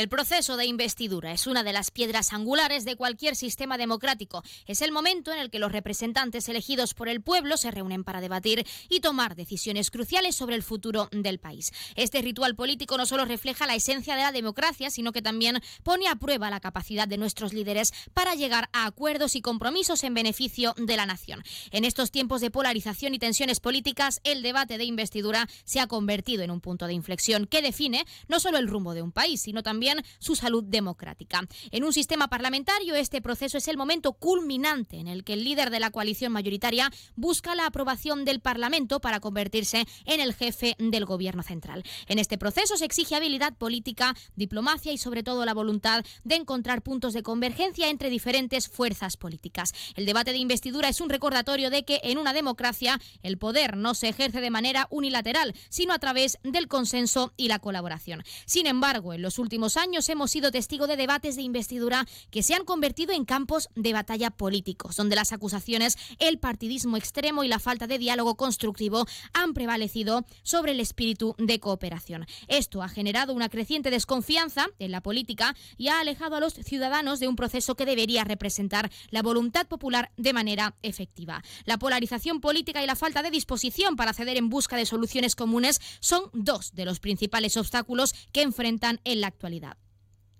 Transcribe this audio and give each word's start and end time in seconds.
El 0.00 0.08
proceso 0.08 0.56
de 0.56 0.64
investidura 0.64 1.30
es 1.30 1.46
una 1.46 1.62
de 1.62 1.74
las 1.74 1.90
piedras 1.90 2.32
angulares 2.32 2.86
de 2.86 2.96
cualquier 2.96 3.36
sistema 3.36 3.76
democrático. 3.76 4.42
Es 4.64 4.80
el 4.80 4.92
momento 4.92 5.30
en 5.30 5.38
el 5.38 5.50
que 5.50 5.58
los 5.58 5.72
representantes 5.72 6.48
elegidos 6.48 6.94
por 6.94 7.10
el 7.10 7.20
pueblo 7.20 7.58
se 7.58 7.70
reúnen 7.70 8.02
para 8.02 8.22
debatir 8.22 8.66
y 8.88 9.00
tomar 9.00 9.36
decisiones 9.36 9.90
cruciales 9.90 10.34
sobre 10.34 10.56
el 10.56 10.62
futuro 10.62 11.10
del 11.12 11.38
país. 11.38 11.70
Este 11.96 12.22
ritual 12.22 12.56
político 12.56 12.96
no 12.96 13.04
solo 13.04 13.26
refleja 13.26 13.66
la 13.66 13.74
esencia 13.74 14.16
de 14.16 14.22
la 14.22 14.32
democracia, 14.32 14.88
sino 14.88 15.12
que 15.12 15.20
también 15.20 15.60
pone 15.82 16.08
a 16.08 16.16
prueba 16.16 16.48
la 16.48 16.60
capacidad 16.60 17.06
de 17.06 17.18
nuestros 17.18 17.52
líderes 17.52 17.92
para 18.14 18.34
llegar 18.34 18.70
a 18.72 18.86
acuerdos 18.86 19.36
y 19.36 19.42
compromisos 19.42 20.02
en 20.02 20.14
beneficio 20.14 20.72
de 20.78 20.96
la 20.96 21.04
nación. 21.04 21.44
En 21.72 21.84
estos 21.84 22.10
tiempos 22.10 22.40
de 22.40 22.50
polarización 22.50 23.12
y 23.12 23.18
tensiones 23.18 23.60
políticas, 23.60 24.22
el 24.24 24.40
debate 24.40 24.78
de 24.78 24.84
investidura 24.84 25.46
se 25.64 25.78
ha 25.78 25.88
convertido 25.88 26.42
en 26.42 26.52
un 26.52 26.62
punto 26.62 26.86
de 26.86 26.94
inflexión 26.94 27.46
que 27.46 27.60
define 27.60 28.06
no 28.28 28.40
solo 28.40 28.56
el 28.56 28.66
rumbo 28.66 28.94
de 28.94 29.02
un 29.02 29.12
país, 29.12 29.42
sino 29.42 29.62
también 29.62 29.89
su 30.18 30.36
salud 30.36 30.64
democrática. 30.64 31.46
En 31.70 31.84
un 31.84 31.92
sistema 31.92 32.28
parlamentario, 32.28 32.94
este 32.94 33.20
proceso 33.22 33.58
es 33.58 33.68
el 33.68 33.76
momento 33.76 34.12
culminante 34.12 34.98
en 34.98 35.08
el 35.08 35.24
que 35.24 35.34
el 35.34 35.44
líder 35.44 35.70
de 35.70 35.80
la 35.80 35.90
coalición 35.90 36.32
mayoritaria 36.32 36.90
busca 37.16 37.54
la 37.54 37.66
aprobación 37.66 38.24
del 38.24 38.40
Parlamento 38.40 39.00
para 39.00 39.20
convertirse 39.20 39.86
en 40.04 40.20
el 40.20 40.34
jefe 40.34 40.76
del 40.78 41.04
gobierno 41.04 41.42
central. 41.42 41.84
En 42.06 42.18
este 42.18 42.38
proceso 42.38 42.76
se 42.76 42.84
exige 42.84 43.14
habilidad 43.14 43.54
política, 43.56 44.14
diplomacia 44.36 44.92
y 44.92 44.98
sobre 44.98 45.22
todo 45.22 45.44
la 45.44 45.54
voluntad 45.54 46.04
de 46.24 46.34
encontrar 46.36 46.82
puntos 46.82 47.12
de 47.12 47.22
convergencia 47.22 47.88
entre 47.88 48.10
diferentes 48.10 48.68
fuerzas 48.68 49.16
políticas. 49.16 49.72
El 49.94 50.06
debate 50.06 50.32
de 50.32 50.38
investidura 50.38 50.88
es 50.88 51.00
un 51.00 51.08
recordatorio 51.08 51.70
de 51.70 51.84
que 51.84 52.00
en 52.04 52.18
una 52.18 52.32
democracia 52.32 53.00
el 53.22 53.38
poder 53.38 53.76
no 53.76 53.94
se 53.94 54.08
ejerce 54.08 54.40
de 54.40 54.50
manera 54.50 54.86
unilateral, 54.90 55.54
sino 55.68 55.94
a 55.94 55.98
través 55.98 56.38
del 56.42 56.68
consenso 56.68 57.32
y 57.36 57.48
la 57.48 57.58
colaboración. 57.58 58.22
Sin 58.46 58.66
embargo, 58.66 59.12
en 59.12 59.22
los 59.22 59.38
últimos 59.38 59.69
años 59.76 60.08
hemos 60.08 60.30
sido 60.30 60.50
testigo 60.50 60.86
de 60.86 60.96
debates 60.96 61.36
de 61.36 61.42
investidura 61.42 62.06
que 62.30 62.42
se 62.42 62.54
han 62.54 62.64
convertido 62.64 63.12
en 63.12 63.24
campos 63.24 63.68
de 63.74 63.92
batalla 63.92 64.30
políticos, 64.30 64.96
donde 64.96 65.16
las 65.16 65.32
acusaciones, 65.32 65.96
el 66.18 66.38
partidismo 66.38 66.96
extremo 66.96 67.44
y 67.44 67.48
la 67.48 67.58
falta 67.58 67.86
de 67.86 67.98
diálogo 67.98 68.36
constructivo 68.36 69.06
han 69.32 69.54
prevalecido 69.54 70.24
sobre 70.42 70.72
el 70.72 70.80
espíritu 70.80 71.34
de 71.38 71.60
cooperación. 71.60 72.26
Esto 72.48 72.82
ha 72.82 72.88
generado 72.88 73.32
una 73.32 73.48
creciente 73.48 73.90
desconfianza 73.90 74.68
en 74.78 74.90
la 74.90 75.02
política 75.02 75.54
y 75.76 75.88
ha 75.88 76.00
alejado 76.00 76.36
a 76.36 76.40
los 76.40 76.54
ciudadanos 76.54 77.20
de 77.20 77.28
un 77.28 77.36
proceso 77.36 77.74
que 77.74 77.86
debería 77.86 78.24
representar 78.24 78.90
la 79.10 79.22
voluntad 79.22 79.66
popular 79.66 80.10
de 80.16 80.32
manera 80.32 80.74
efectiva. 80.82 81.42
La 81.64 81.78
polarización 81.78 82.40
política 82.40 82.82
y 82.82 82.86
la 82.86 82.96
falta 82.96 83.22
de 83.22 83.30
disposición 83.30 83.96
para 83.96 84.12
ceder 84.12 84.36
en 84.36 84.48
busca 84.48 84.76
de 84.76 84.86
soluciones 84.86 85.36
comunes 85.36 85.80
son 86.00 86.24
dos 86.32 86.74
de 86.74 86.84
los 86.84 87.00
principales 87.00 87.56
obstáculos 87.56 88.14
que 88.32 88.42
enfrentan 88.42 89.00
en 89.04 89.20
la 89.20 89.28
actualidad. 89.28 89.59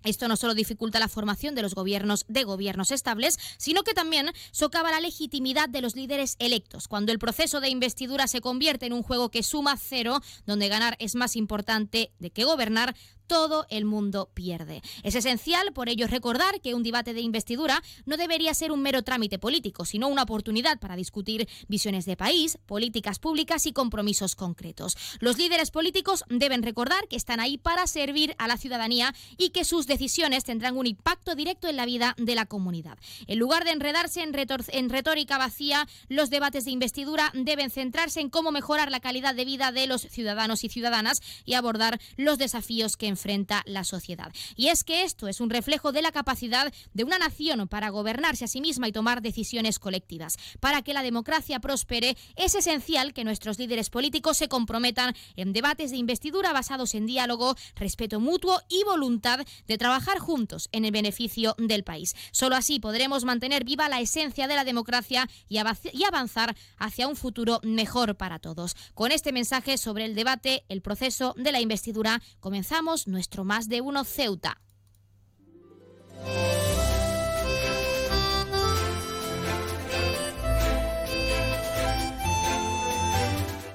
Esto 0.03 0.27
no 0.27 0.35
solo 0.35 0.53
dificulta 0.53 0.99
la 0.99 1.07
formación 1.07 1.55
de 1.55 1.61
los 1.61 1.75
gobiernos 1.75 2.25
de 2.27 2.43
gobiernos 2.43 2.91
estables, 2.91 3.37
sino 3.57 3.83
que 3.83 3.93
también 3.93 4.31
socava 4.51 4.91
la 4.91 4.99
legitimidad 4.99 5.69
de 5.69 5.81
los 5.81 5.95
líderes 5.95 6.35
electos. 6.39 6.87
Cuando 6.87 7.11
el 7.11 7.19
proceso 7.19 7.61
de 7.61 7.69
investidura 7.69 8.27
se 8.27 8.41
convierte 8.41 8.85
en 8.85 8.93
un 8.93 9.03
juego 9.03 9.29
que 9.29 9.43
suma 9.43 9.77
cero, 9.77 10.21
donde 10.45 10.69
ganar 10.69 10.95
es 10.99 11.15
más 11.15 11.35
importante 11.35 12.11
de 12.19 12.31
que 12.31 12.43
gobernar, 12.43 12.95
todo 13.31 13.65
el 13.69 13.85
mundo 13.85 14.29
pierde. 14.33 14.81
Es 15.03 15.15
esencial, 15.15 15.71
por 15.71 15.87
ello, 15.87 16.05
recordar 16.05 16.59
que 16.59 16.75
un 16.75 16.83
debate 16.83 17.13
de 17.13 17.21
investidura 17.21 17.81
no 18.05 18.17
debería 18.17 18.53
ser 18.53 18.73
un 18.73 18.81
mero 18.81 19.03
trámite 19.03 19.39
político, 19.39 19.85
sino 19.85 20.09
una 20.09 20.23
oportunidad 20.23 20.81
para 20.81 20.97
discutir 20.97 21.47
visiones 21.69 22.03
de 22.03 22.17
país, 22.17 22.57
políticas 22.65 23.19
públicas 23.19 23.65
y 23.67 23.71
compromisos 23.71 24.35
concretos. 24.35 24.97
Los 25.21 25.37
líderes 25.37 25.71
políticos 25.71 26.25
deben 26.27 26.61
recordar 26.61 27.07
que 27.07 27.15
están 27.15 27.39
ahí 27.39 27.57
para 27.57 27.87
servir 27.87 28.35
a 28.37 28.49
la 28.49 28.57
ciudadanía 28.57 29.15
y 29.37 29.51
que 29.51 29.63
sus 29.63 29.87
decisiones 29.87 30.43
tendrán 30.43 30.75
un 30.75 30.87
impacto 30.87 31.33
directo 31.33 31.69
en 31.69 31.77
la 31.77 31.85
vida 31.85 32.15
de 32.17 32.35
la 32.35 32.47
comunidad. 32.47 32.97
En 33.27 33.39
lugar 33.39 33.63
de 33.63 33.71
enredarse 33.71 34.23
en, 34.23 34.35
en 34.35 34.89
retórica 34.89 35.37
vacía, 35.37 35.87
los 36.09 36.29
debates 36.29 36.65
de 36.65 36.71
investidura 36.71 37.31
deben 37.33 37.69
centrarse 37.69 38.19
en 38.19 38.29
cómo 38.29 38.51
mejorar 38.51 38.91
la 38.91 38.99
calidad 38.99 39.35
de 39.35 39.45
vida 39.45 39.71
de 39.71 39.87
los 39.87 40.01
ciudadanos 40.01 40.65
y 40.65 40.69
ciudadanas 40.69 41.21
y 41.45 41.53
abordar 41.53 42.01
los 42.17 42.37
desafíos 42.37 42.97
que 42.97 43.07
enfrentan 43.07 43.20
enfrenta 43.21 43.61
la 43.67 43.83
sociedad. 43.83 44.33
Y 44.55 44.69
es 44.69 44.83
que 44.83 45.03
esto 45.03 45.27
es 45.27 45.41
un 45.41 45.51
reflejo 45.51 45.91
de 45.91 46.01
la 46.01 46.11
capacidad 46.11 46.73
de 46.93 47.03
una 47.03 47.19
nación 47.19 47.67
para 47.67 47.89
gobernarse 47.89 48.45
a 48.45 48.47
sí 48.47 48.61
misma 48.61 48.87
y 48.87 48.91
tomar 48.91 49.21
decisiones 49.21 49.77
colectivas. 49.77 50.37
Para 50.59 50.81
que 50.81 50.95
la 50.95 51.03
democracia 51.03 51.59
prospere, 51.59 52.17
es 52.35 52.55
esencial 52.55 53.13
que 53.13 53.23
nuestros 53.23 53.59
líderes 53.59 53.91
políticos 53.91 54.37
se 54.37 54.47
comprometan 54.47 55.15
en 55.35 55.53
debates 55.53 55.91
de 55.91 55.97
investidura 55.97 56.51
basados 56.51 56.95
en 56.95 57.05
diálogo, 57.05 57.55
respeto 57.75 58.19
mutuo 58.19 58.59
y 58.69 58.83
voluntad 58.85 59.45
de 59.67 59.77
trabajar 59.77 60.17
juntos 60.17 60.67
en 60.71 60.85
el 60.85 60.91
beneficio 60.91 61.55
del 61.59 61.83
país. 61.83 62.15
Solo 62.31 62.55
así 62.55 62.79
podremos 62.79 63.23
mantener 63.23 63.63
viva 63.63 63.87
la 63.87 64.01
esencia 64.01 64.47
de 64.47 64.55
la 64.55 64.63
democracia 64.63 65.29
y 65.47 65.57
avanzar 65.57 66.55
hacia 66.77 67.07
un 67.07 67.15
futuro 67.15 67.59
mejor 67.61 68.15
para 68.15 68.39
todos. 68.39 68.75
Con 68.95 69.11
este 69.11 69.31
mensaje 69.31 69.77
sobre 69.77 70.05
el 70.05 70.15
debate, 70.15 70.63
el 70.69 70.81
proceso 70.81 71.35
de 71.37 71.51
la 71.51 71.61
investidura, 71.61 72.19
comenzamos 72.39 73.07
nuestro 73.11 73.43
más 73.43 73.67
de 73.69 73.81
uno 73.81 74.03
Ceuta. 74.03 74.61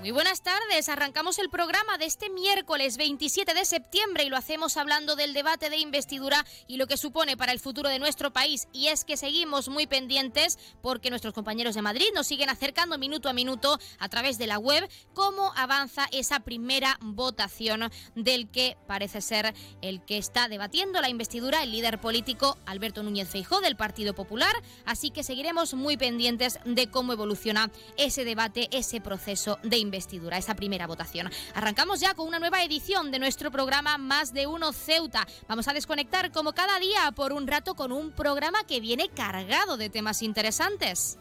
Muy 0.07 0.13
buenas 0.13 0.41
tardes. 0.41 0.89
Arrancamos 0.89 1.41
el 1.41 1.51
programa 1.51 1.99
de 1.99 2.05
este 2.05 2.31
miércoles 2.31 2.97
27 2.97 3.55
de 3.55 3.65
septiembre 3.65 4.23
y 4.23 4.29
lo 4.29 4.37
hacemos 4.37 4.77
hablando 4.77 5.17
del 5.17 5.33
debate 5.33 5.69
de 5.69 5.79
investidura 5.79 6.47
y 6.69 6.77
lo 6.77 6.87
que 6.87 6.97
supone 6.97 7.37
para 7.37 7.51
el 7.51 7.59
futuro 7.59 7.89
de 7.89 7.99
nuestro 7.99 8.33
país. 8.33 8.69
Y 8.73 8.87
es 8.87 9.05
que 9.05 9.17
seguimos 9.17 9.69
muy 9.69 9.89
pendientes 9.89 10.61
porque 10.81 11.11
nuestros 11.11 11.35
compañeros 11.35 11.75
de 11.75 11.83
Madrid 11.83 12.07
nos 12.15 12.29
siguen 12.29 12.51
acercando 12.51 12.99
minuto 12.99 13.29
a 13.29 13.33
minuto 13.33 13.81
a 13.99 14.09
través 14.09 14.39
de 14.39 14.47
la 14.47 14.61
web 14.61 14.89
cómo 15.13 15.53
avanza 15.57 16.07
esa 16.13 16.39
primera 16.39 16.99
votación 17.01 17.91
del 18.15 18.49
que 18.49 18.77
parece 18.87 19.21
ser 19.21 19.55
el 19.83 20.05
que 20.05 20.19
está 20.19 20.47
debatiendo 20.47 21.01
la 21.01 21.09
investidura, 21.09 21.65
el 21.65 21.73
líder 21.73 22.01
político 22.01 22.59
Alberto 22.65 23.03
Núñez 23.03 23.29
Feijó 23.29 23.61
del 23.61 23.75
Partido 23.75 24.15
Popular. 24.15 24.55
Así 24.85 25.11
que 25.11 25.25
seguiremos 25.25 25.75
muy 25.75 25.97
pendientes 25.97 26.61
de 26.65 26.89
cómo 26.93 27.13
evoluciona 27.13 27.73
ese 27.97 28.25
debate, 28.25 28.69
ese 28.71 29.01
proceso 29.01 29.59
de 29.65 29.79
investidura 29.79 29.96
investidura, 29.97 30.37
esa 30.37 30.55
primera 30.55 30.87
votación. 30.87 31.31
Arrancamos 31.55 32.01
ya 32.01 32.15
con 32.15 32.29
una 32.29 32.39
nueva 32.39 32.63
edición 32.63 33.11
de 33.11 33.19
nuestro 33.19 33.51
programa 33.51 33.97
Más 33.97 34.35
de 34.35 34.47
Uno 34.47 34.73
Ceuta. 34.73 35.27
Vamos 35.49 35.69
a 35.69 35.73
desconectar 35.73 36.31
como 36.33 36.53
cada 36.53 36.79
día 36.79 37.13
por 37.13 37.33
un 37.33 37.47
rato 37.47 37.75
con 37.75 37.93
un 37.93 38.13
programa 38.13 38.65
que 38.65 38.81
viene 38.81 39.09
cargado 39.09 39.79
de 39.79 39.89
temas 39.89 40.21
interesantes. 40.23 41.19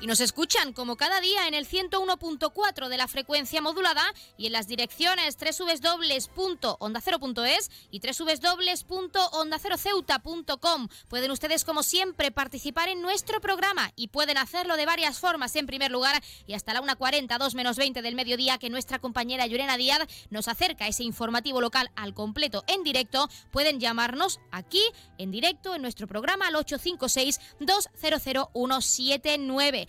Y 0.00 0.06
nos 0.06 0.20
escuchan 0.20 0.72
como 0.72 0.96
cada 0.96 1.20
día 1.20 1.46
en 1.46 1.52
el 1.52 1.68
101.4 1.68 2.88
de 2.88 2.96
la 2.96 3.06
frecuencia 3.06 3.60
modulada 3.60 4.02
y 4.38 4.46
en 4.46 4.52
las 4.52 4.66
direcciones 4.66 5.36
www.ondacero.es 5.36 7.70
y 7.90 8.00
www.ondaceroceuta.com. 8.00 10.88
Pueden 11.08 11.30
ustedes, 11.30 11.66
como 11.66 11.82
siempre, 11.82 12.30
participar 12.30 12.88
en 12.88 13.02
nuestro 13.02 13.42
programa 13.42 13.92
y 13.94 14.08
pueden 14.08 14.38
hacerlo 14.38 14.78
de 14.78 14.86
varias 14.86 15.18
formas. 15.18 15.54
En 15.56 15.66
primer 15.66 15.90
lugar, 15.90 16.22
y 16.46 16.54
hasta 16.54 16.72
la 16.72 16.80
1.40, 16.80 17.36
2 17.36 17.54
menos 17.54 17.76
20 17.76 18.00
del 18.00 18.14
mediodía, 18.14 18.56
que 18.56 18.70
nuestra 18.70 19.00
compañera 19.00 19.46
Llorena 19.46 19.76
Díaz 19.76 20.08
nos 20.30 20.48
acerca 20.48 20.88
ese 20.88 21.04
informativo 21.04 21.60
local 21.60 21.90
al 21.94 22.14
completo 22.14 22.64
en 22.68 22.84
directo, 22.84 23.28
pueden 23.50 23.80
llamarnos 23.80 24.40
aquí 24.50 24.80
en 25.18 25.30
directo 25.30 25.74
en 25.74 25.82
nuestro 25.82 26.06
programa 26.06 26.46
al 26.46 26.56
856 26.56 27.38
200 27.60 28.48
179. 28.82 29.86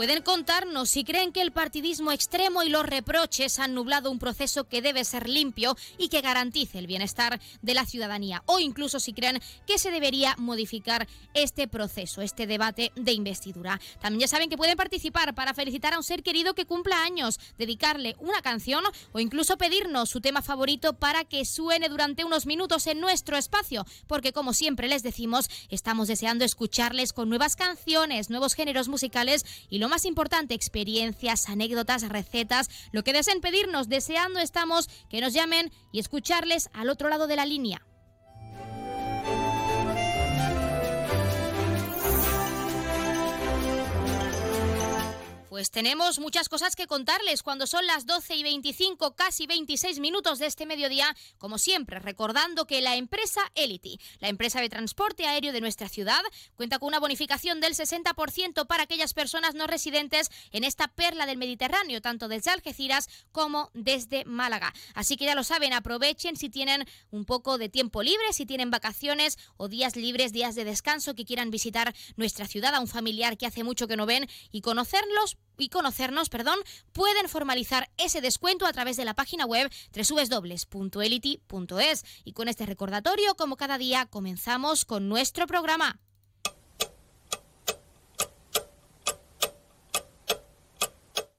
Pueden 0.00 0.22
contarnos 0.22 0.88
si 0.88 1.04
creen 1.04 1.30
que 1.30 1.42
el 1.42 1.52
partidismo 1.52 2.10
extremo 2.10 2.62
y 2.62 2.70
los 2.70 2.86
reproches 2.86 3.58
han 3.58 3.74
nublado 3.74 4.10
un 4.10 4.18
proceso 4.18 4.64
que 4.64 4.80
debe 4.80 5.04
ser 5.04 5.28
limpio 5.28 5.76
y 5.98 6.08
que 6.08 6.22
garantice 6.22 6.78
el 6.78 6.86
bienestar 6.86 7.38
de 7.60 7.74
la 7.74 7.84
ciudadanía, 7.84 8.42
o 8.46 8.60
incluso 8.60 8.98
si 8.98 9.12
creen 9.12 9.42
que 9.66 9.76
se 9.76 9.90
debería 9.90 10.36
modificar 10.38 11.06
este 11.34 11.68
proceso, 11.68 12.22
este 12.22 12.46
debate 12.46 12.92
de 12.96 13.12
investidura. 13.12 13.78
También 14.00 14.20
ya 14.20 14.28
saben 14.28 14.48
que 14.48 14.56
pueden 14.56 14.78
participar 14.78 15.34
para 15.34 15.52
felicitar 15.52 15.92
a 15.92 15.98
un 15.98 16.02
ser 16.02 16.22
querido 16.22 16.54
que 16.54 16.64
cumpla 16.64 17.04
años, 17.04 17.38
dedicarle 17.58 18.16
una 18.20 18.40
canción 18.40 18.82
o 19.12 19.20
incluso 19.20 19.58
pedirnos 19.58 20.08
su 20.08 20.22
tema 20.22 20.40
favorito 20.40 20.94
para 20.94 21.24
que 21.24 21.44
suene 21.44 21.90
durante 21.90 22.24
unos 22.24 22.46
minutos 22.46 22.86
en 22.86 23.00
nuestro 23.00 23.36
espacio, 23.36 23.84
porque 24.06 24.32
como 24.32 24.54
siempre 24.54 24.88
les 24.88 25.02
decimos, 25.02 25.50
estamos 25.68 26.08
deseando 26.08 26.46
escucharles 26.46 27.12
con 27.12 27.28
nuevas 27.28 27.54
canciones, 27.54 28.30
nuevos 28.30 28.54
géneros 28.54 28.88
musicales 28.88 29.44
y 29.68 29.78
lo 29.78 29.89
más 29.90 30.06
importante, 30.06 30.54
experiencias, 30.54 31.48
anécdotas, 31.48 32.08
recetas, 32.08 32.70
lo 32.92 33.04
que 33.04 33.12
deseen 33.12 33.40
pedirnos, 33.40 33.88
deseando 33.88 34.40
estamos 34.40 34.88
que 35.10 35.20
nos 35.20 35.34
llamen 35.34 35.70
y 35.92 36.00
escucharles 36.00 36.70
al 36.72 36.88
otro 36.88 37.08
lado 37.08 37.26
de 37.26 37.36
la 37.36 37.44
línea. 37.44 37.82
Pues 45.60 45.70
tenemos 45.70 46.18
muchas 46.20 46.48
cosas 46.48 46.74
que 46.74 46.86
contarles 46.86 47.42
cuando 47.42 47.66
son 47.66 47.86
las 47.86 48.06
12 48.06 48.34
y 48.34 48.42
25, 48.42 49.14
casi 49.14 49.46
26 49.46 50.00
minutos 50.00 50.38
de 50.38 50.46
este 50.46 50.64
mediodía, 50.64 51.14
como 51.36 51.58
siempre, 51.58 51.98
recordando 51.98 52.66
que 52.66 52.80
la 52.80 52.96
empresa 52.96 53.42
Elity, 53.54 54.00
la 54.20 54.30
empresa 54.30 54.62
de 54.62 54.70
transporte 54.70 55.26
aéreo 55.26 55.52
de 55.52 55.60
nuestra 55.60 55.90
ciudad, 55.90 56.22
cuenta 56.54 56.78
con 56.78 56.86
una 56.86 56.98
bonificación 56.98 57.60
del 57.60 57.74
60% 57.74 58.66
para 58.66 58.84
aquellas 58.84 59.12
personas 59.12 59.54
no 59.54 59.66
residentes 59.66 60.30
en 60.50 60.64
esta 60.64 60.88
perla 60.88 61.26
del 61.26 61.36
Mediterráneo, 61.36 62.00
tanto 62.00 62.28
desde 62.28 62.52
Algeciras 62.52 63.10
como 63.30 63.70
desde 63.74 64.24
Málaga. 64.24 64.72
Así 64.94 65.18
que 65.18 65.26
ya 65.26 65.34
lo 65.34 65.44
saben, 65.44 65.74
aprovechen 65.74 66.36
si 66.36 66.48
tienen 66.48 66.86
un 67.10 67.26
poco 67.26 67.58
de 67.58 67.68
tiempo 67.68 68.02
libre, 68.02 68.32
si 68.32 68.46
tienen 68.46 68.70
vacaciones 68.70 69.36
o 69.58 69.68
días 69.68 69.94
libres, 69.94 70.32
días 70.32 70.54
de 70.54 70.64
descanso 70.64 71.14
que 71.14 71.26
quieran 71.26 71.50
visitar 71.50 71.94
nuestra 72.16 72.46
ciudad 72.46 72.74
a 72.74 72.80
un 72.80 72.88
familiar 72.88 73.36
que 73.36 73.44
hace 73.44 73.62
mucho 73.62 73.86
que 73.86 73.98
no 73.98 74.06
ven 74.06 74.26
y 74.50 74.62
conocerlos 74.62 75.36
y 75.60 75.68
conocernos, 75.68 76.28
perdón, 76.28 76.58
pueden 76.92 77.28
formalizar 77.28 77.88
ese 77.96 78.20
descuento 78.20 78.66
a 78.66 78.72
través 78.72 78.96
de 78.96 79.04
la 79.04 79.14
página 79.14 79.46
web 79.46 79.70
www.elity.es. 79.94 82.04
Y 82.24 82.32
con 82.32 82.48
este 82.48 82.66
recordatorio, 82.66 83.36
como 83.36 83.56
cada 83.56 83.78
día, 83.78 84.06
comenzamos 84.06 84.84
con 84.84 85.08
nuestro 85.08 85.46
programa. 85.46 86.00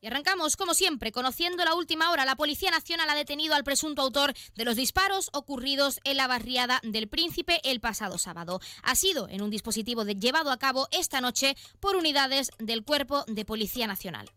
Y 0.04 0.08
arrancamos, 0.08 0.58
como 0.58 0.74
siempre, 0.74 1.12
conociendo 1.12 1.64
la 1.64 1.76
última 1.76 2.10
hora. 2.10 2.26
La 2.26 2.36
Policía 2.36 2.72
Nacional 2.72 3.08
ha 3.08 3.16
detenido 3.16 3.54
al 3.54 3.64
presunto 3.64 4.02
autor 4.02 4.34
de 4.56 4.66
los 4.66 4.76
disparos 4.76 5.30
ocurridos 5.32 6.00
en 6.04 6.18
la 6.18 6.26
barriada 6.26 6.80
del 6.82 7.08
Príncipe 7.08 7.62
el 7.64 7.80
pasado 7.80 8.18
sábado. 8.18 8.60
Ha 8.82 8.96
sido 8.96 9.30
en 9.30 9.44
un 9.44 9.52
dispositivo 9.52 10.04
llevado 10.04 10.50
a 10.50 10.58
cabo 10.58 10.88
esta 10.92 11.22
noche 11.22 11.56
por 11.80 11.96
unidades 11.96 12.50
del 12.58 12.84
Cuerpo 12.84 13.26
de 13.28 13.46
Policía 13.46 13.86
Nacional. 13.86 14.28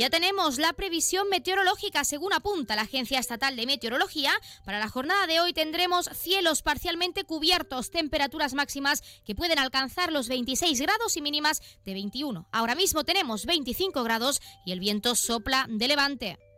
Ya 0.00 0.08
tenemos 0.08 0.56
la 0.56 0.72
previsión 0.72 1.28
meteorológica 1.28 2.04
según 2.04 2.32
apunta 2.32 2.74
la 2.74 2.82
Agencia 2.82 3.18
Estatal 3.18 3.54
de 3.54 3.66
Meteorología. 3.66 4.32
Para 4.64 4.78
la 4.78 4.88
jornada 4.88 5.26
de 5.26 5.42
hoy 5.42 5.52
tendremos 5.52 6.08
cielos 6.14 6.62
parcialmente 6.62 7.24
cubiertos, 7.24 7.90
temperaturas 7.90 8.54
máximas 8.54 9.02
que 9.26 9.34
pueden 9.34 9.58
alcanzar 9.58 10.10
los 10.10 10.28
26 10.28 10.80
grados 10.80 11.18
y 11.18 11.20
mínimas 11.20 11.60
de 11.84 11.92
21. 11.92 12.48
Ahora 12.50 12.74
mismo 12.76 13.04
tenemos 13.04 13.44
25 13.44 14.02
grados 14.02 14.40
y 14.64 14.72
el 14.72 14.80
viento 14.80 15.14
sopla 15.14 15.66
de 15.68 15.88
levante. 15.88 16.49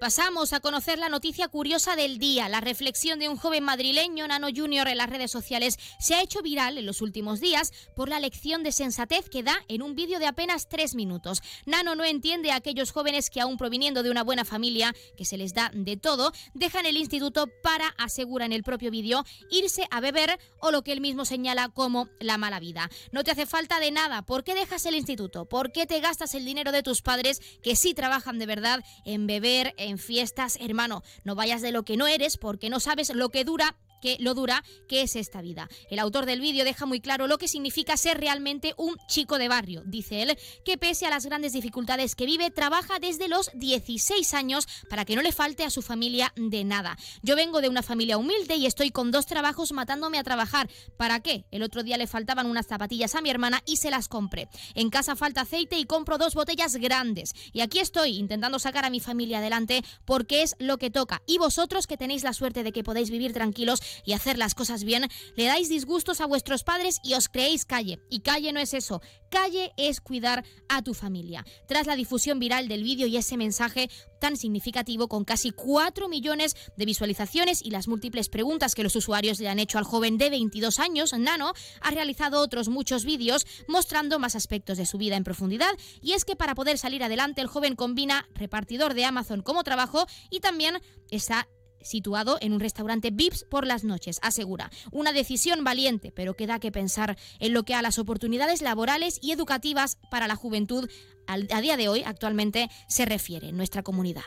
Pasamos 0.00 0.54
a 0.54 0.60
conocer 0.60 0.98
la 0.98 1.10
noticia 1.10 1.48
curiosa 1.48 1.94
del 1.94 2.18
día. 2.18 2.48
La 2.48 2.62
reflexión 2.62 3.18
de 3.18 3.28
un 3.28 3.36
joven 3.36 3.62
madrileño, 3.62 4.26
Nano 4.26 4.48
Junior, 4.54 4.88
en 4.88 4.96
las 4.96 5.10
redes 5.10 5.30
sociales 5.30 5.78
se 5.98 6.14
ha 6.14 6.22
hecho 6.22 6.40
viral 6.40 6.78
en 6.78 6.86
los 6.86 7.02
últimos 7.02 7.38
días 7.38 7.70
por 7.94 8.08
la 8.08 8.18
lección 8.18 8.62
de 8.62 8.72
sensatez 8.72 9.28
que 9.28 9.42
da 9.42 9.62
en 9.68 9.82
un 9.82 9.94
vídeo 9.94 10.18
de 10.18 10.26
apenas 10.26 10.70
tres 10.70 10.94
minutos. 10.94 11.42
Nano 11.66 11.94
no 11.94 12.04
entiende 12.04 12.50
a 12.50 12.56
aquellos 12.56 12.92
jóvenes 12.92 13.28
que 13.28 13.42
aún 13.42 13.58
proviniendo 13.58 14.02
de 14.02 14.10
una 14.10 14.24
buena 14.24 14.46
familia, 14.46 14.94
que 15.18 15.26
se 15.26 15.36
les 15.36 15.52
da 15.52 15.70
de 15.74 15.98
todo, 15.98 16.32
dejan 16.54 16.86
el 16.86 16.96
instituto 16.96 17.48
para, 17.62 17.88
asegura 17.98 18.46
en 18.46 18.52
el 18.52 18.62
propio 18.62 18.90
vídeo, 18.90 19.26
irse 19.50 19.86
a 19.90 20.00
beber 20.00 20.38
o 20.60 20.70
lo 20.70 20.82
que 20.82 20.92
él 20.92 21.02
mismo 21.02 21.26
señala 21.26 21.68
como 21.68 22.08
la 22.20 22.38
mala 22.38 22.58
vida. 22.58 22.90
No 23.12 23.22
te 23.22 23.32
hace 23.32 23.44
falta 23.44 23.78
de 23.80 23.90
nada. 23.90 24.22
¿Por 24.22 24.44
qué 24.44 24.54
dejas 24.54 24.86
el 24.86 24.94
instituto? 24.94 25.44
¿Por 25.44 25.72
qué 25.72 25.84
te 25.84 26.00
gastas 26.00 26.34
el 26.34 26.46
dinero 26.46 26.72
de 26.72 26.82
tus 26.82 27.02
padres 27.02 27.42
que 27.62 27.76
sí 27.76 27.92
trabajan 27.92 28.38
de 28.38 28.46
verdad 28.46 28.82
en 29.04 29.26
beber, 29.26 29.74
en 29.90 29.98
fiestas, 29.98 30.56
hermano, 30.60 31.02
no 31.24 31.34
vayas 31.34 31.62
de 31.62 31.72
lo 31.72 31.84
que 31.84 31.96
no 31.96 32.06
eres 32.06 32.36
porque 32.38 32.70
no 32.70 32.80
sabes 32.80 33.14
lo 33.14 33.28
que 33.28 33.44
dura 33.44 33.76
que 34.00 34.16
lo 34.20 34.34
dura 34.34 34.64
que 34.88 35.02
es 35.02 35.16
esta 35.16 35.40
vida. 35.40 35.68
El 35.90 35.98
autor 35.98 36.26
del 36.26 36.40
vídeo 36.40 36.64
deja 36.64 36.86
muy 36.86 37.00
claro 37.00 37.26
lo 37.26 37.38
que 37.38 37.48
significa 37.48 37.96
ser 37.96 38.18
realmente 38.18 38.74
un 38.76 38.96
chico 39.08 39.38
de 39.38 39.48
barrio. 39.48 39.82
Dice 39.86 40.22
él 40.22 40.38
que 40.64 40.78
pese 40.78 41.06
a 41.06 41.10
las 41.10 41.26
grandes 41.26 41.52
dificultades 41.52 42.14
que 42.14 42.26
vive, 42.26 42.50
trabaja 42.50 42.98
desde 42.98 43.28
los 43.28 43.50
16 43.54 44.34
años 44.34 44.66
para 44.88 45.04
que 45.04 45.16
no 45.16 45.22
le 45.22 45.32
falte 45.32 45.64
a 45.64 45.70
su 45.70 45.82
familia 45.82 46.32
de 46.36 46.64
nada. 46.64 46.96
Yo 47.22 47.36
vengo 47.36 47.60
de 47.60 47.68
una 47.68 47.82
familia 47.82 48.18
humilde 48.18 48.56
y 48.56 48.66
estoy 48.66 48.90
con 48.90 49.10
dos 49.10 49.26
trabajos 49.26 49.72
matándome 49.72 50.18
a 50.18 50.24
trabajar. 50.24 50.68
¿Para 50.96 51.20
qué? 51.20 51.44
El 51.50 51.62
otro 51.62 51.82
día 51.82 51.96
le 51.96 52.06
faltaban 52.06 52.46
unas 52.46 52.66
zapatillas 52.66 53.14
a 53.14 53.20
mi 53.20 53.30
hermana 53.30 53.62
y 53.66 53.76
se 53.76 53.90
las 53.90 54.08
compré. 54.08 54.48
En 54.74 54.90
casa 54.90 55.16
falta 55.16 55.42
aceite 55.42 55.78
y 55.78 55.84
compro 55.84 56.18
dos 56.18 56.34
botellas 56.34 56.76
grandes. 56.76 57.32
Y 57.52 57.60
aquí 57.60 57.78
estoy 57.78 58.16
intentando 58.16 58.58
sacar 58.58 58.84
a 58.84 58.90
mi 58.90 59.00
familia 59.00 59.38
adelante 59.38 59.82
porque 60.04 60.42
es 60.42 60.56
lo 60.58 60.78
que 60.78 60.90
toca. 60.90 61.22
Y 61.26 61.38
vosotros 61.38 61.86
que 61.86 61.96
tenéis 61.96 62.22
la 62.22 62.32
suerte 62.32 62.62
de 62.62 62.72
que 62.72 62.84
podéis 62.84 63.10
vivir 63.10 63.32
tranquilos, 63.32 63.80
y 64.04 64.12
hacer 64.12 64.38
las 64.38 64.54
cosas 64.54 64.84
bien, 64.84 65.06
le 65.36 65.44
dais 65.44 65.68
disgustos 65.68 66.20
a 66.20 66.26
vuestros 66.26 66.64
padres 66.64 66.98
y 67.02 67.14
os 67.14 67.28
creéis 67.28 67.64
calle. 67.64 68.00
Y 68.10 68.20
calle 68.20 68.52
no 68.52 68.60
es 68.60 68.74
eso. 68.74 69.00
Calle 69.30 69.72
es 69.76 70.00
cuidar 70.00 70.44
a 70.68 70.82
tu 70.82 70.94
familia. 70.94 71.44
Tras 71.68 71.86
la 71.86 71.96
difusión 71.96 72.38
viral 72.38 72.68
del 72.68 72.82
vídeo 72.82 73.06
y 73.06 73.16
ese 73.16 73.36
mensaje 73.36 73.88
tan 74.20 74.36
significativo 74.36 75.08
con 75.08 75.24
casi 75.24 75.50
4 75.50 76.08
millones 76.08 76.54
de 76.76 76.84
visualizaciones 76.84 77.62
y 77.62 77.70
las 77.70 77.88
múltiples 77.88 78.28
preguntas 78.28 78.74
que 78.74 78.82
los 78.82 78.96
usuarios 78.96 79.40
le 79.40 79.48
han 79.48 79.58
hecho 79.58 79.78
al 79.78 79.84
joven 79.84 80.18
de 80.18 80.30
22 80.30 80.78
años, 80.78 81.12
Nano, 81.18 81.52
ha 81.80 81.90
realizado 81.90 82.40
otros 82.40 82.68
muchos 82.68 83.04
vídeos 83.04 83.46
mostrando 83.66 84.18
más 84.18 84.36
aspectos 84.36 84.78
de 84.78 84.86
su 84.86 84.98
vida 84.98 85.16
en 85.16 85.24
profundidad 85.24 85.70
y 86.02 86.12
es 86.12 86.24
que 86.24 86.36
para 86.36 86.54
poder 86.54 86.78
salir 86.78 87.02
adelante 87.02 87.40
el 87.40 87.46
joven 87.46 87.76
combina 87.76 88.28
repartidor 88.34 88.94
de 88.94 89.04
Amazon 89.04 89.42
como 89.42 89.64
trabajo 89.64 90.06
y 90.30 90.40
también 90.40 90.80
está 91.10 91.48
situado 91.82 92.38
en 92.40 92.52
un 92.52 92.60
restaurante 92.60 93.10
VIPS 93.10 93.44
por 93.44 93.66
las 93.66 93.84
noches, 93.84 94.18
asegura. 94.22 94.70
Una 94.92 95.12
decisión 95.12 95.64
valiente, 95.64 96.12
pero 96.12 96.34
que 96.34 96.46
da 96.46 96.58
que 96.58 96.72
pensar 96.72 97.16
en 97.38 97.52
lo 97.52 97.64
que 97.64 97.74
a 97.74 97.82
las 97.82 97.98
oportunidades 97.98 98.62
laborales 98.62 99.18
y 99.22 99.32
educativas 99.32 99.98
para 100.10 100.28
la 100.28 100.36
juventud 100.36 100.88
a 101.26 101.60
día 101.60 101.76
de 101.76 101.88
hoy 101.88 102.02
actualmente 102.04 102.68
se 102.88 103.04
refiere 103.04 103.48
en 103.48 103.56
nuestra 103.56 103.82
comunidad. 103.82 104.24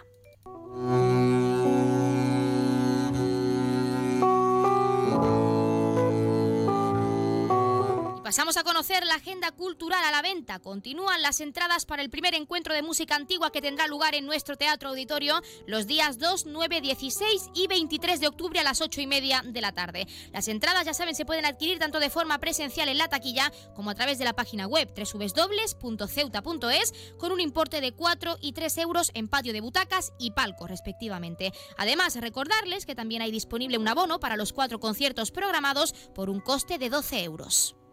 Pasamos 8.33 8.57
a 8.57 8.63
conocer 8.63 9.05
la 9.05 9.13
agenda 9.13 9.51
cultural 9.51 10.03
a 10.03 10.09
la 10.09 10.23
venta. 10.23 10.57
Continúan 10.57 11.21
las 11.21 11.39
entradas 11.39 11.85
para 11.85 12.01
el 12.01 12.09
primer 12.09 12.33
encuentro 12.33 12.73
de 12.73 12.81
música 12.81 13.13
antigua 13.15 13.51
que 13.51 13.61
tendrá 13.61 13.85
lugar 13.85 14.15
en 14.15 14.25
nuestro 14.25 14.57
Teatro 14.57 14.89
Auditorio 14.89 15.39
los 15.67 15.85
días 15.85 16.17
2, 16.17 16.47
9, 16.47 16.81
16 16.81 17.51
y 17.53 17.67
23 17.67 18.19
de 18.19 18.27
octubre 18.27 18.59
a 18.59 18.63
las 18.63 18.81
8 18.81 19.01
y 19.01 19.05
media 19.05 19.43
de 19.45 19.61
la 19.61 19.71
tarde. 19.71 20.07
Las 20.31 20.47
entradas, 20.47 20.83
ya 20.83 20.95
saben, 20.95 21.13
se 21.13 21.25
pueden 21.25 21.45
adquirir 21.45 21.77
tanto 21.77 21.99
de 21.99 22.09
forma 22.09 22.39
presencial 22.39 22.89
en 22.89 22.97
la 22.97 23.07
taquilla 23.07 23.53
como 23.75 23.91
a 23.91 23.93
través 23.93 24.17
de 24.17 24.25
la 24.25 24.33
página 24.33 24.65
web 24.65 24.91
www.ceuta.es 24.97 26.93
con 27.19 27.33
un 27.33 27.39
importe 27.39 27.81
de 27.81 27.91
4 27.91 28.39
y 28.41 28.53
3 28.53 28.77
euros 28.79 29.11
en 29.13 29.27
patio 29.27 29.53
de 29.53 29.61
butacas 29.61 30.11
y 30.17 30.31
palco, 30.31 30.65
respectivamente. 30.65 31.51
Además, 31.77 32.15
recordarles 32.15 32.87
que 32.87 32.95
también 32.95 33.21
hay 33.21 33.29
disponible 33.29 33.77
un 33.77 33.87
abono 33.87 34.19
para 34.19 34.37
los 34.37 34.53
cuatro 34.53 34.79
conciertos 34.79 35.29
programados 35.29 35.93
por 36.15 36.31
un 36.31 36.39
coste 36.39 36.79
de 36.79 36.89
12 36.89 37.23
euros. 37.25 37.75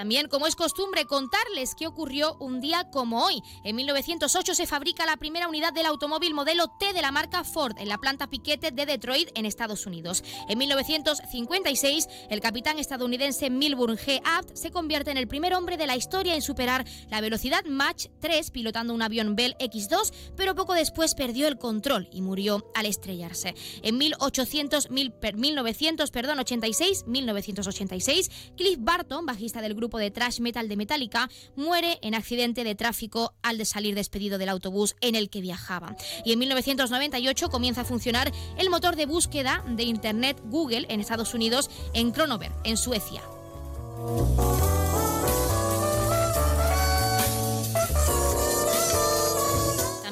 También, 0.00 0.28
como 0.28 0.46
es 0.46 0.56
costumbre, 0.56 1.04
contarles 1.04 1.74
qué 1.74 1.86
ocurrió 1.86 2.38
un 2.40 2.62
día 2.62 2.88
como 2.90 3.22
hoy. 3.22 3.42
En 3.64 3.76
1908 3.76 4.54
se 4.54 4.66
fabrica 4.66 5.04
la 5.04 5.18
primera 5.18 5.46
unidad 5.46 5.74
del 5.74 5.84
automóvil 5.84 6.32
modelo 6.32 6.68
T 6.68 6.94
de 6.94 7.02
la 7.02 7.12
marca 7.12 7.44
Ford 7.44 7.76
en 7.76 7.90
la 7.90 7.98
planta 7.98 8.30
Piquete 8.30 8.70
de 8.70 8.86
Detroit, 8.86 9.28
en 9.34 9.44
Estados 9.44 9.84
Unidos. 9.84 10.24
En 10.48 10.56
1956, 10.56 12.08
el 12.30 12.40
capitán 12.40 12.78
estadounidense 12.78 13.50
Milburn 13.50 13.98
G. 13.98 14.22
Abt 14.24 14.56
se 14.56 14.70
convierte 14.70 15.10
en 15.10 15.18
el 15.18 15.28
primer 15.28 15.52
hombre 15.52 15.76
de 15.76 15.86
la 15.86 15.96
historia 15.96 16.34
en 16.34 16.40
superar 16.40 16.86
la 17.10 17.20
velocidad 17.20 17.66
Mach 17.66 18.06
3 18.20 18.52
pilotando 18.52 18.94
un 18.94 19.02
avión 19.02 19.36
Bell 19.36 19.54
X-2, 19.58 20.14
pero 20.34 20.54
poco 20.54 20.72
después 20.72 21.14
perdió 21.14 21.46
el 21.46 21.58
control 21.58 22.08
y 22.10 22.22
murió 22.22 22.70
al 22.74 22.86
estrellarse. 22.86 23.54
En 23.82 23.98
1800, 23.98 24.88
1986, 24.88 27.04
1986, 27.06 28.30
Cliff 28.56 28.78
Barton, 28.80 29.26
bajista 29.26 29.60
del 29.60 29.74
grupo 29.74 29.89
de 29.98 30.10
thrash 30.10 30.40
metal 30.40 30.68
de 30.68 30.76
Metallica, 30.76 31.28
muere 31.56 31.98
en 32.02 32.14
accidente 32.14 32.64
de 32.64 32.74
tráfico 32.74 33.34
al 33.42 33.58
de 33.58 33.64
salir 33.64 33.94
despedido 33.94 34.38
del 34.38 34.48
autobús 34.48 34.96
en 35.00 35.14
el 35.14 35.30
que 35.30 35.40
viajaba. 35.40 35.96
Y 36.24 36.32
en 36.32 36.38
1998 36.38 37.48
comienza 37.48 37.82
a 37.82 37.84
funcionar 37.84 38.32
el 38.58 38.70
motor 38.70 38.96
de 38.96 39.06
búsqueda 39.06 39.64
de 39.68 39.82
Internet 39.82 40.40
Google 40.44 40.86
en 40.88 41.00
Estados 41.00 41.34
Unidos 41.34 41.70
en 41.94 42.12
Kronoberg, 42.12 42.54
en 42.64 42.76
Suecia. 42.76 43.22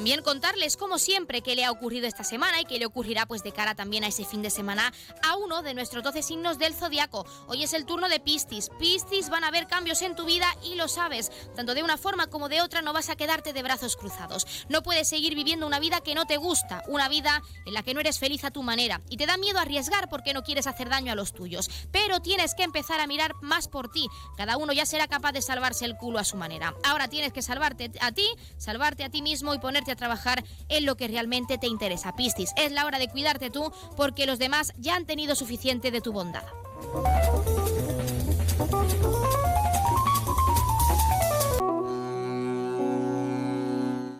También 0.09 0.23
contarles, 0.23 0.75
como 0.75 0.97
siempre, 0.97 1.43
qué 1.43 1.55
le 1.55 1.65
ha 1.65 1.71
ocurrido 1.71 2.07
esta 2.07 2.23
semana 2.23 2.59
y 2.59 2.65
qué 2.65 2.79
le 2.79 2.87
ocurrirá 2.87 3.27
pues 3.27 3.43
de 3.43 3.51
cara 3.51 3.75
también 3.75 4.03
a 4.03 4.07
ese 4.07 4.25
fin 4.25 4.41
de 4.41 4.49
semana 4.49 4.91
a 5.21 5.35
uno 5.35 5.61
de 5.61 5.75
nuestros 5.75 6.03
12 6.03 6.23
signos 6.23 6.57
del 6.57 6.73
zodiaco. 6.73 7.27
Hoy 7.45 7.61
es 7.61 7.73
el 7.73 7.85
turno 7.85 8.09
de 8.09 8.19
Piscis. 8.19 8.71
Piscis 8.79 9.29
van 9.29 9.43
a 9.43 9.49
haber 9.49 9.67
cambios 9.67 10.01
en 10.01 10.15
tu 10.15 10.25
vida 10.25 10.47
y 10.63 10.73
lo 10.73 10.87
sabes. 10.87 11.31
Tanto 11.55 11.75
de 11.75 11.83
una 11.83 11.95
forma 11.95 12.25
como 12.25 12.49
de 12.49 12.63
otra 12.63 12.81
no 12.81 12.91
vas 12.91 13.09
a 13.09 13.15
quedarte 13.15 13.53
de 13.53 13.61
brazos 13.61 13.97
cruzados. 13.97 14.47
No 14.67 14.81
puedes 14.81 15.07
seguir 15.07 15.35
viviendo 15.35 15.67
una 15.67 15.79
vida 15.79 16.01
que 16.01 16.15
no 16.15 16.25
te 16.25 16.37
gusta, 16.37 16.81
una 16.87 17.07
vida 17.07 17.43
en 17.67 17.75
la 17.75 17.83
que 17.83 17.93
no 17.93 17.99
eres 17.99 18.17
feliz 18.17 18.43
a 18.45 18.49
tu 18.49 18.63
manera 18.63 19.01
y 19.11 19.17
te 19.17 19.27
da 19.27 19.37
miedo 19.37 19.59
arriesgar 19.59 20.09
porque 20.09 20.33
no 20.33 20.41
quieres 20.41 20.65
hacer 20.65 20.89
daño 20.89 21.11
a 21.11 21.15
los 21.15 21.33
tuyos. 21.33 21.69
Pero 21.91 22.19
tienes 22.19 22.55
que 22.55 22.63
empezar 22.63 22.99
a 22.99 23.05
mirar 23.05 23.35
más 23.43 23.67
por 23.67 23.91
ti. 23.91 24.07
Cada 24.37 24.57
uno 24.57 24.73
ya 24.73 24.87
será 24.87 25.07
capaz 25.07 25.33
de 25.33 25.43
salvarse 25.43 25.85
el 25.85 25.97
culo 25.97 26.17
a 26.17 26.23
su 26.23 26.35
manera. 26.35 26.73
Ahora 26.83 27.09
tienes 27.09 27.31
que 27.31 27.43
salvarte 27.43 27.91
a 28.01 28.11
ti, 28.11 28.27
salvarte 28.57 29.03
a 29.03 29.09
ti 29.11 29.21
mismo 29.21 29.53
y 29.53 29.59
ponerte 29.59 29.91
a 29.91 29.98
trabajar 29.99 30.43
en 30.69 30.85
lo 30.85 30.95
que 30.95 31.07
realmente 31.07 31.57
te 31.57 31.67
interesa. 31.67 32.15
Pistis, 32.15 32.51
es 32.55 32.71
la 32.71 32.85
hora 32.85 32.97
de 32.97 33.09
cuidarte 33.09 33.49
tú 33.49 33.71
porque 33.95 34.25
los 34.25 34.39
demás 34.39 34.73
ya 34.77 34.95
han 34.95 35.05
tenido 35.05 35.35
suficiente 35.35 35.91
de 35.91 36.01
tu 36.01 36.13
bondad. 36.13 36.43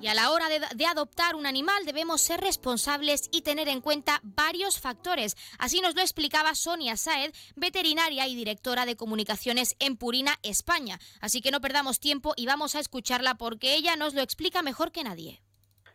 Y 0.02 0.08
a 0.08 0.14
la 0.14 0.32
hora 0.32 0.50
de, 0.50 0.62
de, 0.76 0.86
adoptar 0.86 1.36
un 1.36 1.46
animal 1.46 1.86
debemos 1.86 2.22
ser 2.22 2.40
responsables 2.40 3.28
y 3.32 3.42
tener 3.42 3.68
en 3.68 3.82
cuenta 3.82 4.22
varios 4.24 4.80
factores. 4.80 5.36
Así 5.58 5.82
nos 5.82 5.94
lo 5.96 6.02
explicaba 6.02 6.56
Sonia 6.56 6.96
Saed, 6.96 7.34
veterinaria 7.56 8.26
y 8.28 8.36
directora 8.36 8.86
de 8.86 8.96
comunicaciones 8.96 9.76
en 9.80 9.98
Purina, 9.98 10.40
España. 10.42 11.00
Así 11.20 11.42
que 11.42 11.52
no 11.52 11.62
perdamos 11.62 12.00
tiempo 12.00 12.34
y 12.38 12.46
vamos 12.46 12.76
a 12.76 12.80
escucharla 12.80 13.36
porque 13.36 13.76
ella 13.76 13.98
nos 13.98 14.14
lo 14.14 14.22
explica 14.22 14.62
mejor 14.62 14.92
que 14.92 15.04
nadie. 15.04 15.42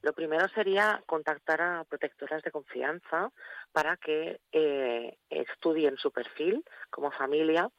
Lo 0.04 0.12
primero 0.12 0.46
sería 0.48 1.02
contactar 1.06 1.62
a 1.62 1.84
protectoras 1.84 2.42
de 2.42 2.50
confianza 2.50 3.32
para 3.72 3.96
que 3.96 4.38
eh, 4.52 5.16
estudien 5.30 5.96
su 5.96 6.12
perfil 6.12 6.62
como 6.90 7.10
familia 7.10 7.70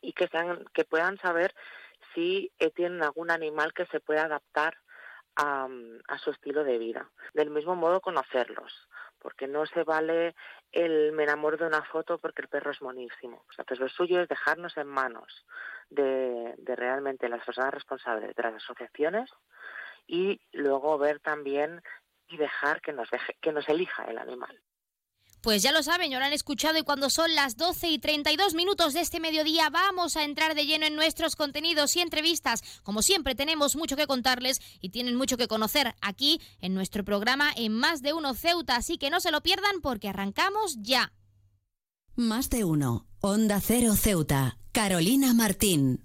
y 0.00 0.12
que, 0.12 0.28
puedan 0.84 1.18
saber 1.18 1.52
si 2.14 2.52
eh, 2.60 2.70
tienen 2.70 3.02
algún 3.02 3.32
animal 3.32 3.72
que 3.72 3.84
se 3.86 3.98
pueda 3.98 4.26
adaptar 4.26 4.76
a, 5.34 5.68
su 6.22 6.30
estilo 6.30 6.62
de 6.62 6.78
vida. 6.78 7.10
Del 7.34 7.50
mismo 7.50 7.74
modo, 7.74 8.00
conocerlos, 8.00 8.88
porque 9.18 9.48
no 9.48 9.66
se 9.66 9.82
vale 9.82 10.36
el 10.70 11.10
me 11.12 11.26
de 11.26 11.66
una 11.66 11.82
foto 11.82 12.18
porque 12.18 12.42
el 12.42 12.48
perro 12.48 12.70
es 12.70 12.80
monísimo. 12.80 13.44
Pues 13.66 13.80
lo 13.80 13.88
suyo 13.88 14.20
es 14.20 14.28
dejarnos 14.28 14.76
en 14.76 14.86
manos 14.86 15.44
de, 15.90 16.54
de 16.58 16.76
realmente 16.76 17.28
las 17.28 17.44
personas 17.44 17.74
responsables 17.74 18.36
de 18.36 18.42
las 18.44 18.54
asociaciones 18.54 19.28
y 20.06 20.40
luego 20.52 20.98
ver 20.98 21.20
también 21.20 21.82
y 22.28 22.36
dejar 22.36 22.80
que 22.80 22.92
nos, 22.92 23.10
deje, 23.10 23.36
que 23.40 23.52
nos 23.52 23.68
elija 23.68 24.04
el 24.04 24.18
animal. 24.18 24.60
Pues 25.46 25.62
ya 25.62 25.70
lo 25.70 25.82
saben, 25.84 26.10
ya 26.10 26.18
lo 26.18 26.24
han 26.24 26.32
escuchado 26.32 26.76
y 26.76 26.82
cuando 26.82 27.08
son 27.08 27.32
las 27.36 27.56
12 27.56 27.88
y 27.88 27.98
32 28.00 28.54
minutos 28.54 28.94
de 28.94 29.00
este 29.00 29.20
mediodía 29.20 29.70
vamos 29.70 30.16
a 30.16 30.24
entrar 30.24 30.56
de 30.56 30.66
lleno 30.66 30.86
en 30.86 30.96
nuestros 30.96 31.36
contenidos 31.36 31.94
y 31.94 32.00
entrevistas. 32.00 32.80
Como 32.82 33.00
siempre 33.00 33.36
tenemos 33.36 33.76
mucho 33.76 33.96
que 33.96 34.08
contarles 34.08 34.60
y 34.80 34.88
tienen 34.88 35.14
mucho 35.14 35.36
que 35.36 35.46
conocer 35.46 35.94
aquí 36.00 36.40
en 36.60 36.74
nuestro 36.74 37.04
programa 37.04 37.52
en 37.54 37.72
Más 37.72 38.02
de 38.02 38.12
Uno 38.12 38.34
Ceuta, 38.34 38.74
así 38.74 38.98
que 38.98 39.08
no 39.08 39.20
se 39.20 39.30
lo 39.30 39.40
pierdan 39.40 39.80
porque 39.82 40.08
arrancamos 40.08 40.78
ya. 40.80 41.12
Más 42.16 42.50
de 42.50 42.64
Uno, 42.64 43.06
Onda 43.20 43.60
Cero 43.60 43.94
Ceuta, 43.94 44.58
Carolina 44.72 45.32
Martín. 45.32 46.04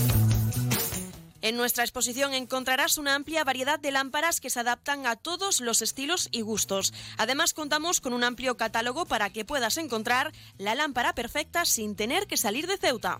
En 1.41 1.57
nuestra 1.57 1.83
exposición 1.83 2.33
encontrarás 2.33 2.97
una 2.97 3.15
amplia 3.15 3.43
variedad 3.43 3.79
de 3.79 3.91
lámparas 3.91 4.39
que 4.39 4.49
se 4.49 4.59
adaptan 4.59 5.07
a 5.07 5.15
todos 5.15 5.59
los 5.59 5.81
estilos 5.81 6.29
y 6.31 6.41
gustos. 6.41 6.93
Además, 7.17 7.53
contamos 7.53 8.01
con 8.01 8.13
un 8.13 8.23
amplio 8.23 8.57
catálogo 8.57 9.05
para 9.05 9.29
que 9.29 9.45
puedas 9.45 9.77
encontrar 9.77 10.31
la 10.57 10.75
lámpara 10.75 11.13
perfecta 11.13 11.65
sin 11.65 11.95
tener 11.95 12.27
que 12.27 12.37
salir 12.37 12.67
de 12.67 12.77
Ceuta. 12.77 13.19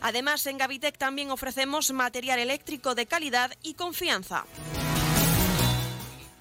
Además, 0.00 0.46
en 0.46 0.58
Gavitec 0.58 0.98
también 0.98 1.30
ofrecemos 1.30 1.90
material 1.92 2.38
eléctrico 2.38 2.94
de 2.94 3.06
calidad 3.06 3.52
y 3.62 3.74
confianza. 3.74 4.44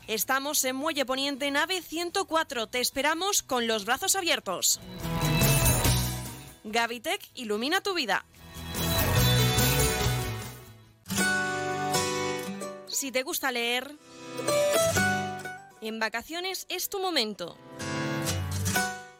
Estamos 0.07 0.63
en 0.65 0.75
Muelle 0.75 1.05
Poniente, 1.05 1.49
nave 1.49 1.81
104. 1.81 2.67
Te 2.67 2.79
esperamos 2.79 3.41
con 3.41 3.65
los 3.65 3.85
brazos 3.85 4.15
abiertos. 4.15 4.79
Gavitec 6.63 7.21
ilumina 7.33 7.81
tu 7.81 7.93
vida. 7.93 8.25
Si 12.87 13.11
te 13.11 13.23
gusta 13.23 13.51
leer, 13.51 13.97
en 15.81 15.99
vacaciones 15.99 16.65
es 16.69 16.89
tu 16.89 16.99
momento. 16.99 17.57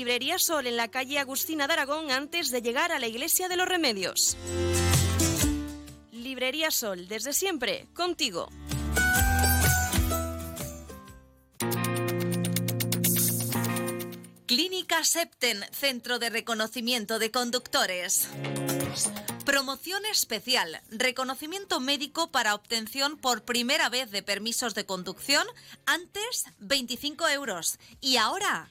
Librería 0.00 0.38
Sol 0.38 0.66
en 0.66 0.78
la 0.78 0.88
calle 0.88 1.18
Agustina 1.18 1.66
de 1.66 1.74
Aragón 1.74 2.10
antes 2.10 2.50
de 2.50 2.62
llegar 2.62 2.90
a 2.90 2.98
la 2.98 3.06
Iglesia 3.06 3.50
de 3.50 3.56
los 3.56 3.68
Remedios. 3.68 4.34
Librería 6.10 6.70
Sol, 6.70 7.06
desde 7.06 7.34
siempre, 7.34 7.86
contigo. 7.92 8.48
Clínica 14.46 15.04
Septen, 15.04 15.62
Centro 15.70 16.18
de 16.18 16.30
Reconocimiento 16.30 17.18
de 17.18 17.30
Conductores. 17.30 18.26
Promoción 19.44 20.06
especial, 20.06 20.80
reconocimiento 20.88 21.78
médico 21.78 22.30
para 22.30 22.54
obtención 22.54 23.18
por 23.18 23.42
primera 23.42 23.90
vez 23.90 24.10
de 24.10 24.22
permisos 24.22 24.74
de 24.74 24.86
conducción, 24.86 25.46
antes 25.84 26.46
25 26.58 27.28
euros 27.28 27.78
y 28.00 28.16
ahora 28.16 28.70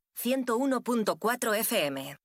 101.4 0.23 1.55
FM. 1.57 2.17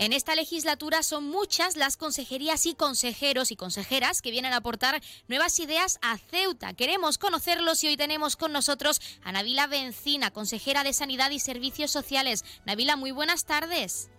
En 0.00 0.12
esta 0.12 0.34
legislatura 0.34 1.02
son 1.02 1.24
muchas 1.28 1.76
las 1.76 1.96
consejerías 1.96 2.66
y 2.66 2.74
consejeros 2.74 3.50
y 3.52 3.56
consejeras 3.56 4.22
que 4.22 4.30
vienen 4.30 4.52
a 4.52 4.56
aportar 4.58 5.00
nuevas 5.28 5.58
ideas 5.60 5.98
a 6.02 6.16
Ceuta. 6.18 6.72
Queremos 6.72 7.18
conocerlos 7.18 7.82
y 7.84 7.88
hoy 7.88 7.96
tenemos 7.96 8.36
con 8.36 8.52
nosotros 8.52 9.00
a 9.22 9.32
Navila 9.32 9.66
Bencina, 9.66 10.30
consejera 10.30 10.82
de 10.82 10.92
Sanidad 10.92 11.30
y 11.30 11.38
Servicios 11.38 11.90
Sociales. 11.90 12.44
Navila, 12.64 12.96
muy 12.96 13.10
buenas 13.10 13.44
tardes. 13.44 14.10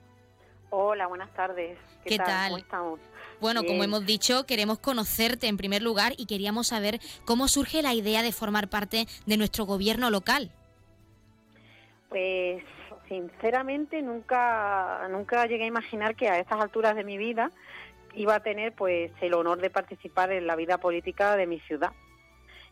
Hola, 0.70 1.08
buenas 1.08 1.34
tardes. 1.34 1.78
¿Qué, 2.06 2.18
tal? 2.18 2.52
¿Cómo 2.52 2.58
estamos? 2.58 3.00
Bueno, 3.42 3.64
como 3.64 3.84
hemos 3.84 4.06
dicho, 4.06 4.46
queremos 4.46 4.80
conocerte 4.80 5.48
en 5.48 5.56
primer 5.56 5.82
lugar 5.82 6.14
y 6.18 6.26
queríamos 6.26 6.68
saber 6.68 7.00
cómo 7.24 7.48
surge 7.48 7.82
la 7.82 7.94
idea 7.94 8.22
de 8.22 8.34
formar 8.34 8.70
parte 8.70 9.06
de 9.26 9.38
nuestro 9.38 9.66
gobierno 9.66 10.10
local. 10.10 10.52
Pues 12.10 12.62
sinceramente 13.08 14.02
nunca 14.02 15.08
nunca 15.10 15.46
llegué 15.46 15.64
a 15.64 15.68
imaginar 15.68 16.16
que 16.16 16.28
a 16.28 16.40
estas 16.40 16.60
alturas 16.60 16.96
de 16.96 17.04
mi 17.04 17.18
vida 17.18 17.52
iba 18.16 18.36
a 18.36 18.40
tener 18.42 18.74
pues 18.74 19.12
el 19.22 19.34
honor 19.34 19.62
de 19.62 19.70
participar 19.70 20.32
en 20.32 20.46
la 20.46 20.56
vida 20.56 20.78
política 20.78 21.38
de 21.38 21.48
mi 21.48 21.60
ciudad. 21.62 21.92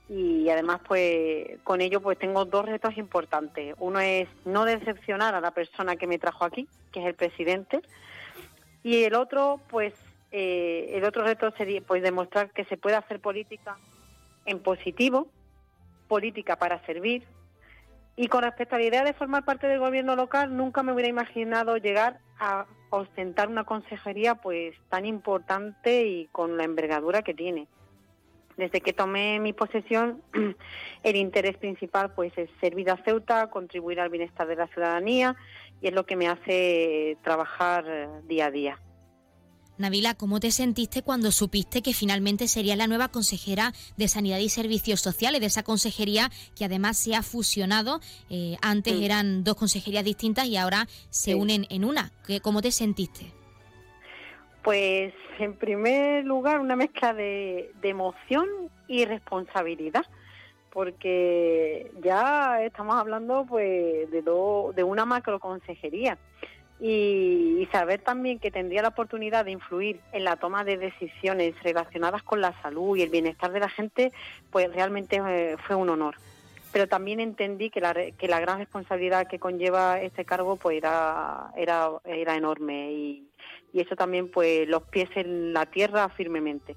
Y 0.09 0.49
además 0.49 0.81
pues 0.85 1.59
con 1.63 1.79
ello 1.79 2.01
pues 2.01 2.19
tengo 2.19 2.43
dos 2.43 2.65
retos 2.65 2.97
importantes. 2.97 3.73
Uno 3.79 4.01
es 4.01 4.27
no 4.43 4.65
decepcionar 4.65 5.33
a 5.33 5.39
la 5.39 5.51
persona 5.51 5.95
que 5.95 6.07
me 6.07 6.19
trajo 6.19 6.43
aquí 6.43 6.67
que 6.91 6.99
es 6.99 7.05
el 7.05 7.15
presidente 7.15 7.81
y 8.83 9.03
el 9.03 9.15
otro 9.15 9.61
pues 9.69 9.93
eh, 10.39 10.95
el 10.95 11.03
otro 11.03 11.23
reto 11.23 11.51
sería 11.57 11.81
pues 11.81 12.03
demostrar 12.03 12.51
que 12.51 12.63
se 12.65 12.77
puede 12.77 12.95
hacer 12.95 13.19
política 13.19 13.75
en 14.45 14.59
positivo 14.59 15.27
política 16.07 16.57
para 16.57 16.85
servir 16.85 17.23
y 18.15 18.27
con 18.27 18.43
respecto 18.43 18.75
a 18.75 18.79
la 18.79 18.85
idea 18.85 19.03
de 19.03 19.13
formar 19.13 19.45
parte 19.45 19.67
del 19.67 19.79
gobierno 19.79 20.15
local, 20.15 20.55
nunca 20.55 20.83
me 20.83 20.93
hubiera 20.93 21.09
imaginado 21.09 21.77
llegar 21.77 22.19
a 22.39 22.67
ostentar 22.91 23.47
una 23.47 23.63
consejería 23.63 24.35
pues 24.35 24.75
tan 24.89 25.07
importante 25.07 26.05
y 26.05 26.27
con 26.27 26.55
la 26.55 26.65
envergadura 26.65 27.23
que 27.23 27.33
tiene. 27.33 27.67
Desde 28.57 28.81
que 28.81 28.93
tomé 28.93 29.39
mi 29.39 29.53
posesión, 29.53 30.21
el 31.03 31.15
interés 31.15 31.57
principal 31.57 32.13
pues 32.13 32.31
es 32.37 32.49
servir 32.61 32.91
a 32.91 32.97
Ceuta, 33.03 33.49
contribuir 33.49 33.99
al 33.99 34.09
bienestar 34.09 34.47
de 34.47 34.55
la 34.55 34.67
ciudadanía 34.67 35.35
y 35.81 35.87
es 35.87 35.93
lo 35.93 36.05
que 36.05 36.15
me 36.15 36.27
hace 36.27 37.17
trabajar 37.23 37.85
día 38.27 38.47
a 38.47 38.51
día. 38.51 38.79
Navila, 39.77 40.15
¿cómo 40.15 40.39
te 40.39 40.51
sentiste 40.51 41.03
cuando 41.03 41.31
supiste 41.31 41.81
que 41.81 41.93
finalmente 41.93 42.47
sería 42.47 42.75
la 42.75 42.87
nueva 42.87 43.09
consejera 43.09 43.73
de 43.95 44.07
Sanidad 44.07 44.39
y 44.39 44.49
Servicios 44.49 45.01
Sociales, 45.01 45.39
de 45.39 45.47
esa 45.47 45.63
consejería 45.63 46.29
que 46.55 46.65
además 46.65 46.97
se 46.97 47.15
ha 47.15 47.21
fusionado? 47.21 47.99
Eh, 48.29 48.55
antes 48.61 48.99
eran 48.99 49.43
dos 49.43 49.55
consejerías 49.55 50.03
distintas 50.03 50.45
y 50.47 50.57
ahora 50.57 50.87
se 51.09 51.35
unen 51.35 51.67
en 51.69 51.85
una. 51.85 52.11
¿Cómo 52.41 52.61
te 52.61 52.71
sentiste? 52.71 53.31
Pues 54.63 55.13
en 55.39 55.53
primer 55.53 56.25
lugar 56.25 56.59
una 56.59 56.75
mezcla 56.75 57.13
de, 57.13 57.71
emoción 57.83 58.47
y 58.87 59.05
responsabilidad 59.05 60.05
porque 60.71 61.91
ya 62.03 62.61
estamos 62.63 62.95
hablando 62.95 63.45
pues 63.47 64.11
de, 64.11 64.21
de 64.21 64.83
una 64.83 65.05
macro 65.05 65.39
consejería 65.39 66.17
y, 66.79 67.67
saber 67.71 68.01
también 68.01 68.39
que 68.39 68.51
tendría 68.51 68.81
la 68.81 68.89
oportunidad 68.89 69.45
de 69.45 69.51
influir 69.51 69.99
en 70.13 70.23
la 70.23 70.37
toma 70.37 70.63
de 70.63 70.77
decisiones 70.77 71.61
relacionadas 71.63 72.23
con 72.23 72.39
la 72.39 72.59
salud 72.61 72.95
y 72.95 73.01
el 73.01 73.09
bienestar 73.09 73.51
de 73.51 73.59
la 73.59 73.69
gente, 73.69 74.11
pues 74.51 74.71
realmente 74.73 75.21
eh, 75.27 75.57
fue 75.67 75.75
un 75.75 75.89
honor. 75.89 76.15
Pero 76.71 76.87
también 76.87 77.19
entendí 77.19 77.69
que 77.69 77.81
la, 77.81 77.93
que 77.93 78.27
la 78.27 78.39
gran 78.39 78.59
responsabilidad 78.59 79.27
que 79.27 79.39
conlleva 79.39 79.99
este 80.01 80.23
cargo 80.23 80.55
pues 80.55 80.77
era, 80.77 81.51
era, 81.55 81.89
era 82.05 82.35
enorme 82.35 82.91
y, 82.91 83.27
y 83.73 83.81
eso 83.81 83.95
también 83.95 84.29
pues 84.29 84.67
los 84.67 84.83
pies 84.83 85.09
en 85.15 85.53
la 85.53 85.65
tierra 85.65 86.07
firmemente. 86.09 86.75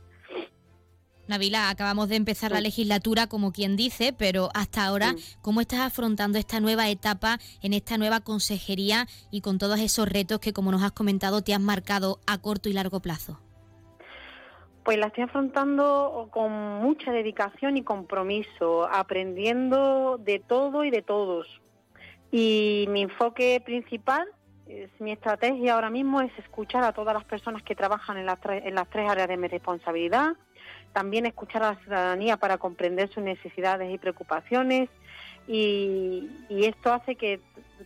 Navila, 1.31 1.71
acabamos 1.71 2.09
de 2.09 2.17
empezar 2.17 2.51
la 2.51 2.61
legislatura, 2.61 3.27
como 3.29 3.53
quien 3.53 3.77
dice, 3.77 4.13
pero 4.13 4.51
hasta 4.53 4.85
ahora, 4.85 5.15
¿cómo 5.41 5.61
estás 5.61 5.81
afrontando 5.81 6.39
esta 6.39 6.61
nueva 6.61 6.89
etapa 6.91 7.39
en 7.63 7.73
esta 7.73 7.97
nueva 7.97 8.21
consejería 8.21 9.07
y 9.31 9.41
con 9.41 9.59
todos 9.59 9.81
esos 9.81 10.09
retos 10.09 10.41
que, 10.41 10.53
como 10.53 10.73
nos 10.73 10.83
has 10.83 10.93
comentado, 10.93 11.43
te 11.43 11.55
has 11.55 11.61
marcado 11.61 12.19
a 12.27 12.39
corto 12.39 12.69
y 12.69 12.73
largo 12.73 13.01
plazo? 13.01 13.41
Pues 14.83 14.99
la 14.99 15.07
estoy 15.07 15.25
afrontando 15.25 16.29
con 16.33 16.53
mucha 16.53 17.13
dedicación 17.13 17.77
y 17.77 17.83
compromiso, 17.83 18.89
aprendiendo 18.91 20.19
de 20.19 20.41
todo 20.41 20.85
y 20.85 20.91
de 20.91 21.03
todos. 21.03 21.47
Y 22.33 22.87
mi 22.89 23.03
enfoque 23.03 23.63
principal, 23.65 24.27
es, 24.67 24.91
mi 25.01 25.13
estrategia 25.13 25.75
ahora 25.75 25.91
mismo 25.91 26.21
es 26.21 26.37
escuchar 26.39 26.85
a 26.85 26.93
todas 26.93 27.15
las 27.15 27.25
personas 27.25 27.63
que 27.63 27.75
trabajan 27.75 28.17
en 28.17 28.27
las, 28.27 28.39
en 28.45 28.75
las 28.75 28.89
tres 28.89 29.09
áreas 29.09 29.29
de 29.29 29.37
mi 29.37 29.49
responsabilidad, 29.49 30.37
también 30.93 31.27
escuchar 31.27 31.63
a 31.63 31.73
la 31.73 31.81
ciudadanía 31.81 32.37
para 32.37 32.59
comprender 32.59 33.09
sus 33.09 33.23
necesidades 33.23 33.93
y 33.93 33.99
preocupaciones 33.99 34.89
y, 35.47 36.29
esto 36.49 36.93
hace 36.93 37.17
que, 37.17 37.41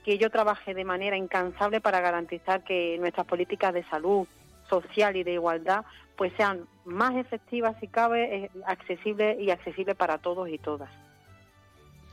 yo 0.05 0.31
trabaje 0.31 0.75
de 0.75 0.85
manera 0.85 1.17
incansable 1.17 1.81
para 1.81 2.01
garantizar 2.01 2.62
que 2.62 2.99
nuestras 2.99 3.27
políticas 3.27 3.73
de 3.73 3.85
salud 3.85 4.27
social 4.69 5.17
y 5.17 5.25
de 5.25 5.35
igualdad 5.35 5.85
pues 6.17 6.33
sean 6.37 6.67
más 6.85 7.14
efectivas 7.17 7.75
si 7.81 7.88
cabe, 7.88 8.37
eh, 8.37 8.51
accesibles 8.67 9.40
y 9.40 9.51
accesibles 9.51 9.97
para 9.97 10.19
todos 10.19 10.49
y 10.49 10.59
todas. 10.59 10.90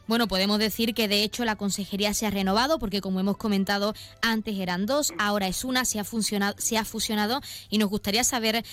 Bueno, 0.08 0.28
podemos 0.28 0.60
decir 0.60 0.94
que 0.94 1.08
de 1.08 1.24
hecho 1.24 1.46
la 1.46 1.56
consejería 1.56 2.14
se 2.14 2.26
ha 2.26 2.32
renovado 2.32 2.80
porque 2.80 3.02
como 3.02 3.20
hemos 3.20 3.38
comentado 3.38 3.94
antes 4.22 4.58
eran 4.60 4.86
dos, 4.86 5.14
ahora 5.20 5.48
es 5.48 5.64
una, 5.64 5.86
se 5.86 6.00
ha, 6.00 6.04
funcionado, 6.04 6.56
se 6.58 6.78
ha 6.78 6.86
fusionado 6.86 7.40
y 7.70 7.78
nos 7.78 7.90
gustaría 7.90 8.24
saber, 8.24 8.58
eh, 8.58 8.64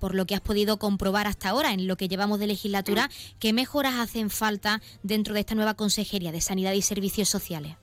por 0.00 0.14
lo 0.14 0.26
que 0.26 0.34
has 0.34 0.40
podido 0.40 0.78
comprobar 0.78 1.26
hasta 1.26 1.50
ahora 1.50 1.72
en 1.72 1.86
lo 1.86 1.96
que 1.96 2.08
llevamos 2.08 2.40
de 2.40 2.48
legislatura, 2.48 3.08
qué 3.38 3.52
mejoras 3.52 3.94
hacen 3.98 4.30
falta 4.30 4.80
dentro 5.02 5.34
de 5.34 5.40
esta 5.40 5.54
nueva 5.54 5.74
consejería 5.74 6.32
de 6.32 6.40
Sanidad 6.40 6.72
y 6.72 6.82
Servicios 6.82 7.28
Sociales. 7.28 7.76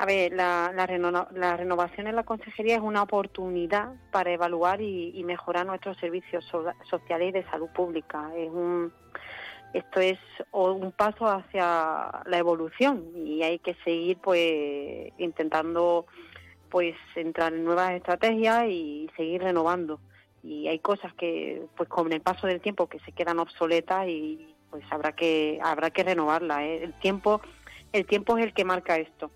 A 0.00 0.06
ver, 0.06 0.32
la, 0.32 0.86
renovación 0.86 2.06
en 2.06 2.14
la 2.14 2.22
consejería 2.22 2.76
es 2.76 2.80
una 2.80 3.02
oportunidad 3.02 3.94
para 4.12 4.30
evaluar 4.30 4.80
y, 4.80 5.22
mejorar 5.24 5.66
nuestros 5.66 5.96
servicios 5.98 6.44
sociales 6.88 7.28
y 7.30 7.32
de 7.32 7.44
salud 7.50 7.68
pública. 7.74 8.30
Es 8.36 8.48
un 8.48 8.92
esto 9.72 10.00
es 10.00 10.18
un 10.52 10.92
paso 10.92 11.26
hacia 11.26 12.22
la 12.24 12.38
evolución 12.38 13.04
y 13.14 13.42
hay 13.42 13.58
que 13.58 13.74
seguir 13.84 14.18
pues 14.18 15.12
intentando 15.18 16.06
pues 16.70 16.94
entrar 17.14 17.52
en 17.52 17.64
nuevas 17.64 17.92
estrategias 17.92 18.66
y 18.68 19.10
seguir 19.16 19.42
renovando 19.42 20.00
y 20.42 20.68
hay 20.68 20.78
cosas 20.78 21.12
que 21.14 21.62
pues 21.76 21.88
con 21.88 22.12
el 22.12 22.20
paso 22.20 22.46
del 22.46 22.60
tiempo 22.60 22.88
que 22.88 22.98
se 23.00 23.12
quedan 23.12 23.38
obsoletas 23.38 24.08
y 24.08 24.54
pues 24.70 24.84
habrá 24.90 25.12
que 25.12 25.58
habrá 25.62 25.90
que 25.90 26.04
renovarla 26.04 26.64
¿eh? 26.64 26.84
el 26.84 26.94
tiempo 26.94 27.40
el 27.92 28.06
tiempo 28.06 28.38
es 28.38 28.44
el 28.44 28.54
que 28.54 28.64
marca 28.64 28.96
esto 28.96 29.30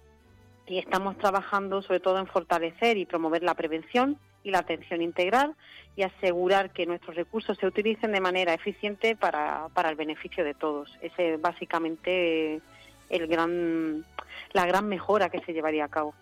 y 0.66 0.78
estamos 0.78 1.18
trabajando 1.18 1.82
sobre 1.82 2.00
todo 2.00 2.18
en 2.18 2.26
fortalecer 2.26 2.96
y 2.96 3.06
promover 3.06 3.42
la 3.42 3.54
prevención 3.54 4.18
y 4.44 4.50
la 4.50 4.60
atención 4.60 5.02
integral 5.02 5.54
y 5.96 6.02
asegurar 6.02 6.70
que 6.70 6.86
nuestros 6.86 7.16
recursos 7.16 7.58
se 7.58 7.66
utilicen 7.66 8.12
de 8.12 8.20
manera 8.20 8.54
eficiente 8.54 9.14
para, 9.16 9.68
para 9.74 9.90
el 9.90 9.96
beneficio 9.96 10.44
de 10.44 10.54
todos. 10.54 10.96
Ese 11.02 11.34
es 11.34 11.40
básicamente 11.40 12.60
el 13.10 13.26
gran, 13.26 14.04
la 14.52 14.66
gran 14.66 14.88
mejora 14.88 15.28
que 15.28 15.40
se 15.40 15.52
llevaría 15.52 15.84
a 15.84 15.88
cabo. 15.88 16.14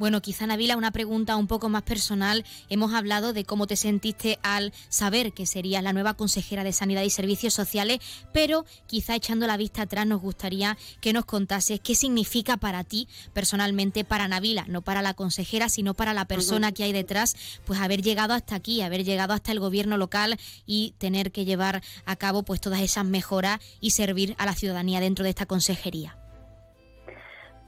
Bueno, 0.00 0.22
quizá 0.22 0.46
Navila, 0.46 0.78
una 0.78 0.92
pregunta 0.92 1.36
un 1.36 1.46
poco 1.46 1.68
más 1.68 1.82
personal. 1.82 2.42
Hemos 2.70 2.94
hablado 2.94 3.34
de 3.34 3.44
cómo 3.44 3.66
te 3.66 3.76
sentiste 3.76 4.38
al 4.42 4.72
saber 4.88 5.34
que 5.34 5.44
serías 5.44 5.82
la 5.82 5.92
nueva 5.92 6.14
consejera 6.14 6.64
de 6.64 6.72
Sanidad 6.72 7.02
y 7.02 7.10
Servicios 7.10 7.52
Sociales, 7.52 7.98
pero 8.32 8.64
quizá 8.86 9.14
echando 9.14 9.46
la 9.46 9.58
vista 9.58 9.82
atrás 9.82 10.06
nos 10.06 10.22
gustaría 10.22 10.78
que 11.02 11.12
nos 11.12 11.26
contases 11.26 11.80
qué 11.80 11.94
significa 11.94 12.56
para 12.56 12.82
ti 12.82 13.08
personalmente, 13.34 14.02
para 14.02 14.26
Navila, 14.26 14.64
no 14.68 14.80
para 14.80 15.02
la 15.02 15.12
consejera, 15.12 15.68
sino 15.68 15.92
para 15.92 16.14
la 16.14 16.24
persona 16.24 16.72
que 16.72 16.84
hay 16.84 16.94
detrás, 16.94 17.60
pues 17.66 17.78
haber 17.78 18.00
llegado 18.00 18.32
hasta 18.32 18.54
aquí, 18.54 18.80
haber 18.80 19.04
llegado 19.04 19.34
hasta 19.34 19.52
el 19.52 19.60
gobierno 19.60 19.98
local 19.98 20.38
y 20.64 20.94
tener 20.96 21.30
que 21.30 21.44
llevar 21.44 21.82
a 22.06 22.16
cabo 22.16 22.42
pues 22.42 22.62
todas 22.62 22.80
esas 22.80 23.04
mejoras 23.04 23.58
y 23.82 23.90
servir 23.90 24.34
a 24.38 24.46
la 24.46 24.54
ciudadanía 24.54 24.98
dentro 24.98 25.24
de 25.24 25.28
esta 25.28 25.44
consejería. 25.44 26.16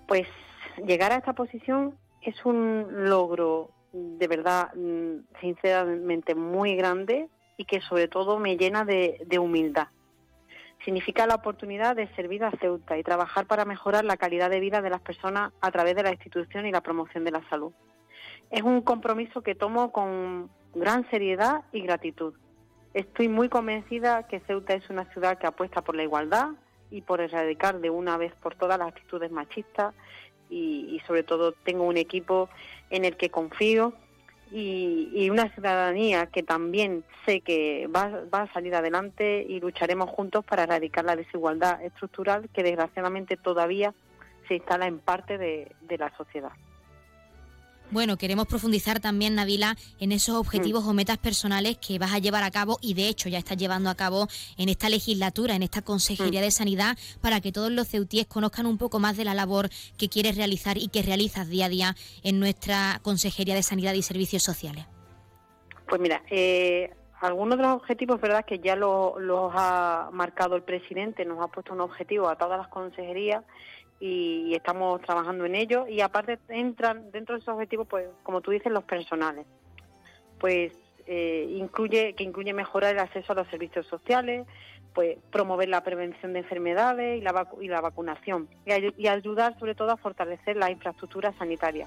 Pues 0.09 0.27
llegar 0.87 1.13
a 1.13 1.19
esta 1.19 1.35
posición 1.35 2.01
es 2.23 2.45
un 2.45 2.87
logro 3.09 3.71
de 3.93 4.27
verdad, 4.27 4.73
mm, 4.75 5.39
sinceramente, 5.41 6.35
muy 6.35 6.77
grande 6.77 7.29
y 7.57 7.65
que 7.65 7.81
sobre 7.81 8.09
todo 8.09 8.39
me 8.39 8.57
llena 8.57 8.85
de, 8.85 9.39
humildad. 9.39 9.89
Significa 10.85 11.27
la 11.27 11.37
oportunidad 11.37 11.95
de 11.95 12.09
servir 12.15 12.43
a 12.45 12.51
Ceuta 12.53 12.99
y 12.99 13.05
trabajar 13.05 13.47
para 13.47 13.65
mejorar 13.65 14.05
la 14.05 14.17
calidad 14.17 14.51
de 14.51 14.61
vida 14.61 14.81
de 14.81 14.91
las 14.91 15.01
personas 15.01 15.53
a 15.61 15.71
través 15.71 15.95
de 15.95 16.03
la 16.03 16.11
institución 16.11 16.67
y 16.67 16.73
la 16.73 16.81
promoción 16.81 17.25
de 17.25 17.31
la 17.31 17.49
salud. 17.49 17.73
Es 18.51 18.63
un 18.63 18.81
compromiso 18.81 19.43
que 19.43 19.55
tomo 19.55 19.93
con 19.93 20.51
gran 20.75 21.09
seriedad 21.11 21.63
y 21.73 21.83
gratitud. 21.83 22.35
Estoy 22.95 23.29
muy 23.29 23.49
convencida 23.49 24.27
que 24.27 24.41
Ceuta 24.41 24.75
es 24.75 24.89
una 24.91 25.05
ciudad 25.13 25.39
que 25.39 25.47
apuesta 25.47 25.83
por 25.83 25.95
la 25.95 26.03
igualdad 26.03 26.51
y 26.91 27.03
por 27.03 27.21
erradicar 27.21 27.81
de 27.81 27.91
una 27.91 28.17
vez 28.17 28.35
por 28.35 28.55
todas 28.55 28.79
las 28.79 28.89
actitudes 28.89 29.31
machistas 29.31 29.95
y, 30.53 31.01
sobre 31.07 31.23
todo 31.23 31.53
tengo 31.53 31.85
un 31.85 31.97
equipo 31.97 32.49
en 32.91 33.05
el 33.05 33.17
que 33.17 33.31
confío 33.31 33.95
y, 34.51 35.29
una 35.31 35.49
ciudadanía 35.55 36.27
que 36.27 36.43
también 36.43 37.05
sé 37.25 37.41
que 37.41 37.89
va, 37.89 38.23
a 38.33 38.53
salir 38.53 38.75
adelante 38.75 39.45
y 39.49 39.61
lucharemos 39.61 40.11
juntos 40.11 40.45
para 40.45 40.65
erradicar 40.65 41.05
la 41.05 41.17
desigualdad 41.17 41.83
estructural 41.83 42.49
que 42.53 42.63
desgraciadamente 42.63 43.37
todavía 43.37 43.95
se 44.49 44.57
instala 44.57 44.87
en 44.87 44.99
parte 44.99 45.39
de 45.39 45.99
la 45.99 46.15
sociedad. 46.17 46.53
Bueno, 47.93 48.17
queremos 48.17 48.47
profundizar 48.47 49.01
también, 49.01 49.35
Navila, 49.35 49.77
en 50.01 50.13
esos 50.13 50.37
objetivos 50.37 50.83
mm. 50.83 50.89
o 50.89 50.93
metas 50.95 51.19
personales 51.19 51.77
que 51.77 51.99
vas 51.99 52.15
a 52.15 52.21
llevar 52.21 52.43
a 52.43 52.51
cabo 52.51 52.79
y 52.81 52.95
de 52.95 53.07
hecho 53.07 53.29
ya 53.29 53.37
estás 53.37 53.59
llevando 53.59 53.91
a 53.91 53.95
cabo 53.95 54.29
en 54.57 54.71
esta 54.71 54.89
legislatura, 54.89 55.57
en 55.57 55.63
esta 55.63 55.83
Consejería 55.83 56.41
mm. 56.41 56.45
de 56.45 56.51
Sanidad, 56.51 56.97
para 57.21 57.43
que 57.43 57.53
todos 57.53 57.71
los 57.71 57.87
ceutíes 57.87 58.27
conozcan 58.27 58.65
un 58.65 58.79
poco 58.79 58.99
más 58.99 59.19
de 59.19 59.27
la 59.27 59.35
labor 59.35 59.69
que 59.99 60.09
quieres 60.09 60.39
realizar 60.39 60.79
y 60.79 60.89
que 60.89 61.03
realizas 61.03 61.51
día 61.51 61.67
a 61.67 61.69
día 61.69 61.95
en 62.23 62.41
nuestra 62.41 62.99
Consejería 63.03 63.55
de 63.55 63.63
Sanidad 63.63 63.93
y 63.93 64.01
Servicios 64.01 64.43
Sociales. 64.43 64.87
Pues 65.87 66.01
mira, 66.01 66.23
eh, 66.31 66.95
algunos 67.21 67.59
de 67.59 67.65
los 67.65 67.75
objetivos, 67.75 68.23
verdad, 68.23 68.47
que 68.47 68.59
ya 68.59 68.75
los 68.75 69.53
ha 69.55 70.09
marcado 70.15 70.57
el 70.57 70.63
presidente, 70.63 71.27
nos 71.27 71.45
ha 71.45 71.49
puesto 71.49 71.75
un 71.75 71.83
objetivo 71.83 72.31
a 72.31 72.37
todas 72.37 72.57
las 72.59 72.69
consejerías 72.69 73.45
y, 74.03 74.55
estamos 74.55 75.01
trabajando 75.03 75.45
en 75.45 75.55
ello. 75.55 75.87
Y 75.87 76.01
aparte 76.01 76.39
entran 76.49 77.11
dentro 77.13 77.35
de 77.35 77.41
esos 77.41 77.55
objetivos 77.55 77.87
pues 77.89 78.09
como 78.25 78.41
tú 78.41 78.51
dices 78.51 78.73
los 78.73 78.85
personales. 78.85 79.47
Pues 80.39 80.73
eh, 81.07 81.47
incluye 81.49 82.15
que 82.15 82.25
incluye 82.25 82.53
mejorar 82.53 82.95
el 82.95 82.99
acceso 82.99 83.33
a 83.33 83.37
los 83.37 83.49
servicios 83.49 83.87
sociales 83.87 84.47
pues 84.93 85.17
promover 85.31 85.71
la 85.71 85.83
prevención 85.83 86.35
de 86.35 86.41
enfermedades 86.41 87.19
y 87.19 87.23
la, 87.23 87.49
y 87.61 87.69
la 87.69 87.81
vacunación. 87.81 88.49
Y, 88.67 89.07
ayudar 89.07 89.59
sobre 89.59 89.75
todo 89.75 89.91
a 89.93 89.97
fortalecer 89.97 90.57
la 90.57 90.71
infraestructura 90.71 91.33
sanitaria 91.39 91.87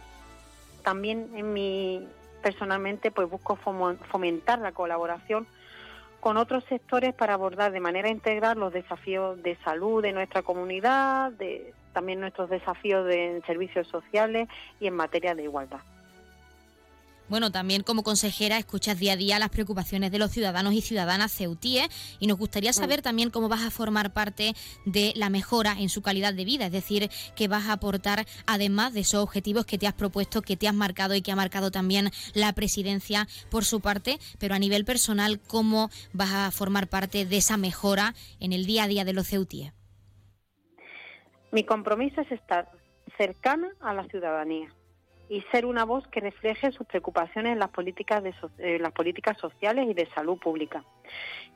también 0.83 1.31
en 1.35 1.51
mi 1.51 2.07
personalmente 2.43 3.09
pues 3.09 3.27
busco 3.27 3.55
fomentar 3.55 4.59
la 4.59 4.71
colaboración 4.71 5.47
con 6.19 6.37
otros 6.37 6.63
sectores 6.65 7.13
para 7.13 7.33
abordar 7.33 7.71
de 7.71 7.79
manera 7.79 8.09
integral 8.09 8.59
los 8.59 8.71
desafíos 8.71 9.41
de 9.41 9.55
salud 9.57 10.03
de 10.03 10.13
nuestra 10.13 10.43
comunidad, 10.43 11.31
de, 11.31 11.73
también 11.95 12.19
nuestros 12.19 12.49
desafíos 12.51 13.07
de, 13.07 13.37
en 13.37 13.45
servicios 13.45 13.87
sociales 13.87 14.47
y 14.79 14.85
en 14.85 14.95
materia 14.95 15.33
de 15.33 15.43
igualdad. 15.43 15.79
Bueno, 17.27 17.51
también 17.51 17.81
como 17.81 18.03
consejera 18.03 18.59
escuchas 18.59 18.99
día 18.99 19.13
a 19.13 19.17
día 19.17 19.39
las 19.39 19.49
preocupaciones 19.49 20.11
de 20.11 20.19
los 20.19 20.29
ciudadanos 20.29 20.73
y 20.73 20.81
ciudadanas 20.81 21.31
ceutíes 21.31 21.87
y 22.19 22.27
nos 22.27 22.37
gustaría 22.37 22.69
mm. 22.69 22.75
saber 22.75 23.01
también 23.01 23.31
cómo 23.31 23.49
vas 23.49 23.63
a 23.63 23.71
formar 23.71 24.13
parte 24.13 24.53
de 24.85 25.11
la 25.15 25.31
mejora 25.31 25.75
en 25.79 25.89
su 25.89 26.03
calidad 26.03 26.35
de 26.35 26.45
vida, 26.45 26.67
es 26.67 26.71
decir, 26.71 27.09
que 27.35 27.47
vas 27.47 27.65
a 27.65 27.73
aportar 27.73 28.27
además 28.45 28.93
de 28.93 28.99
esos 28.99 29.23
objetivos 29.23 29.65
que 29.65 29.79
te 29.79 29.87
has 29.87 29.95
propuesto, 29.95 30.43
que 30.43 30.55
te 30.55 30.67
has 30.67 30.75
marcado 30.75 31.15
y 31.15 31.23
que 31.23 31.31
ha 31.31 31.35
marcado 31.35 31.71
también 31.71 32.11
la 32.35 32.53
presidencia 32.53 33.27
por 33.49 33.65
su 33.65 33.81
parte, 33.81 34.19
pero 34.37 34.53
a 34.53 34.59
nivel 34.59 34.85
personal, 34.85 35.39
cómo 35.39 35.89
vas 36.13 36.31
a 36.31 36.51
formar 36.51 36.89
parte 36.89 37.25
de 37.25 37.37
esa 37.37 37.57
mejora 37.57 38.13
en 38.39 38.53
el 38.53 38.67
día 38.67 38.83
a 38.83 38.87
día 38.87 39.03
de 39.03 39.13
los 39.13 39.27
ceutíes. 39.27 39.73
Mi 41.55 41.63
compromiso 41.63 42.19
es 42.19 42.29
estar 42.33 42.67
cercana 43.17 43.71
a 43.79 43.93
la 43.93 44.03
ciudadanía 44.09 44.67
y 45.29 45.39
ser 45.53 45.65
una 45.65 45.85
voz 45.85 46.05
que 46.09 46.19
refleje 46.19 46.73
sus 46.73 46.85
preocupaciones 46.85 47.53
en 47.53 47.59
las 47.59 47.69
políticas 47.69 48.21
de 48.21 48.33
eh, 48.57 48.77
las 48.77 48.91
políticas 48.91 49.37
sociales 49.37 49.87
y 49.89 49.93
de 49.93 50.05
salud 50.07 50.37
pública. 50.37 50.83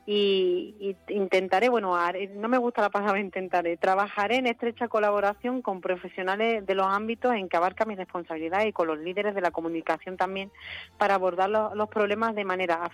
Y, 0.06 0.96
intentaré, 1.08 1.68
bueno, 1.68 1.94
no 2.34 2.48
me 2.48 2.56
gusta 2.56 2.80
la 2.80 2.88
palabra 2.88 3.20
intentaré, 3.20 3.76
trabajaré 3.76 4.36
en 4.36 4.46
estrecha 4.46 4.88
colaboración 4.88 5.60
con 5.60 5.82
profesionales 5.82 6.64
de 6.64 6.74
los 6.74 6.86
ámbitos 6.86 7.34
en 7.34 7.50
que 7.50 7.58
abarca 7.58 7.84
mi 7.84 7.94
responsabilidad 7.94 8.64
y 8.64 8.72
con 8.72 8.86
los 8.86 8.98
líderes 9.00 9.34
de 9.34 9.42
la 9.42 9.50
comunicación 9.50 10.16
también 10.16 10.50
para 10.96 11.16
abordar 11.16 11.50
los, 11.50 11.88
problemas 11.90 12.34
de 12.34 12.46
manera 12.46 12.90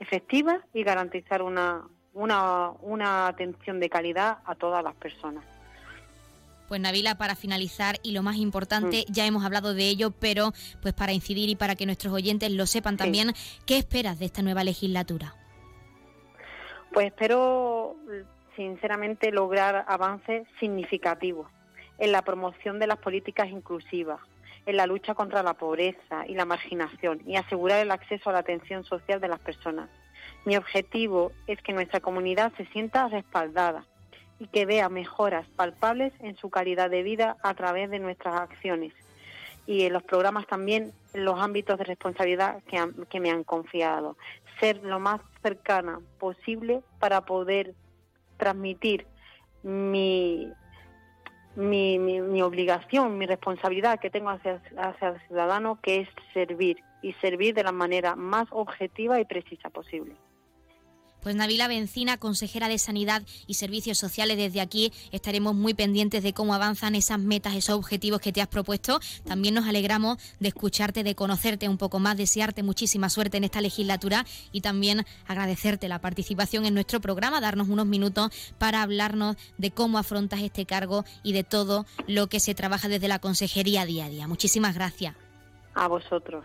efectiva 0.00 0.58
y 0.74 0.82
garantizar 0.82 1.40
una 1.40 3.28
atención 3.28 3.78
de 3.78 3.88
calidad 3.88 4.38
a 4.44 4.56
todas 4.56 4.82
las 4.82 4.96
personas. 4.96 5.61
Pues 6.72 6.80
Navila, 6.80 7.16
para 7.16 7.36
finalizar 7.36 7.96
y 8.02 8.12
lo 8.12 8.22
más 8.22 8.36
importante, 8.36 9.04
mm. 9.06 9.12
ya 9.12 9.26
hemos 9.26 9.44
hablado 9.44 9.74
de 9.74 9.90
ello, 9.90 10.10
pero 10.10 10.52
pues 10.80 10.94
para 10.94 11.12
incidir 11.12 11.50
y 11.50 11.54
para 11.54 11.74
que 11.74 11.84
nuestros 11.84 12.14
oyentes 12.14 12.50
lo 12.50 12.64
sepan 12.64 12.96
también, 12.96 13.34
¿qué 13.66 13.76
esperas 13.76 14.18
de 14.18 14.24
esta 14.24 14.40
nueva 14.40 14.64
legislatura? 14.64 15.34
Pues 16.94 17.08
espero 17.08 17.94
sinceramente 18.56 19.32
lograr 19.32 19.84
avances 19.86 20.48
significativos 20.60 21.46
en 21.98 22.10
la 22.10 22.22
promoción 22.22 22.78
de 22.78 22.86
las 22.86 22.96
políticas 22.96 23.50
inclusivas, 23.50 24.20
en 24.64 24.78
la 24.78 24.86
lucha 24.86 25.12
contra 25.12 25.42
la 25.42 25.52
pobreza 25.52 26.26
y 26.26 26.32
la 26.32 26.46
marginación 26.46 27.20
y 27.26 27.36
asegurar 27.36 27.80
el 27.80 27.90
acceso 27.90 28.30
a 28.30 28.32
la 28.32 28.38
atención 28.38 28.82
social 28.84 29.20
de 29.20 29.28
las 29.28 29.40
personas. 29.40 29.90
Mi 30.46 30.56
objetivo 30.56 31.32
es 31.46 31.60
que 31.60 31.74
nuestra 31.74 32.00
comunidad 32.00 32.50
se 32.56 32.64
sienta 32.68 33.08
respaldada 33.08 33.84
y 34.42 34.48
que 34.48 34.66
vea 34.66 34.88
mejoras 34.88 35.46
palpables 35.54 36.12
en 36.18 36.36
su 36.36 36.50
calidad 36.50 36.90
de 36.90 37.04
vida 37.04 37.36
a 37.44 37.54
través 37.54 37.88
de 37.90 38.00
nuestras 38.00 38.40
acciones 38.40 38.92
y 39.66 39.82
en 39.82 39.92
los 39.92 40.02
programas 40.02 40.48
también 40.48 40.92
en 41.14 41.24
los 41.24 41.38
ámbitos 41.38 41.78
de 41.78 41.84
responsabilidad 41.84 42.60
que, 42.64 42.84
que 43.08 43.20
me 43.20 43.30
han 43.30 43.44
confiado. 43.44 44.16
Ser 44.58 44.82
lo 44.82 44.98
más 44.98 45.20
cercana 45.42 46.00
posible 46.18 46.82
para 46.98 47.20
poder 47.20 47.74
transmitir 48.36 49.06
mi, 49.62 50.52
mi, 51.54 52.00
mi, 52.00 52.42
obligación, 52.42 53.18
mi 53.18 53.26
responsabilidad 53.26 54.00
que 54.00 54.10
tengo 54.10 54.30
hacia, 54.30 54.60
hacia 54.76 55.08
el 55.10 55.20
ciudadano, 55.28 55.78
que 55.80 56.00
es 56.00 56.08
servir 56.34 56.78
y 57.00 57.12
servir 57.14 57.54
de 57.54 57.62
la 57.62 57.72
manera 57.72 58.16
más 58.16 58.48
objetiva 58.50 59.20
y 59.20 59.24
precisa 59.24 59.70
posible. 59.70 60.16
Pues 61.22 61.36
Navila 61.36 61.68
Bencina, 61.68 62.18
consejera 62.18 62.68
de 62.68 62.78
Sanidad 62.78 63.22
y 63.46 63.54
Servicios 63.54 63.96
Sociales, 63.96 64.36
desde 64.36 64.60
aquí 64.60 64.92
estaremos 65.12 65.54
muy 65.54 65.72
pendientes 65.72 66.24
de 66.24 66.32
cómo 66.32 66.52
avanzan 66.52 66.96
esas 66.96 67.20
metas, 67.20 67.54
esos 67.54 67.76
objetivos 67.76 68.20
que 68.20 68.32
te 68.32 68.42
has 68.42 68.48
propuesto. 68.48 68.98
También 69.24 69.54
nos 69.54 69.68
alegramos 69.68 70.18
de 70.40 70.48
escucharte, 70.48 71.04
de 71.04 71.14
conocerte 71.14 71.68
un 71.68 71.78
poco 71.78 72.00
más, 72.00 72.16
desearte 72.16 72.64
muchísima 72.64 73.08
suerte 73.08 73.36
en 73.36 73.44
esta 73.44 73.60
legislatura 73.60 74.26
y 74.50 74.62
también 74.62 75.06
agradecerte 75.28 75.88
la 75.88 76.00
participación 76.00 76.66
en 76.66 76.74
nuestro 76.74 77.00
programa, 77.00 77.40
darnos 77.40 77.68
unos 77.68 77.86
minutos 77.86 78.32
para 78.58 78.82
hablarnos 78.82 79.36
de 79.58 79.70
cómo 79.70 79.98
afrontas 79.98 80.40
este 80.40 80.66
cargo 80.66 81.04
y 81.22 81.34
de 81.34 81.44
todo 81.44 81.86
lo 82.08 82.26
que 82.26 82.40
se 82.40 82.56
trabaja 82.56 82.88
desde 82.88 83.06
la 83.06 83.20
consejería 83.20 83.86
día 83.86 84.06
a 84.06 84.08
día. 84.08 84.26
Muchísimas 84.26 84.74
gracias. 84.74 85.14
A 85.74 85.86
vosotros. 85.86 86.44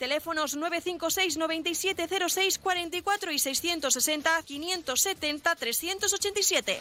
Teléfonos 0.00 0.56
956 0.56 1.36
9706 1.36 2.58
44 2.58 3.32
y 3.32 3.38
660 3.38 4.42
570 4.44 5.54
387. 5.54 6.78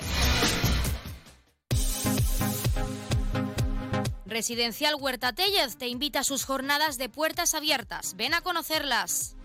Residencial 4.26 4.96
Huerta 4.96 5.34
Tellez 5.34 5.76
te 5.76 5.90
invita 5.90 6.22
a 6.22 6.24
sus 6.24 6.46
jornadas 6.46 6.98
de 6.98 7.10
puertas 7.10 7.56
abiertas. 7.56 8.16
Ven 8.16 8.34
a 8.34 8.40
conocerlas. 8.40 9.36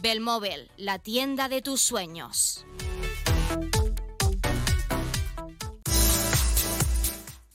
Belmóvil, 0.00 0.70
la 0.78 0.98
tienda 0.98 1.48
de 1.48 1.60
tus 1.60 1.82
sueños. 1.82 2.64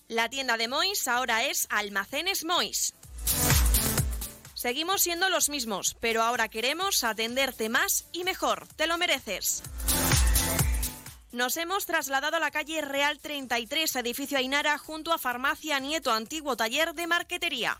La 0.08 0.29
tienda 0.29 0.55
de 0.55 0.67
Mois 0.67 1.08
ahora 1.08 1.45
es 1.45 1.65
Almacenes 1.71 2.45
Mois. 2.45 2.93
Seguimos 4.53 5.01
siendo 5.01 5.29
los 5.29 5.49
mismos, 5.49 5.97
pero 5.99 6.21
ahora 6.21 6.47
queremos 6.47 7.03
atenderte 7.03 7.69
más 7.69 8.05
y 8.12 8.23
mejor. 8.23 8.67
Te 8.75 8.86
lo 8.86 8.97
mereces. 8.97 9.63
Nos 11.31 11.58
hemos 11.58 11.86
trasladado 11.86 12.38
a 12.38 12.39
la 12.39 12.51
calle 12.51 12.81
Real 12.81 13.19
33, 13.19 13.95
edificio 13.97 14.38
Ainara, 14.38 14.77
junto 14.77 15.12
a 15.12 15.17
Farmacia 15.17 15.79
Nieto, 15.79 16.12
antiguo 16.12 16.55
taller 16.55 16.93
de 16.93 17.08
marquetería. 17.08 17.79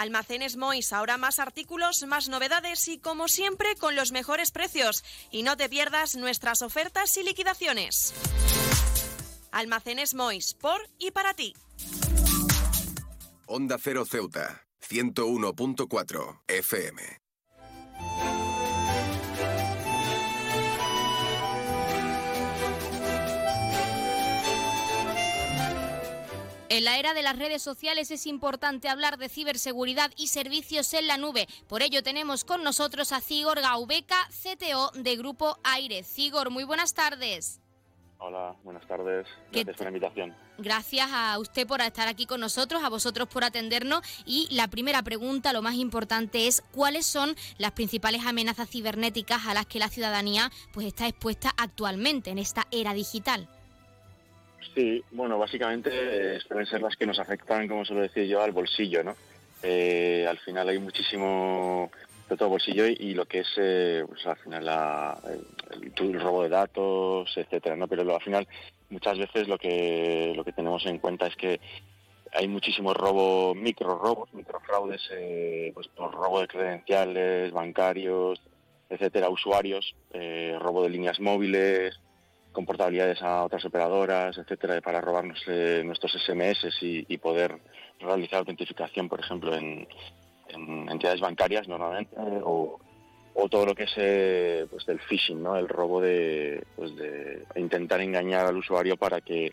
Almacenes 0.00 0.56
Mois, 0.56 0.94
ahora 0.94 1.18
más 1.18 1.38
artículos, 1.38 2.04
más 2.04 2.30
novedades 2.30 2.88
y 2.88 2.98
como 2.98 3.28
siempre 3.28 3.76
con 3.78 3.94
los 3.94 4.12
mejores 4.12 4.50
precios. 4.50 5.04
Y 5.30 5.42
no 5.42 5.58
te 5.58 5.68
pierdas 5.68 6.16
nuestras 6.16 6.62
ofertas 6.62 7.14
y 7.18 7.22
liquidaciones. 7.22 8.14
Almacenes 9.52 10.14
Mois, 10.14 10.54
por 10.54 10.80
y 10.98 11.10
para 11.10 11.34
ti. 11.34 11.54
Onda 13.44 13.76
Cero 13.78 14.06
Ceuta, 14.06 14.64
101.4 14.88 16.40
FM. 16.48 17.02
En 26.70 26.84
la 26.84 27.00
era 27.00 27.14
de 27.14 27.22
las 27.22 27.36
redes 27.36 27.62
sociales 27.62 28.12
es 28.12 28.28
importante 28.28 28.88
hablar 28.88 29.18
de 29.18 29.28
ciberseguridad 29.28 30.12
y 30.16 30.28
servicios 30.28 30.94
en 30.94 31.08
la 31.08 31.16
nube. 31.16 31.48
Por 31.66 31.82
ello 31.82 32.04
tenemos 32.04 32.44
con 32.44 32.62
nosotros 32.62 33.10
a 33.10 33.20
Cigor 33.20 33.60
Gaubeca, 33.60 34.28
CTO 34.28 34.92
de 34.94 35.16
Grupo 35.16 35.58
Aire. 35.64 36.04
Cigor, 36.04 36.50
muy 36.50 36.62
buenas 36.62 36.94
tardes. 36.94 37.60
Hola, 38.18 38.54
buenas 38.62 38.86
tardes. 38.86 39.26
Gracias 39.50 39.76
por 39.76 39.84
la 39.84 39.90
invitación. 39.90 40.36
Gracias 40.58 41.08
a 41.10 41.40
usted 41.40 41.66
por 41.66 41.80
estar 41.80 42.06
aquí 42.06 42.26
con 42.26 42.38
nosotros, 42.38 42.84
a 42.84 42.88
vosotros 42.88 43.26
por 43.26 43.42
atendernos. 43.42 44.02
Y 44.24 44.46
la 44.54 44.68
primera 44.68 45.02
pregunta, 45.02 45.52
lo 45.52 45.62
más 45.62 45.74
importante 45.74 46.46
es 46.46 46.62
cuáles 46.70 47.04
son 47.04 47.34
las 47.58 47.72
principales 47.72 48.24
amenazas 48.24 48.70
cibernéticas 48.70 49.44
a 49.48 49.54
las 49.54 49.66
que 49.66 49.80
la 49.80 49.88
ciudadanía 49.88 50.52
pues 50.72 50.86
está 50.86 51.08
expuesta 51.08 51.52
actualmente 51.56 52.30
en 52.30 52.38
esta 52.38 52.68
era 52.70 52.94
digital. 52.94 53.48
Sí, 54.74 55.02
bueno, 55.10 55.38
básicamente 55.38 55.90
eh, 55.92 56.40
suelen 56.40 56.66
ser 56.66 56.82
las 56.82 56.96
que 56.96 57.06
nos 57.06 57.18
afectan, 57.18 57.66
como 57.66 57.84
suelo 57.84 58.02
decir 58.02 58.26
yo, 58.26 58.42
al 58.42 58.52
bolsillo, 58.52 59.02
¿no? 59.02 59.16
Eh, 59.62 60.26
al 60.28 60.38
final 60.38 60.68
hay 60.68 60.78
muchísimo 60.78 61.90
de 62.28 62.36
todo 62.36 62.50
bolsillo 62.50 62.86
y, 62.86 63.14
lo 63.14 63.26
que 63.26 63.40
es 63.40 63.48
eh, 63.56 64.04
pues 64.06 64.24
al 64.26 64.36
final 64.36 64.68
el, 65.96 66.20
robo 66.20 66.44
de 66.44 66.48
datos, 66.48 67.36
etcétera, 67.36 67.76
¿no? 67.76 67.88
Pero 67.88 68.14
al 68.14 68.22
final 68.22 68.46
muchas 68.88 69.18
veces 69.18 69.48
lo 69.48 69.58
que 69.58 70.32
lo 70.36 70.44
que 70.44 70.52
tenemos 70.52 70.86
en 70.86 70.98
cuenta 70.98 71.26
es 71.26 71.36
que 71.36 71.60
hay 72.32 72.46
muchísimos 72.46 72.96
robos, 72.96 73.56
micro 73.56 73.98
robos, 73.98 74.32
micro 74.32 74.60
fraudes, 74.60 75.02
eh, 75.12 75.72
pues 75.74 75.88
por 75.88 76.12
robo 76.12 76.40
de 76.40 76.46
credenciales 76.46 77.52
bancarios, 77.52 78.40
etcétera, 78.88 79.28
usuarios, 79.28 79.94
eh, 80.12 80.56
robo 80.60 80.82
de 80.82 80.90
líneas 80.90 81.18
móviles, 81.20 81.98
comportabilidades 82.52 83.22
a 83.22 83.44
otras 83.44 83.64
operadoras, 83.64 84.36
etcétera, 84.38 84.80
para 84.80 85.00
robarnos 85.00 85.40
nuestros 85.84 86.12
SMS 86.12 86.66
y, 86.80 87.18
poder 87.18 87.58
realizar 87.98 88.40
autentificación, 88.40 89.08
por 89.08 89.20
ejemplo, 89.20 89.54
en, 89.54 89.86
en 90.48 90.88
entidades 90.88 91.20
bancarias 91.20 91.68
normalmente 91.68 92.16
o, 92.44 92.78
todo 93.50 93.64
lo 93.66 93.74
que 93.74 93.84
es 93.84 93.92
eh, 93.96 94.66
pues 94.70 94.84
del 94.84 95.00
phishing, 95.00 95.42
¿no? 95.42 95.56
El 95.56 95.66
robo 95.66 96.00
de, 96.00 96.62
pues 96.76 96.94
de 96.96 97.42
intentar 97.56 98.00
engañar 98.00 98.46
al 98.46 98.56
usuario 98.56 98.96
para 98.98 99.22
que 99.22 99.52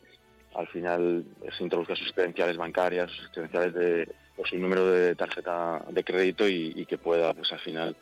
al 0.55 0.67
final 0.67 1.23
se 1.57 1.63
introduzca 1.63 1.95
sus 1.95 2.12
credenciales 2.12 2.57
bancarias, 2.57 3.10
sus 3.12 3.29
credenciales 3.29 3.73
de 3.73 4.12
o 4.36 4.45
su 4.45 4.57
número 4.57 4.86
de 4.91 5.15
tarjeta 5.15 5.83
de 5.89 6.03
crédito 6.03 6.47
y, 6.47 6.86
que 6.86 6.97
pueda 6.97 7.33
pues 7.33 7.51
al 7.51 7.60
final 7.60 7.95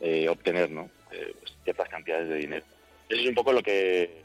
eh, 0.00 0.28
obtener 0.28 0.70
¿no? 0.70 0.90
Eh, 1.10 1.34
pues, 1.40 1.52
ciertas 1.64 1.88
cantidades 1.88 2.28
de 2.28 2.36
dinero. 2.36 2.64
Eso 3.08 3.22
es 3.22 3.28
un 3.28 3.34
poco 3.34 3.52
lo 3.52 3.62
que 3.62 4.22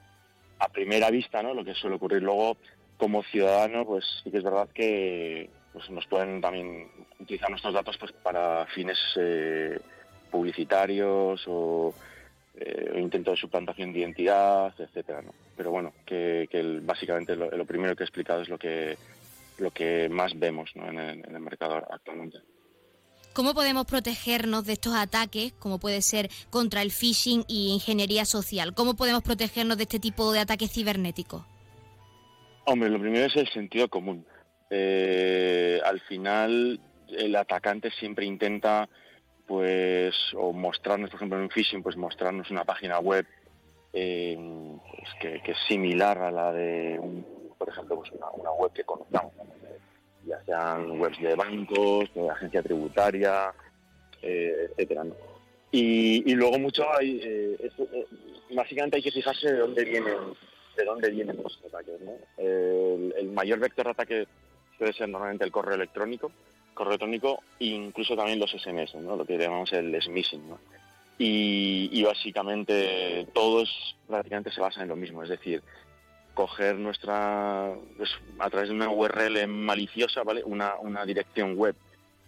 a 0.60 0.70
primera 0.70 1.10
vista, 1.10 1.42
¿no? 1.44 1.54
Lo 1.54 1.66
que 1.66 1.74
suele 1.74 1.98
ocurrir 1.98 2.24
luego 2.24 2.58
como 2.98 3.24
ciudadano, 3.24 3.86
pues 3.86 4.06
sí 4.24 4.32
que 4.32 4.38
es 4.38 4.44
verdad 4.44 4.70
que 4.74 5.50
pues 5.74 5.90
nos 5.90 6.08
pueden 6.08 6.40
también 6.40 6.88
utilizar 7.20 7.50
nuestros 7.50 7.74
datos 7.74 7.98
pues 7.98 8.14
para 8.14 8.66
fines 8.68 8.98
eh, 9.18 9.78
publicitarios 10.32 11.44
o 11.48 11.94
eh, 12.58 12.94
intento 12.98 13.32
de 13.32 13.38
suplantación 13.38 13.92
de 13.92 14.00
identidad, 14.00 14.74
etcétera. 14.80 15.22
Pero 15.58 15.72
bueno, 15.72 15.94
que, 16.06 16.48
básicamente 16.82 17.36
lo, 17.36 17.66
primero 17.66 17.96
que 17.96 18.04
he 18.04 18.06
explicado 18.06 18.42
es 18.42 18.50
lo 18.50 18.58
que 18.58 18.98
lo 19.58 19.72
que 19.72 20.10
más 20.10 20.38
vemos 20.38 20.70
en, 20.76 21.00
el, 21.00 21.40
mercado 21.40 21.76
actualmente. 21.90 22.40
¿Cómo 23.36 23.54
podemos 23.54 23.86
protegernos 23.86 24.66
de 24.66 24.74
estos 24.74 24.96
ataques, 24.96 25.54
como 25.60 25.78
puede 25.78 26.02
ser 26.02 26.30
contra 26.50 26.82
el 26.82 26.92
phishing 26.92 27.44
y 27.48 27.74
ingeniería 27.74 28.26
social? 28.26 28.74
¿Cómo 28.74 28.96
podemos 28.96 29.22
protegernos 29.22 29.78
de 29.78 29.84
este 29.84 30.00
tipo 30.00 30.32
de 30.32 30.40
ataques 30.40 30.72
cibernéticos? 30.72 31.44
Hombre, 32.66 32.90
lo 32.90 33.00
primero 33.00 33.28
es 33.28 33.36
el 33.36 33.48
sentido 33.50 33.88
común 33.90 34.26
eh, 34.70 35.80
al 35.86 36.00
final 36.02 36.80
el 37.08 37.36
atacante 37.36 37.92
siempre 37.92 38.26
intenta 38.26 38.90
pues 39.46 40.16
o 40.36 40.54
mostrarnos 40.54 41.12
por 41.12 41.18
ejemplo 41.18 41.38
en 41.38 41.44
un 41.44 41.50
phishing 41.50 41.84
pues 41.84 41.96
mostrarnos 41.96 42.50
una 42.50 42.66
página 42.66 43.00
web 43.00 43.28
eh, 43.94 44.36
pues, 44.98 45.10
que, 45.44 45.52
es 45.52 45.58
similar 45.68 46.18
a 46.18 46.32
la 46.32 46.52
de 46.52 47.00
por 47.60 47.70
ejemplo 47.70 47.98
pues 47.98 48.12
una, 48.12 48.52
web 48.52 48.74
que 48.74 48.84
conozcamos 48.84 49.34
ya 50.26 50.44
sean 50.46 51.00
webs 51.00 51.20
de 51.22 51.36
bancos 51.36 52.14
de 52.14 52.30
agencia 52.30 52.64
tributaria 52.64 53.54
eh, 54.22 54.70
etcétera 54.72 55.06
y, 55.72 56.34
luego 56.36 56.58
mucho 56.58 56.86
hay 56.98 57.20
eh, 57.22 57.72
básicamente 58.52 58.98
hay 58.98 59.04
que 59.04 59.12
fijarse 59.12 59.52
de 59.52 59.60
dónde 59.60 59.84
vienen 59.84 60.16
de 60.78 60.86
dónde 60.86 61.10
vienen 61.10 61.38
los 61.42 61.60
ataques 61.66 62.00
el, 62.38 63.32
mayor 63.34 63.60
vector 63.60 63.86
de 63.86 63.92
ataque 63.92 64.28
puede 64.78 64.94
ser 64.94 65.10
normalmente 65.10 65.46
el 65.46 65.52
correo 65.52 65.76
electrónico, 65.76 66.32
correo 66.74 66.92
electrónico 66.92 67.44
e 67.60 67.66
incluso 67.66 68.16
también 68.16 68.40
los 68.40 68.52
SMS, 68.52 68.94
lo 68.96 69.26
que 69.26 69.38
llamamos 69.38 69.72
el 69.74 70.00
smishing. 70.02 70.50
¿no? 70.50 70.60
Y, 71.18 72.04
básicamente 72.04 73.28
todos 73.34 73.96
prácticamente 74.08 74.52
se 74.52 74.62
basan 74.62 74.84
en 74.84 74.90
lo 74.90 74.96
mismo, 74.96 75.24
es 75.24 75.30
decir, 75.30 75.64
coger 76.36 76.76
nuestra, 76.76 77.74
pues, 77.98 78.12
a 78.38 78.50
través 78.52 78.70
de 78.70 78.76
una 78.76 78.90
URL 78.90 79.48
maliciosa, 79.48 80.22
¿vale? 80.24 80.44
Una, 80.44 80.76
una 80.76 81.04
dirección 81.06 81.56
web 81.56 81.76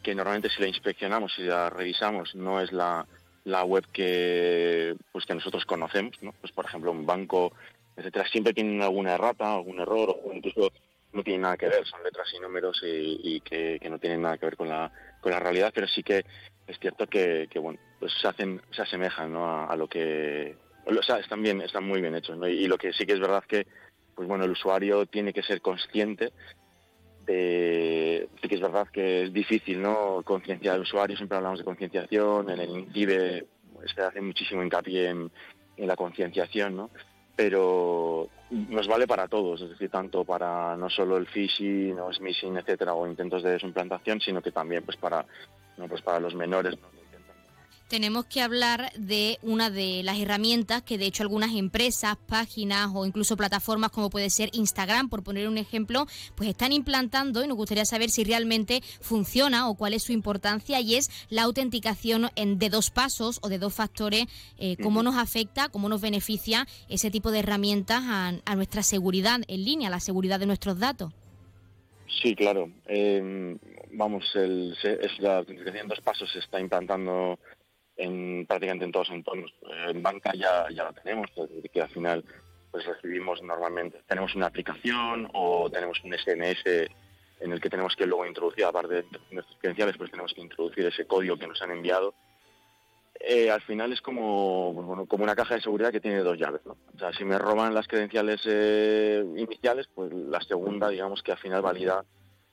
que 0.01 0.15
normalmente 0.15 0.49
si 0.49 0.61
la 0.61 0.67
inspeccionamos 0.67 1.37
y 1.37 1.43
la 1.43 1.69
revisamos 1.69 2.33
no 2.33 2.59
es 2.59 2.71
la, 2.71 3.05
la 3.43 3.63
web 3.63 3.85
que, 3.93 4.95
pues, 5.11 5.25
que 5.25 5.35
nosotros 5.35 5.65
conocemos, 5.65 6.15
¿no? 6.21 6.33
Pues 6.41 6.51
por 6.51 6.65
ejemplo 6.65 6.91
un 6.91 7.05
banco, 7.05 7.53
etcétera, 7.95 8.27
siempre 8.27 8.53
tienen 8.53 8.81
alguna 8.81 9.13
errata, 9.13 9.53
algún 9.53 9.79
error 9.79 10.19
o 10.23 10.33
incluso 10.33 10.71
no 11.13 11.23
tienen 11.23 11.41
nada 11.41 11.57
que 11.57 11.67
ver, 11.67 11.85
son 11.85 12.03
letras 12.03 12.27
y 12.33 12.39
números 12.39 12.81
y, 12.83 13.39
que, 13.41 13.79
no 13.89 13.99
tienen 13.99 14.21
nada 14.21 14.37
que 14.37 14.45
ver 14.45 14.57
con 14.57 14.69
la, 14.69 14.91
con 15.21 15.31
la 15.31 15.39
realidad, 15.39 15.71
pero 15.73 15.87
sí 15.87 16.03
que 16.03 16.25
es 16.67 16.79
cierto 16.79 17.07
que, 17.07 17.47
bueno, 17.55 17.79
pues 17.99 18.13
se 18.21 18.27
hacen, 18.27 18.61
se 18.71 18.81
asemejan 18.81 19.33
a, 19.35 19.75
lo 19.75 19.87
que, 19.87 20.55
o 20.85 21.03
sea, 21.03 21.19
están 21.19 21.41
bien, 21.41 21.61
están 21.61 21.85
muy 21.85 22.01
bien 22.01 22.15
hechos, 22.15 22.37
y, 22.47 22.67
lo 22.67 22.77
que 22.77 22.93
sí 22.93 23.05
que 23.05 23.13
es 23.13 23.19
verdad 23.19 23.43
que, 23.47 23.65
pues 24.17 24.27
bueno, 24.27 24.45
el 24.45 24.51
usuario 24.51 25.05
tiene 25.05 25.31
que 25.31 25.43
ser 25.43 25.61
consciente 25.61 26.33
de, 27.23 28.27
que 28.41 28.55
es 28.55 28.61
verdad 28.61 28.87
que 28.91 29.25
es 29.25 29.31
difícil, 29.31 29.79
¿no? 29.79 30.23
Concienciar 30.23 30.73
al 30.73 30.81
usuario, 30.81 31.15
siempre 31.15 31.37
hablamos 31.37 31.59
de 31.59 31.65
concienciación, 31.65 32.49
en 32.49 32.59
el 32.59 32.69
INCIBE 32.69 33.45
se 33.93 34.01
hace 34.01 34.19
muchísimo 34.19 34.63
hincapié 34.63 35.09
en, 35.09 35.31
la 35.77 35.95
concienciación, 35.95 36.75
¿no? 36.75 36.89
pero 37.35 38.27
nos 38.49 38.87
vale 38.87 39.05
para 39.05 39.27
todos, 39.27 39.61
es 39.61 39.69
decir, 39.69 39.91
tanto 39.91 40.25
para 40.25 40.75
no 40.75 40.89
solo 40.89 41.17
el 41.17 41.27
phishing 41.27 41.99
o 41.99 42.11
smishing, 42.11 42.57
etcétera, 42.57 42.95
o 42.95 43.05
intentos 43.05 43.43
de 43.43 43.51
desimplantación, 43.51 44.19
sino 44.19 44.41
que 44.41 44.51
también 44.51 44.83
pues 44.83 44.97
para, 44.97 45.23
no, 45.77 45.87
pues 45.87 46.01
para 46.01 46.19
los 46.19 46.33
menores, 46.33 46.75
tenemos 47.87 48.25
que 48.25 48.41
hablar 48.41 48.91
de 48.97 49.39
una 49.41 49.69
de 49.69 50.01
las 50.03 50.19
herramientas 50.19 50.81
que 50.81 50.97
de 50.97 51.05
hecho 51.05 51.23
algunas 51.23 51.55
empresas, 51.55 52.17
páginas 52.27 52.89
o 52.93 53.05
incluso 53.05 53.37
plataformas 53.37 53.91
como 53.91 54.09
puede 54.09 54.29
ser 54.29 54.49
Instagram, 54.53 55.09
por 55.09 55.23
poner 55.23 55.47
un 55.47 55.57
ejemplo, 55.57 56.05
pues 56.35 56.49
están 56.49 56.73
implantando 56.73 57.43
y 57.43 57.47
nos 57.47 57.57
gustaría 57.57 57.85
saber 57.85 58.09
si 58.09 58.23
realmente 58.23 58.81
funciona 59.01 59.69
o 59.69 59.75
cuál 59.75 59.93
es 59.93 60.03
su 60.03 60.11
importancia 60.11 60.79
y 60.81 60.95
es 60.95 61.09
la 61.29 61.43
autenticación 61.43 62.29
en, 62.35 62.59
de 62.59 62.69
dos 62.69 62.89
pasos 62.89 63.39
o 63.41 63.49
de 63.49 63.59
dos 63.59 63.73
factores, 63.73 64.25
eh, 64.57 64.77
cómo 64.81 65.03
nos 65.03 65.15
afecta, 65.15 65.69
cómo 65.69 65.89
nos 65.89 66.01
beneficia 66.01 66.67
ese 66.89 67.11
tipo 67.11 67.31
de 67.31 67.39
herramientas 67.39 68.03
a, 68.05 68.55
nuestra 68.55 68.81
seguridad 68.81 69.41
en 69.47 69.65
línea, 69.65 69.89
la 69.91 69.99
seguridad 69.99 70.39
de 70.39 70.47
nuestros 70.47 70.79
datos. 70.79 71.13
Sí, 72.21 72.35
claro. 72.35 72.71
Em, 72.87 73.59
vamos, 73.91 74.23
el, 74.33 74.75
es 74.83 75.19
la 75.19 75.37
autenticación 75.37 75.83
en 75.83 75.87
dos 75.87 76.01
pasos 76.01 76.31
se 76.31 76.39
está 76.39 76.59
implantando 76.59 77.37
en 77.97 78.45
prácticamente 78.45 78.85
en 78.85 78.91
todos 78.91 79.09
los 79.09 79.17
entornos. 79.17 79.53
En 79.87 80.01
banca 80.01 80.31
ya, 80.33 80.67
ya 80.69 80.85
lo 80.85 80.93
tenemos, 80.93 81.29
que 81.73 81.81
al 81.81 81.89
final 81.89 82.23
pues 82.71 82.85
recibimos 82.85 83.41
normalmente, 83.41 84.01
tenemos 84.07 84.35
una 84.35 84.47
aplicación 84.47 85.29
o 85.33 85.69
tenemos 85.69 85.99
un 86.03 86.13
SMS 86.13 86.63
en 87.39 87.51
el 87.51 87.61
que 87.61 87.69
tenemos 87.69 87.95
que 87.95 88.05
luego 88.05 88.25
introducir, 88.25 88.65
aparte 88.65 88.95
de 88.95 89.05
nuestras 89.31 89.57
credenciales, 89.59 89.97
pues 89.97 90.11
tenemos 90.11 90.33
que 90.33 90.41
introducir 90.41 90.85
ese 90.85 91.05
código 91.05 91.37
que 91.37 91.47
nos 91.47 91.61
han 91.61 91.71
enviado. 91.71 92.13
Eh, 93.19 93.49
al 93.49 93.61
final 93.61 93.91
es 93.93 94.01
como, 94.01 95.05
como 95.07 95.23
una 95.23 95.35
caja 95.35 95.55
de 95.55 95.61
seguridad 95.61 95.91
que 95.91 95.99
tiene 95.99 96.19
dos 96.19 96.37
llaves. 96.37 96.61
¿no? 96.65 96.77
O 96.95 96.99
sea, 96.99 97.11
si 97.13 97.25
me 97.25 97.37
roban 97.37 97.73
las 97.73 97.87
credenciales 97.87 98.41
eh, 98.45 99.23
iniciales, 99.37 99.87
pues 99.93 100.11
la 100.13 100.41
segunda, 100.41 100.89
digamos 100.89 101.23
que 101.23 101.31
al 101.31 101.37
final 101.39 101.61
valida 101.61 102.03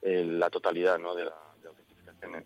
eh, 0.00 0.24
la 0.24 0.50
totalidad 0.50 0.98
¿no? 0.98 1.14
de, 1.14 1.24
la, 1.24 1.36
de 1.58 1.64
la 1.64 1.68
autentificación. 1.70 2.44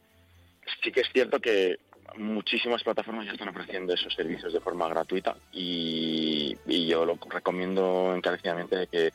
Sí 0.83 0.93
que 0.93 1.01
es 1.01 1.09
cierto 1.13 1.41
que 1.41 1.79
muchísimas 2.17 2.83
plataformas 2.83 3.27
ya 3.27 3.33
están 3.33 3.49
ofreciendo 3.49 3.93
esos 3.95 4.15
servicios 4.15 4.53
de 4.53 4.61
forma 4.61 4.89
gratuita 4.89 5.37
y, 5.53 6.57
yo 6.87 7.05
lo 7.05 7.19
recomiendo 7.29 8.15
encarecidamente 8.15 8.87
que 8.87 9.13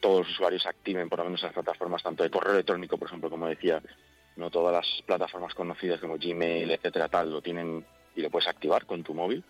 todos 0.00 0.20
los 0.20 0.30
usuarios 0.30 0.64
activen 0.64 1.08
por 1.08 1.18
lo 1.18 1.24
menos 1.24 1.40
esas 1.40 1.52
plataformas, 1.52 2.02
tanto 2.02 2.22
de 2.22 2.30
correo 2.30 2.54
electrónico, 2.54 2.96
por 2.96 3.08
ejemplo, 3.08 3.28
como 3.28 3.48
decía, 3.48 3.82
no 4.36 4.48
todas 4.50 4.72
las 4.72 5.02
plataformas 5.04 5.54
conocidas 5.54 6.00
como 6.00 6.16
Gmail, 6.16 6.70
etcétera, 6.70 7.08
tal, 7.08 7.32
lo 7.32 7.42
tienen 7.42 7.84
y 8.14 8.22
lo 8.22 8.30
puedes 8.30 8.48
activar 8.48 8.86
con 8.86 9.02
tu 9.02 9.12
móvil, 9.12 9.44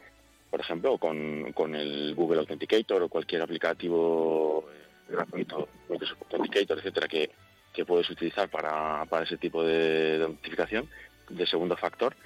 por 0.50 0.60
ejemplo, 0.60 0.94
o 0.94 0.98
con, 0.98 1.74
el 1.74 2.14
Google 2.14 2.40
Authenticator 2.40 3.02
o 3.02 3.08
cualquier 3.08 3.42
aplicativo 3.42 4.64
eh, 4.72 5.12
gratuito, 5.12 5.68
Microsoft 5.88 6.22
Authenticator, 6.22 6.78
etcétera, 6.78 7.06
que, 7.06 7.30
que 7.72 7.84
puedes 7.84 8.08
utilizar 8.10 8.48
para, 8.48 9.04
para 9.04 9.24
ese 9.24 9.36
tipo 9.36 9.62
de, 9.62 10.18
de 10.18 10.86
de 11.30 11.46
segundo 11.46 11.76
factor 11.76 12.16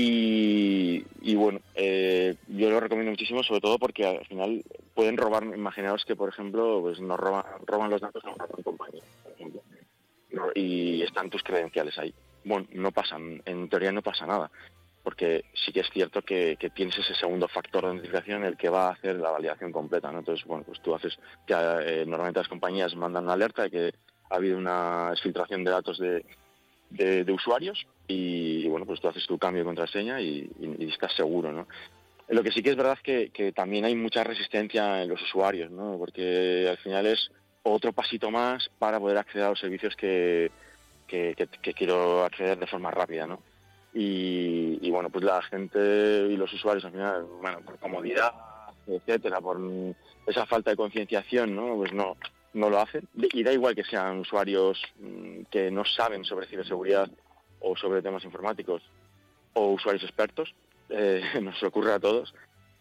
y, 0.00 1.34
bueno, 1.34 1.60
eh, 1.74 2.36
yo 2.46 2.70
lo 2.70 2.78
recomiendo 2.78 3.10
muchísimo, 3.10 3.42
sobre 3.42 3.60
todo 3.60 3.78
porque 3.78 4.06
al 4.06 4.24
final 4.26 4.62
pueden 4.94 5.16
robar, 5.16 5.42
imaginaos 5.44 6.04
que, 6.04 6.14
por 6.14 6.28
ejemplo, 6.28 6.80
pues 6.82 7.00
nos 7.00 7.18
roban, 7.18 7.44
roban 7.66 7.90
los 7.90 8.00
datos 8.00 8.24
a 8.24 8.30
una 8.30 8.46
compañía, 8.62 9.02
por 9.24 9.32
ejemplo, 9.32 9.62
y 10.54 11.02
están 11.02 11.30
tus 11.30 11.42
credenciales 11.42 11.98
ahí. 11.98 12.14
Bueno, 12.44 12.66
no 12.72 12.92
pasan, 12.92 13.42
en 13.44 13.68
teoría 13.68 13.90
no 13.90 14.02
pasa 14.02 14.26
nada, 14.26 14.50
porque 15.02 15.46
sí 15.54 15.72
que 15.72 15.80
es 15.80 15.90
cierto 15.90 16.22
que, 16.22 16.56
tienes 16.74 16.96
ese 16.98 17.14
segundo 17.14 17.48
factor 17.48 17.84
de 17.84 17.94
identificación 17.94 18.44
el 18.44 18.56
que 18.56 18.68
va 18.68 18.88
a 18.88 18.92
hacer 18.92 19.16
la 19.16 19.30
validación 19.30 19.72
completa, 19.72 20.12
¿no? 20.12 20.20
Entonces, 20.20 20.46
bueno, 20.46 20.64
pues 20.64 20.80
tú 20.80 20.94
haces, 20.94 21.18
que 21.46 21.54
eh, 21.54 22.04
normalmente 22.06 22.40
las 22.40 22.48
compañías 22.48 22.94
mandan 22.94 23.24
una 23.24 23.32
alerta 23.32 23.64
de 23.64 23.70
que 23.70 23.94
ha 24.30 24.36
habido 24.36 24.58
una 24.58 25.08
exfiltración 25.12 25.64
de 25.64 25.70
datos 25.70 25.98
de, 25.98 26.24
de, 26.90 27.30
usuarios 27.32 27.86
y, 28.06 28.66
bueno, 28.68 28.86
pues 28.86 29.00
tú 29.00 29.08
haces 29.08 29.26
tu 29.26 29.38
cambio 29.38 29.62
de 29.62 29.66
contraseña 29.66 30.20
y, 30.20 30.50
estás 30.80 31.14
seguro, 31.14 31.52
¿no? 31.52 31.66
Lo 32.28 32.42
que 32.42 32.52
sí 32.52 32.62
que 32.62 32.70
es 32.70 32.76
verdad 32.76 32.98
que, 33.02 33.30
que 33.30 33.52
también 33.52 33.86
hay 33.86 33.94
mucha 33.94 34.22
resistencia 34.22 35.02
en 35.02 35.08
los 35.08 35.22
usuarios, 35.22 35.70
¿no? 35.70 35.96
Porque 35.98 36.66
al 36.68 36.76
final 36.78 37.06
es 37.06 37.30
otro 37.62 37.92
pasito 37.92 38.30
más 38.30 38.70
para 38.78 39.00
poder 39.00 39.18
acceder 39.18 39.46
a 39.46 39.50
los 39.50 39.60
servicios 39.60 39.96
que, 39.96 40.50
que, 41.06 41.74
quiero 41.74 42.24
acceder 42.24 42.58
de 42.58 42.66
forma 42.66 42.90
rápida, 42.90 43.26
¿no? 43.26 43.40
Y, 43.94 44.90
bueno, 44.90 45.10
pues 45.10 45.24
la 45.24 45.42
gente 45.42 46.26
y 46.30 46.36
los 46.36 46.52
usuarios 46.52 46.84
al 46.84 46.92
final, 46.92 47.24
bueno, 47.40 47.60
por 47.60 47.78
comodidad, 47.78 48.32
etcétera, 48.86 49.40
por 49.40 49.58
esa 50.26 50.46
falta 50.46 50.70
de 50.70 50.76
concienciación, 50.76 51.56
¿no? 51.56 51.76
Pues 51.76 51.92
no, 51.92 52.16
no 52.52 52.70
lo 52.70 52.80
hacen. 52.80 53.08
Y 53.14 53.42
da 53.42 53.52
igual 53.52 53.74
que 53.74 53.84
sean 53.84 54.20
usuarios 54.20 54.80
mm, 54.98 55.42
que 55.50 55.70
no 55.70 55.84
saben 55.84 56.24
sobre 56.24 56.46
ciberseguridad 56.46 57.10
o 57.60 57.76
sobre 57.76 58.02
temas 58.02 58.24
informáticos 58.24 58.82
o 59.54 59.72
usuarios 59.72 60.04
expertos, 60.04 60.54
eh, 60.88 61.22
nos 61.42 61.62
ocurre 61.62 61.92
a 61.92 62.00
todos, 62.00 62.34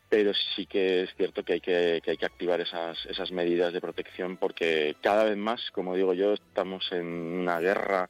pero 0.10 0.32
sí 0.34 0.66
que 0.66 1.04
es 1.04 1.16
cierto 1.16 1.44
que 1.44 1.54
hay 1.54 1.62
que, 1.62 2.02
hay 2.06 2.18
que 2.18 2.26
activar 2.26 2.62
esas, 2.62 3.06
esas 3.06 3.32
medidas 3.32 3.74
de 3.74 3.82
protección 3.82 4.38
porque 4.38 4.96
cada 5.02 5.26
vez 5.26 5.38
más, 5.38 5.72
como 5.72 5.96
digo 5.96 6.14
yo, 6.14 6.34
estamos 6.34 6.92
en 6.92 7.06
una 7.06 7.60
guerra 7.60 8.10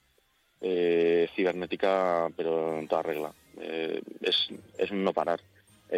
eh, 0.62 1.30
cibernética, 1.36 2.30
pero 2.36 2.78
en 2.78 2.88
toda 2.88 3.03
regla. 3.03 3.34
Eh, 3.60 4.01
es, 4.22 4.49
es 4.78 4.91
no 4.91 5.14
parar. 5.14 5.39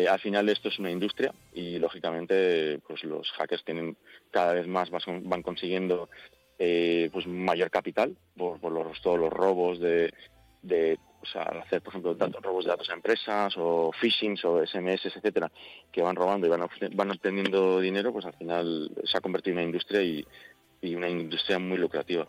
Al 0.10 0.20
final 0.20 0.50
esto 0.50 0.70
es 0.70 0.80
una 0.80 0.92
industria 0.92 1.34
y 1.54 1.80
lógicamente 1.80 2.80
pues 2.88 3.04
los 3.04 3.32
hackers 3.32 3.64
tienen 3.64 3.98
cada 4.32 4.54
vez 4.54 4.68
más 4.68 4.90
van 4.92 5.42
consiguiendo 5.42 6.10
pues 6.58 7.26
mayor 7.26 7.72
capital 7.72 8.16
por, 8.38 8.62
los, 8.72 9.02
todos 9.02 9.20
los 9.20 9.32
robos 9.32 9.80
de, 9.80 10.14
hacer, 11.34 11.82
por 11.82 11.92
ejemplo, 11.92 12.16
tantos 12.16 12.44
robos 12.44 12.66
de 12.66 12.72
datos 12.72 12.90
a 12.90 12.94
empresas 12.94 13.54
o 13.58 13.92
phishings 14.00 14.44
o 14.46 14.66
SMS, 14.66 15.06
etcétera, 15.06 15.52
que 15.92 16.02
van 16.02 16.16
robando 16.16 16.48
y 16.48 16.50
van, 16.50 16.68
van 16.94 17.12
obteniendo 17.12 17.80
dinero, 17.80 18.12
pues 18.12 18.26
al 18.26 18.34
final 18.34 18.92
se 19.04 19.18
ha 19.18 19.22
convertido 19.22 19.54
en 19.54 19.60
una 19.60 19.68
industria 19.68 20.02
y 20.04 20.96
una 20.96 21.10
industria 21.10 21.60
muy 21.60 21.78
lucrativa. 21.78 22.28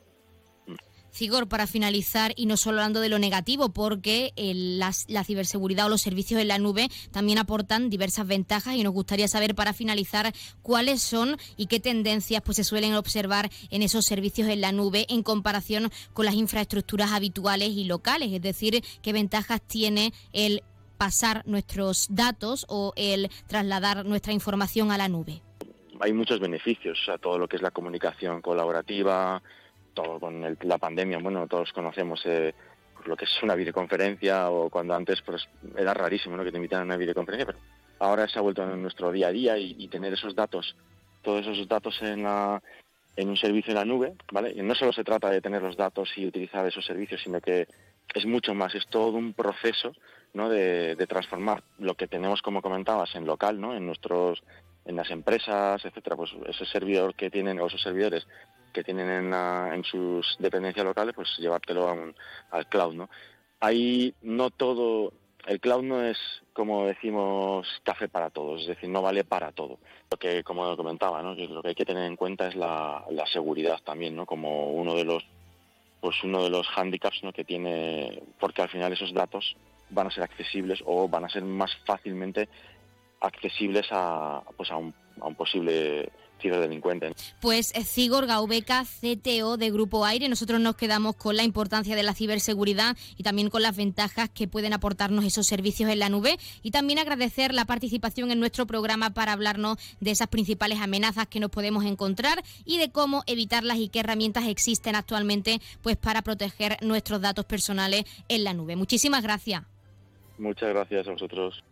Cigor, 1.13 1.49
para 1.49 1.67
finalizar, 1.67 2.33
y 2.37 2.47
no 2.47 2.57
solo 2.57 2.79
hablando 2.79 3.01
de 3.01 3.09
lo 3.09 3.19
negativo, 3.19 3.71
porque 3.73 4.33
la, 4.37 4.93
ciberseguridad 5.25 5.87
o 5.87 5.89
los 5.89 6.03
servicios 6.03 6.41
en 6.41 6.49
la 6.49 6.59
nube 6.59 6.89
también 7.11 7.39
aportan 7.39 7.91
diversas 7.91 8.27
ventajas 8.27 8.77
y 8.77 8.83
nos 8.83 8.93
gustaría 8.93 9.29
saber 9.29 9.55
para 9.55 9.73
finalizar 9.73 10.33
cuáles 10.63 11.03
son 11.03 11.37
y 11.57 11.67
qué 11.67 11.81
tendencias 11.81 12.43
pues, 12.43 12.57
se 12.57 12.65
suelen 12.65 12.95
observar 12.95 13.51
en 13.71 13.83
esos 13.83 14.05
servicios 14.05 14.49
en 14.49 14.61
la 14.61 14.73
nube 14.73 15.07
en 15.09 15.23
comparación 15.23 15.91
con 16.13 16.27
las 16.27 16.35
infraestructuras 16.35 17.13
habituales 17.13 17.71
y 17.71 17.85
locales, 17.85 18.33
es 18.33 18.43
decir, 18.43 18.83
qué 19.03 19.13
ventajas 19.13 19.61
tiene 19.61 20.13
el 20.33 20.63
pasar 21.01 21.43
nuestros 21.47 22.09
datos 22.11 22.67
o 22.69 22.93
el 22.95 23.31
trasladar 23.47 24.05
nuestra 24.05 24.35
información 24.35 24.91
a 24.91 24.99
la 24.99 25.09
nube. 25.09 25.43
Hay 25.99 26.13
muchos 26.13 26.41
beneficios, 26.41 26.99
a 27.09 27.19
todo 27.19 27.39
lo 27.39 27.49
que 27.49 27.57
es 27.57 27.63
la 27.63 27.71
comunicación 27.71 28.43
colaborativa, 28.43 29.43
todo 29.91 30.19
con 30.21 30.57
la 30.63 30.79
pandemia, 30.79 31.19
bueno, 31.19 31.47
todos 31.47 31.73
conocemos 31.73 32.21
eh, 32.25 32.55
pues 32.95 33.09
lo 33.09 33.17
que 33.17 33.25
es 33.25 33.43
una 33.43 33.55
videoconferencia 33.55 34.51
o 34.51 34.69
cuando 34.69 34.95
antes 34.95 35.23
pues 35.23 35.49
era 35.77 35.95
rarísimo 35.95 36.37
¿no? 36.37 36.45
que 36.45 36.51
te 36.51 36.59
invitaran 36.59 36.83
a 36.83 36.87
una 36.87 36.97
videoconferencia, 36.97 37.47
pero 37.47 37.59
ahora 37.99 38.29
se 38.29 38.39
ha 38.39 38.43
vuelto 38.43 38.63
en 38.63 38.83
nuestro 38.83 39.13
día 39.13 39.29
a 39.29 39.33
día 39.33 39.59
y, 39.59 39.89
tener 39.89 40.13
esos 40.13 40.35
datos, 40.35 40.77
todos 41.23 41.47
esos 41.47 41.69
datos 41.69 42.01
en, 42.03 42.27
en 43.17 43.29
un 43.29 43.37
servicio 43.37 43.71
en 43.71 43.77
la 43.77 43.85
nube, 43.85 44.15
¿vale? 44.33 44.53
Y 44.55 44.63
no 44.63 44.75
solo 44.75 44.93
se 44.93 45.05
trata 45.05 45.31
de 45.31 45.41
tener 45.41 45.63
los 45.63 45.77
datos 45.77 46.11
y 46.17 46.27
utilizar 46.27 46.67
esos 46.67 46.85
servicios, 46.85 47.21
sino 47.23 47.41
que 47.41 47.67
es 48.15 48.27
mucho 48.27 48.55
más, 48.55 48.75
es 48.75 48.87
todo 48.89 49.13
un 49.13 49.35
proceso 49.35 49.93
¿no? 50.35 50.49
de, 50.49 50.97
de 50.97 51.07
transformar 51.07 51.63
lo 51.79 51.95
que 51.95 52.09
tenemos, 52.09 52.43
como 52.43 52.63
comentabas, 52.63 53.15
en 53.15 53.27
local, 53.27 53.61
¿no? 53.61 53.75
en 53.75 53.87
nuestros 53.87 54.43
en 54.85 54.97
las 54.97 55.11
empresas, 55.11 55.85
etcétera, 55.85 56.17
pues 56.17 56.31
ese 56.47 56.65
servidor 56.67 57.15
que 57.15 57.31
tienen 57.31 57.61
o 57.61 57.67
esos 57.67 57.83
servidores 57.83 58.27
que 58.73 58.85
tienen 58.85 59.09
en, 59.11 59.35
en 59.35 59.85
sus 59.85 60.37
dependencias 60.39 60.85
locales, 60.85 61.15
pues 61.15 61.29
llevártelo 61.39 61.89
a 61.89 61.93
un, 61.93 62.15
al 62.51 62.67
cloud, 62.69 62.95
¿no? 62.95 63.11
Ahí 63.61 64.15
no 64.23 64.51
todo, 64.51 65.13
el 65.47 65.61
cloud 65.61 65.83
no 65.83 66.03
es, 66.05 66.19
como 66.53 66.87
decimos, 66.87 67.67
café 67.83 68.09
para 68.09 68.31
todos, 68.31 68.63
es 68.63 68.69
decir, 68.69 68.89
no 68.89 69.03
vale 69.03 69.25
para 69.25 69.53
todo. 69.53 69.79
Lo 70.11 70.19
que, 70.19 70.43
como 70.43 70.77
comentaba, 70.77 71.23
¿no? 71.23 71.35
lo 71.35 71.63
que 71.63 71.69
hay 71.69 71.75
que 71.75 71.85
tener 71.85 72.05
en 72.05 72.17
cuenta 72.17 72.49
es 72.49 72.55
la, 72.55 73.05
la 73.11 73.27
seguridad 73.27 73.79
también, 73.85 74.17
¿no? 74.17 74.27
Como 74.27 74.71
uno 74.73 74.95
de 74.95 75.05
los, 75.05 75.25
pues 76.01 76.17
uno 76.25 76.43
de 76.43 76.51
los 76.51 76.67
handicaps, 76.75 77.23
¿no? 77.23 77.33
Que 77.33 77.45
tiene, 77.45 78.23
porque 78.39 78.63
al 78.63 78.69
final 78.69 78.93
esos 78.93 79.13
datos 79.13 79.57
van 79.91 80.07
a 80.07 80.11
ser 80.11 80.23
accesibles 80.23 80.83
o 80.87 81.09
van 81.09 81.25
a 81.25 81.29
ser 81.29 81.43
más 81.43 81.77
fácilmente 81.85 82.49
accesibles 83.21 83.87
a, 83.91 84.43
pues 84.57 84.71
a 84.71 84.77
un, 84.77 84.95
a 85.21 85.27
un 85.27 85.35
posible 85.35 86.11
ciberdelincuente. 86.41 87.13
Pues 87.41 87.73
Cigor 87.85 88.27
Gaubeca, 88.27 88.85
CTO 88.85 89.57
de 89.57 89.71
Grupo 89.71 90.05
Aire, 90.05 90.29
nosotros 90.29 90.61
nos 90.61 90.77
quedamos 90.77 91.17
con 91.17 91.37
la 91.37 91.45
importancia 91.45 91.95
de 91.95 92.03
la 92.03 92.15
ciberseguridad 92.15 92.97
y 93.17 93.23
también 93.23 93.51
con 93.51 93.63
las 93.63 93.77
ventajas 93.77 94.31
que 94.31 94.49
pueden 94.49 94.73
aportarnos 94.73 95.25
esos 95.25 95.47
servicios 95.47 95.91
en 95.91 95.99
la 95.99 96.09
nube 96.09 96.39
y 96.63 96.71
también 96.71 96.99
agradecer 96.99 97.55
la 97.55 97.65
participación 97.65 98.31
en 98.31 98.41
nuestro 98.41 98.67
programa 98.67 99.11
para 99.11 99.33
hablarnos 99.33 99.79
de 100.01 100.11
esas 100.11 100.29
principales 100.29 100.81
amenazas 100.81 101.27
que 101.27 101.41
nos 101.41 101.51
podemos 101.51 101.85
encontrar 101.85 102.43
y 102.65 102.79
de 102.79 102.91
cómo 102.91 103.23
evitarlas 103.27 103.79
y 103.79 103.89
qué 103.89 104.01
herramientas 104.01 104.47
existen 104.47 104.97
actualmente 104.97 105.61
pues 105.83 105.97
para 105.97 106.23
proteger 106.23 106.77
nuestros 106.83 107.21
datos 107.21 107.45
personales 107.45 108.05
en 108.29 108.45
la 108.45 108.55
nube. 108.55 108.77
Muchísimas 108.77 109.23
gracias. 109.23 109.63
Muchas 110.39 110.71
gracias 110.71 111.07
a 111.07 111.13
vosotros. 111.13 111.63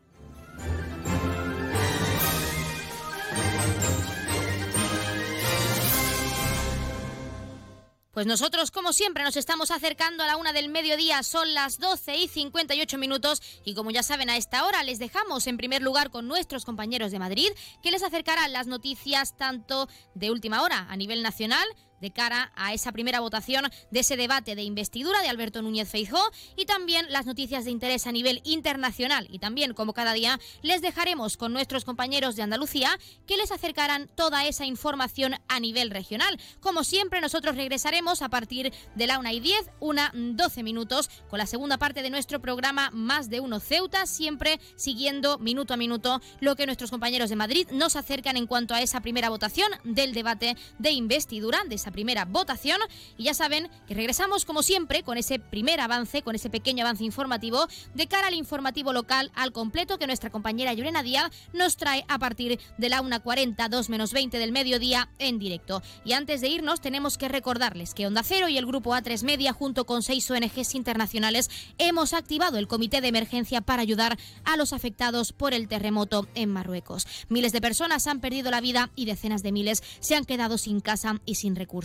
Pues 8.19 8.27
nosotros, 8.27 8.73
como 8.73 8.93
siempre, 8.93 9.23
nos 9.23 9.37
estamos 9.37 9.71
acercando 9.71 10.25
a 10.25 10.27
la 10.27 10.37
una 10.37 10.53
del 10.53 10.71
mediodía, 10.71 11.23
son 11.23 11.55
las 11.55 11.79
12 11.79 12.17
y 12.17 12.27
58 12.27 12.99
minutos 12.99 13.41
y 13.65 13.75
como 13.75 13.93
ya 13.93 14.03
saben 14.03 14.29
a 14.29 14.37
esta 14.37 14.67
hora 14.67 14.83
les 14.83 14.99
dejamos 14.99 15.47
en 15.47 15.57
primer 15.57 15.83
lugar 15.83 16.11
con 16.11 16.27
nuestros 16.27 16.65
compañeros 16.65 17.13
de 17.13 17.21
Madrid 17.21 17.47
que 17.81 17.93
les 17.93 18.03
acercarán 18.03 18.53
las 18.53 18.67
noticias 18.67 19.37
tanto 19.37 19.89
de 20.17 20.33
última 20.33 20.63
hora 20.63 20.89
a 20.91 20.97
nivel 20.97 21.23
nacional 21.23 21.65
de 22.01 22.11
cara 22.11 22.53
a 22.57 22.73
esa 22.75 22.93
primera 22.93 23.21
votación 23.21 23.69
de 23.91 24.01
ese 24.01 24.17
debate 24.17 24.55
de 24.55 24.63
investidura 24.63 25.21
de 25.23 25.29
Alberto 25.29 25.63
Núñez 25.63 25.89
Feijóo 25.89 26.31
y 26.57 26.67
también 26.67 27.07
las 27.11 27.27
noticias 27.27 27.65
de 27.65 27.71
interés 27.71 28.07
a 28.07 28.13
nivel 28.13 28.41
internacional 28.45 29.27
y 29.31 29.39
también 29.39 29.75
como 29.75 29.93
cada 29.93 30.13
día 30.13 30.39
les 30.63 30.83
dejaremos 30.83 31.37
con 31.37 31.53
nuestros 31.53 31.85
compañeros 31.85 32.37
de 32.37 32.43
Andalucía 32.43 32.99
que 33.27 33.37
les 33.37 33.53
acercarán 33.53 34.09
toda 34.15 34.47
esa 34.47 34.67
información 34.67 35.35
a 35.49 35.61
nivel 35.61 35.91
regional. 35.91 36.39
Como 36.61 36.85
siempre 36.85 37.21
nosotros 37.21 37.57
regresaremos 37.57 38.23
a 38.23 38.29
partir 38.29 38.73
de 38.95 39.07
la 39.07 39.19
1 39.19 39.31
y 39.31 39.41
10, 39.41 39.71
una 39.81 40.13
12 40.15 40.63
minutos 40.63 41.11
con 41.29 41.39
la 41.39 41.47
segunda 41.47 41.79
parte 41.79 42.03
de 42.03 42.11
nuestro 42.11 42.41
programa 42.41 42.91
Más 42.93 43.31
de 43.31 43.41
Uno 43.41 43.61
Ceuta, 43.61 44.07
siempre 44.07 44.61
siguiendo 44.77 45.39
minuto 45.39 45.75
a 45.75 45.77
minuto 45.77 46.21
lo 46.41 46.57
que 46.57 46.67
nuestros 46.67 46.91
compañeros 46.91 47.31
de 47.31 47.37
Madrid 47.37 47.69
nos 47.71 47.97
acercan 47.97 48.37
en 48.37 48.47
cuanto 48.47 48.75
a 48.75 48.83
esa 48.83 49.01
primera 49.01 49.31
votación 49.31 49.71
del 49.85 50.15
debate 50.15 50.57
de 50.79 50.91
investidura 50.91 51.61
de 51.67 51.75
esa 51.75 51.88
primera 51.91 52.25
votación. 52.25 52.81
Y 53.17 53.25
ya 53.25 53.35
saben 53.35 53.71
que 53.87 53.95
regresamos 53.95 54.45
como 54.45 54.63
siempre 54.63 55.03
con 55.03 55.19
ese 55.19 55.39
primer 55.39 55.81
avance, 55.81 56.23
con 56.23 56.35
ese 56.35 56.51
pequeño 56.51 56.85
avance 56.85 57.05
informativo 57.05 57.67
de 57.95 58.07
cara 58.07 58.29
al 58.29 58.35
informativo 58.35 58.93
local 58.93 59.31
al 59.35 59.53
completo 59.53 59.99
que 59.99 60.07
nuestra 60.07 60.31
compañera 60.31 60.73
Llorena 60.73 61.03
Díaz 61.03 61.31
nos 61.53 61.77
trae 61.77 62.05
a 62.09 62.19
partir 62.19 62.61
de 62.77 62.89
la 62.89 63.03
1.40, 63.03 63.69
2 63.69 63.89
menos 63.89 64.13
20 64.13 64.39
del 64.39 64.53
mediodía 64.53 65.09
en 65.19 65.39
directo. 65.39 65.83
Y 66.05 66.13
antes 66.13 66.41
de 66.41 66.49
irnos 66.49 66.81
tenemos 66.81 67.19
que 67.19 67.29
recordarles 67.29 67.95
que 67.95 68.07
Onda 68.07 68.23
Cero 68.23 68.49
y 68.49 68.59
el 68.59 68.67
grupo 68.67 68.91
A3 68.95 69.23
Media 69.23 69.53
junto 69.53 69.85
con 69.87 70.03
seis 70.03 70.31
ONGs 70.31 70.75
internacionales 70.75 71.51
hemos 71.79 72.13
activado 72.13 72.59
el 72.59 72.69
comité 72.69 73.01
de 73.01 73.09
emergencia 73.09 73.61
para 73.61 73.83
ayudar 73.83 74.19
a 74.45 74.57
los 74.57 74.73
afectados 74.73 75.33
por 75.33 75.55
el 75.55 75.69
terremoto 75.69 76.27
en 76.35 76.51
Marruecos. 76.51 77.07
Miles 77.29 77.53
de 77.53 77.61
personas 77.61 78.07
han 78.07 78.21
perdido 78.21 78.51
la 78.51 78.61
vida 78.61 78.91
y 78.97 79.05
decenas 79.05 79.43
de 79.43 79.53
miles 79.53 79.83
se 80.01 80.15
han 80.15 80.25
quedado 80.25 80.59
sin 80.59 80.81
casa 80.81 81.21
y 81.25 81.37
sin 81.37 81.57
recursos. 81.57 81.78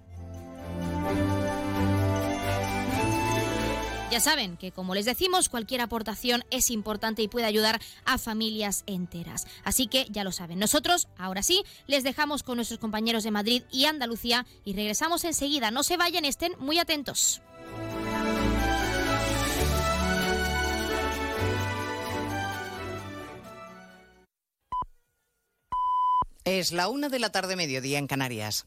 Ya 4.19 4.25
saben 4.25 4.57
que, 4.57 4.73
como 4.73 4.97
les 4.97 5.05
decimos, 5.05 5.49
cualquier 5.49 5.81
aportación 5.81 6.43
es 6.51 6.73
importante 6.73 7.23
y 7.23 7.29
puede 7.29 7.47
ayudar 7.47 7.81
a 8.05 8.19
familias 8.19 8.83
enteras. 8.89 9.47
Así 9.62 9.87
que 9.87 10.09
ya 10.11 10.25
lo 10.25 10.33
saben. 10.33 10.59
Nosotros, 10.59 11.07
ahora 11.16 11.45
sí, 11.45 11.62
les 11.87 12.03
dejamos 12.03 12.43
con 12.43 12.57
nuestros 12.57 12.81
compañeros 12.81 13.23
de 13.23 13.31
Madrid 13.31 13.62
y 13.71 13.85
Andalucía 13.85 14.45
y 14.64 14.75
regresamos 14.75 15.23
enseguida. 15.23 15.71
No 15.71 15.85
se 15.85 15.97
vayan, 15.97 16.25
estén 16.25 16.55
muy 16.59 16.81
atentos. 16.81 17.43
Es 26.45 26.73
la 26.73 26.89
una 26.89 27.09
de 27.09 27.21
la 27.21 27.31
tarde, 27.31 27.55
mediodía 27.55 28.01
en 28.01 28.09
Canarias. 28.09 28.66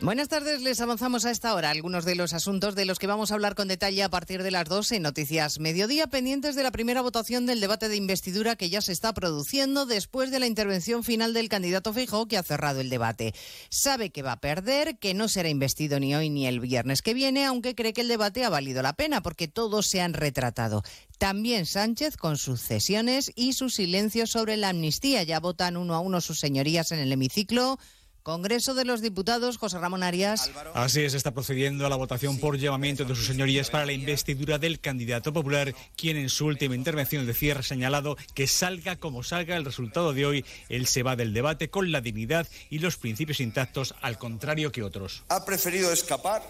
Buenas 0.00 0.28
tardes, 0.28 0.62
les 0.62 0.80
avanzamos 0.80 1.24
a 1.24 1.32
esta 1.32 1.52
hora 1.56 1.70
algunos 1.70 2.04
de 2.04 2.14
los 2.14 2.32
asuntos 2.32 2.76
de 2.76 2.84
los 2.84 3.00
que 3.00 3.08
vamos 3.08 3.32
a 3.32 3.34
hablar 3.34 3.56
con 3.56 3.66
detalle 3.66 4.04
a 4.04 4.08
partir 4.08 4.44
de 4.44 4.52
las 4.52 4.68
12 4.68 4.96
en 4.96 5.02
Noticias 5.02 5.58
Mediodía, 5.58 6.06
pendientes 6.06 6.54
de 6.54 6.62
la 6.62 6.70
primera 6.70 7.02
votación 7.02 7.46
del 7.46 7.60
debate 7.60 7.88
de 7.88 7.96
investidura 7.96 8.54
que 8.54 8.70
ya 8.70 8.80
se 8.80 8.92
está 8.92 9.12
produciendo 9.12 9.86
después 9.86 10.30
de 10.30 10.38
la 10.38 10.46
intervención 10.46 11.02
final 11.02 11.34
del 11.34 11.48
candidato 11.48 11.92
Feijóo 11.92 12.28
que 12.28 12.38
ha 12.38 12.44
cerrado 12.44 12.80
el 12.80 12.90
debate. 12.90 13.34
Sabe 13.70 14.10
que 14.10 14.22
va 14.22 14.32
a 14.32 14.40
perder, 14.40 14.98
que 14.98 15.14
no 15.14 15.26
será 15.26 15.48
investido 15.48 15.98
ni 15.98 16.14
hoy 16.14 16.30
ni 16.30 16.46
el 16.46 16.60
viernes 16.60 17.02
que 17.02 17.12
viene, 17.12 17.44
aunque 17.44 17.74
cree 17.74 17.92
que 17.92 18.02
el 18.02 18.08
debate 18.08 18.44
ha 18.44 18.50
valido 18.50 18.82
la 18.82 18.92
pena 18.92 19.20
porque 19.20 19.48
todos 19.48 19.88
se 19.88 20.00
han 20.00 20.14
retratado. 20.14 20.84
También 21.18 21.66
Sánchez 21.66 22.16
con 22.16 22.38
sus 22.38 22.62
cesiones 22.62 23.32
y 23.34 23.54
su 23.54 23.68
silencio 23.68 24.28
sobre 24.28 24.56
la 24.56 24.68
amnistía. 24.68 25.24
Ya 25.24 25.40
votan 25.40 25.76
uno 25.76 25.96
a 25.96 26.00
uno 26.00 26.20
sus 26.20 26.38
señorías 26.38 26.92
en 26.92 27.00
el 27.00 27.10
hemiciclo. 27.10 27.80
Congreso 28.28 28.74
de 28.74 28.84
los 28.84 29.00
Diputados, 29.00 29.56
José 29.56 29.78
Ramón 29.78 30.02
Arias. 30.02 30.50
Así 30.74 31.00
es, 31.00 31.14
está 31.14 31.30
procediendo 31.30 31.86
a 31.86 31.88
la 31.88 31.96
votación 31.96 32.36
por 32.36 32.58
llamamiento 32.58 33.06
de 33.06 33.14
sus 33.14 33.26
señorías 33.26 33.70
para 33.70 33.86
la 33.86 33.94
investidura 33.94 34.58
del 34.58 34.80
candidato 34.80 35.32
popular, 35.32 35.74
quien 35.96 36.18
en 36.18 36.28
su 36.28 36.44
última 36.44 36.74
intervención 36.74 37.26
de 37.26 37.32
cierre 37.32 37.60
ha 37.60 37.62
señalado 37.62 38.18
que 38.34 38.46
salga 38.46 38.96
como 38.96 39.22
salga 39.22 39.56
el 39.56 39.64
resultado 39.64 40.12
de 40.12 40.26
hoy, 40.26 40.44
él 40.68 40.86
se 40.86 41.02
va 41.02 41.16
del 41.16 41.32
debate 41.32 41.70
con 41.70 41.90
la 41.90 42.02
dignidad 42.02 42.46
y 42.68 42.80
los 42.80 42.98
principios 42.98 43.40
intactos, 43.40 43.94
al 44.02 44.18
contrario 44.18 44.72
que 44.72 44.82
otros. 44.82 45.22
Ha 45.30 45.46
preferido 45.46 45.90
escapar 45.90 46.42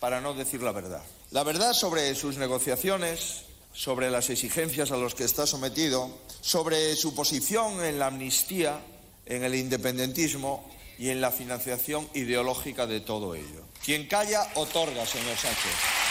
para 0.00 0.20
no 0.20 0.34
decir 0.34 0.62
la 0.62 0.72
verdad. 0.72 1.00
La 1.30 1.42
verdad 1.42 1.72
sobre 1.72 2.14
sus 2.16 2.36
negociaciones, 2.36 3.44
sobre 3.72 4.10
las 4.10 4.28
exigencias 4.28 4.90
a 4.90 4.98
las 4.98 5.14
que 5.14 5.24
está 5.24 5.46
sometido, 5.46 6.18
sobre 6.42 6.94
su 6.96 7.14
posición 7.14 7.82
en 7.82 7.98
la 7.98 8.08
amnistía, 8.08 8.78
en 9.24 9.42
el 9.42 9.54
independentismo 9.54 10.73
y 10.98 11.10
en 11.10 11.20
la 11.20 11.30
financiación 11.30 12.08
ideológica 12.14 12.86
de 12.86 13.00
todo 13.00 13.34
ello. 13.34 13.64
Quien 13.84 14.06
calla, 14.06 14.46
otorga, 14.54 15.04
señor 15.06 15.36
Sánchez. 15.36 16.03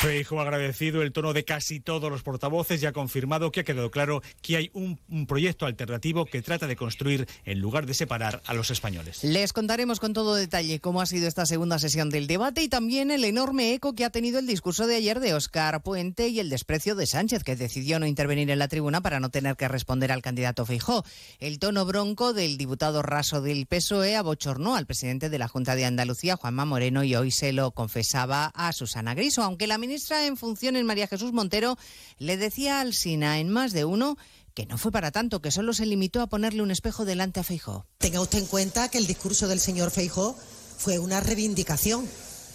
Feijo 0.00 0.38
ha 0.38 0.42
agradecido 0.42 1.02
el 1.02 1.10
tono 1.10 1.32
de 1.32 1.44
casi 1.44 1.80
todos 1.80 2.08
los 2.08 2.22
portavoces 2.22 2.80
y 2.80 2.86
ha 2.86 2.92
confirmado 2.92 3.50
que 3.50 3.60
ha 3.60 3.64
quedado 3.64 3.90
claro 3.90 4.22
que 4.42 4.56
hay 4.56 4.70
un, 4.72 5.00
un, 5.08 5.26
proyecto 5.26 5.66
alternativo 5.66 6.24
que 6.24 6.40
trata 6.40 6.68
de 6.68 6.76
construir 6.76 7.26
en 7.44 7.58
lugar 7.58 7.84
de 7.84 7.94
separar 7.94 8.40
a 8.46 8.54
los 8.54 8.70
españoles. 8.70 9.24
Les 9.24 9.52
contaremos 9.52 9.98
con 9.98 10.12
todo 10.12 10.36
detalle 10.36 10.78
cómo 10.78 11.00
ha 11.00 11.06
sido 11.06 11.26
esta 11.26 11.46
segunda 11.46 11.80
sesión 11.80 12.10
del 12.10 12.28
debate 12.28 12.62
y 12.62 12.68
también 12.68 13.10
el 13.10 13.24
enorme 13.24 13.74
eco 13.74 13.94
que 13.94 14.04
ha 14.04 14.10
tenido 14.10 14.38
el 14.38 14.46
discurso 14.46 14.86
de 14.86 14.94
ayer 14.94 15.18
de 15.18 15.34
Óscar 15.34 15.82
Puente 15.82 16.28
y 16.28 16.38
el 16.38 16.48
desprecio 16.48 16.94
de 16.94 17.06
Sánchez, 17.06 17.42
que 17.42 17.56
decidió 17.56 17.98
no 17.98 18.06
intervenir 18.06 18.50
en 18.50 18.60
la 18.60 18.68
tribuna 18.68 19.00
para 19.00 19.18
no 19.18 19.30
tener 19.30 19.56
que 19.56 19.66
responder 19.66 20.12
al 20.12 20.22
candidato 20.22 20.64
Feijó. 20.64 21.04
El 21.40 21.58
tono 21.58 21.84
bronco 21.84 22.34
del 22.34 22.56
diputado 22.56 23.02
raso 23.02 23.42
del 23.42 23.66
PSOE 23.66 24.14
abochornó 24.14 24.76
al 24.76 24.86
presidente 24.86 25.28
de 25.28 25.38
la 25.38 25.48
Junta 25.48 25.74
de 25.74 25.86
Andalucía, 25.86 26.36
Juanma 26.36 26.64
Moreno, 26.64 27.02
y 27.02 27.16
hoy 27.16 27.32
se 27.32 27.52
lo 27.52 27.72
confesaba 27.72 28.52
a 28.54 28.72
Susana 28.72 29.14
Griso, 29.14 29.42
aunque 29.42 29.66
la 29.66 29.76
ministra 29.88 30.26
en 30.26 30.36
funciones, 30.36 30.84
María 30.84 31.06
Jesús 31.06 31.32
Montero, 31.32 31.78
le 32.18 32.36
decía 32.36 32.80
al 32.80 32.92
SINA 32.92 33.38
en 33.38 33.48
más 33.48 33.72
de 33.72 33.86
uno 33.86 34.18
que 34.52 34.66
no 34.66 34.76
fue 34.76 34.92
para 34.92 35.12
tanto, 35.12 35.40
que 35.40 35.50
solo 35.50 35.72
se 35.72 35.86
limitó 35.86 36.20
a 36.20 36.26
ponerle 36.26 36.60
un 36.60 36.70
espejo 36.70 37.06
delante 37.06 37.40
a 37.40 37.42
Feijó. 37.42 37.86
Tenga 37.96 38.20
usted 38.20 38.40
en 38.40 38.46
cuenta 38.46 38.90
que 38.90 38.98
el 38.98 39.06
discurso 39.06 39.48
del 39.48 39.60
señor 39.60 39.90
Feijó 39.90 40.36
fue 40.76 40.98
una 40.98 41.20
reivindicación 41.20 42.06